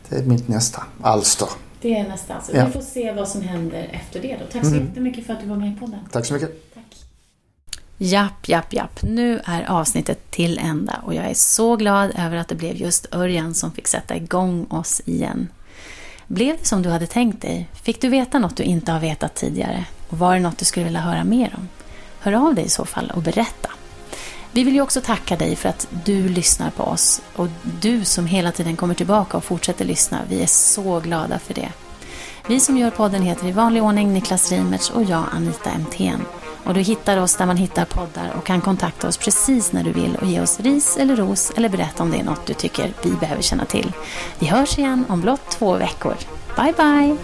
det 0.08 0.16
är 0.16 0.22
mitt 0.22 0.48
nästa 0.48 0.82
alster. 1.02 1.48
Det 1.80 1.98
är 1.98 2.08
nästa 2.08 2.34
alltså. 2.34 2.56
Ja. 2.56 2.66
Vi 2.66 2.72
får 2.72 2.80
se 2.80 3.12
vad 3.12 3.28
som 3.28 3.42
händer 3.42 3.88
efter 3.92 4.22
det 4.22 4.36
då. 4.40 4.44
Tack 4.52 4.62
så 4.64 4.74
mm. 4.74 4.86
jättemycket 4.86 5.26
för 5.26 5.32
att 5.32 5.40
du 5.40 5.46
var 5.46 5.56
med 5.56 5.72
i 5.72 5.76
podden. 5.76 6.00
Tack 6.12 6.26
så 6.26 6.34
mycket. 6.34 6.74
Tack. 6.74 6.84
Japp, 7.98 8.48
japp, 8.48 8.72
japp. 8.72 9.02
Nu 9.02 9.40
är 9.44 9.70
avsnittet 9.70 10.30
till 10.30 10.58
ända 10.58 11.02
och 11.04 11.14
jag 11.14 11.24
är 11.24 11.34
så 11.34 11.76
glad 11.76 12.12
över 12.18 12.36
att 12.36 12.48
det 12.48 12.54
blev 12.54 12.76
just 12.76 13.14
Örjan 13.14 13.54
som 13.54 13.72
fick 13.72 13.88
sätta 13.88 14.16
igång 14.16 14.66
oss 14.70 15.02
igen. 15.04 15.48
Blev 16.26 16.56
det 16.58 16.66
som 16.66 16.82
du 16.82 16.88
hade 16.88 17.06
tänkt 17.06 17.42
dig? 17.42 17.68
Fick 17.82 18.00
du 18.00 18.08
veta 18.08 18.38
något 18.38 18.56
du 18.56 18.62
inte 18.62 18.92
har 18.92 19.00
vetat 19.00 19.34
tidigare? 19.34 19.84
Och 20.08 20.18
var 20.18 20.34
det 20.34 20.40
något 20.40 20.58
du 20.58 20.64
skulle 20.64 20.84
vilja 20.84 21.00
höra 21.00 21.24
mer 21.24 21.54
om? 21.58 21.68
Hör 22.20 22.32
av 22.32 22.54
dig 22.54 22.64
i 22.64 22.68
så 22.68 22.84
fall 22.84 23.12
och 23.14 23.22
berätta. 23.22 23.70
Vi 24.52 24.64
vill 24.64 24.74
ju 24.74 24.80
också 24.80 25.00
tacka 25.00 25.36
dig 25.36 25.56
för 25.56 25.68
att 25.68 25.88
du 26.04 26.28
lyssnar 26.28 26.70
på 26.70 26.82
oss 26.82 27.22
och 27.36 27.48
du 27.80 28.04
som 28.04 28.26
hela 28.26 28.52
tiden 28.52 28.76
kommer 28.76 28.94
tillbaka 28.94 29.36
och 29.36 29.44
fortsätter 29.44 29.84
lyssna. 29.84 30.20
Vi 30.28 30.42
är 30.42 30.46
så 30.46 31.00
glada 31.00 31.38
för 31.38 31.54
det. 31.54 31.68
Vi 32.48 32.60
som 32.60 32.76
gör 32.76 32.90
podden 32.90 33.22
heter 33.22 33.46
i 33.46 33.52
vanlig 33.52 33.82
ordning 33.82 34.12
Niklas 34.12 34.52
Reimertz 34.52 34.90
och 34.90 35.02
jag 35.02 35.24
Anita 35.32 35.70
Emthén. 35.70 36.24
Och 36.64 36.74
du 36.74 36.80
hittar 36.80 37.16
oss 37.16 37.36
där 37.36 37.46
man 37.46 37.56
hittar 37.56 37.84
poddar 37.84 38.32
och 38.38 38.46
kan 38.46 38.60
kontakta 38.60 39.08
oss 39.08 39.16
precis 39.16 39.72
när 39.72 39.84
du 39.84 39.92
vill 39.92 40.16
och 40.16 40.26
ge 40.26 40.40
oss 40.40 40.60
ris 40.60 40.96
eller 40.96 41.16
ros 41.16 41.52
eller 41.56 41.68
berätta 41.68 42.02
om 42.02 42.10
det 42.10 42.18
är 42.18 42.24
något 42.24 42.46
du 42.46 42.54
tycker 42.54 42.92
vi 43.02 43.10
behöver 43.10 43.42
känna 43.42 43.64
till. 43.64 43.92
Vi 44.38 44.46
hörs 44.46 44.78
igen 44.78 45.04
om 45.08 45.20
blott 45.20 45.50
två 45.50 45.76
veckor. 45.76 46.14
Bye, 46.58 46.72
bye. 46.72 47.16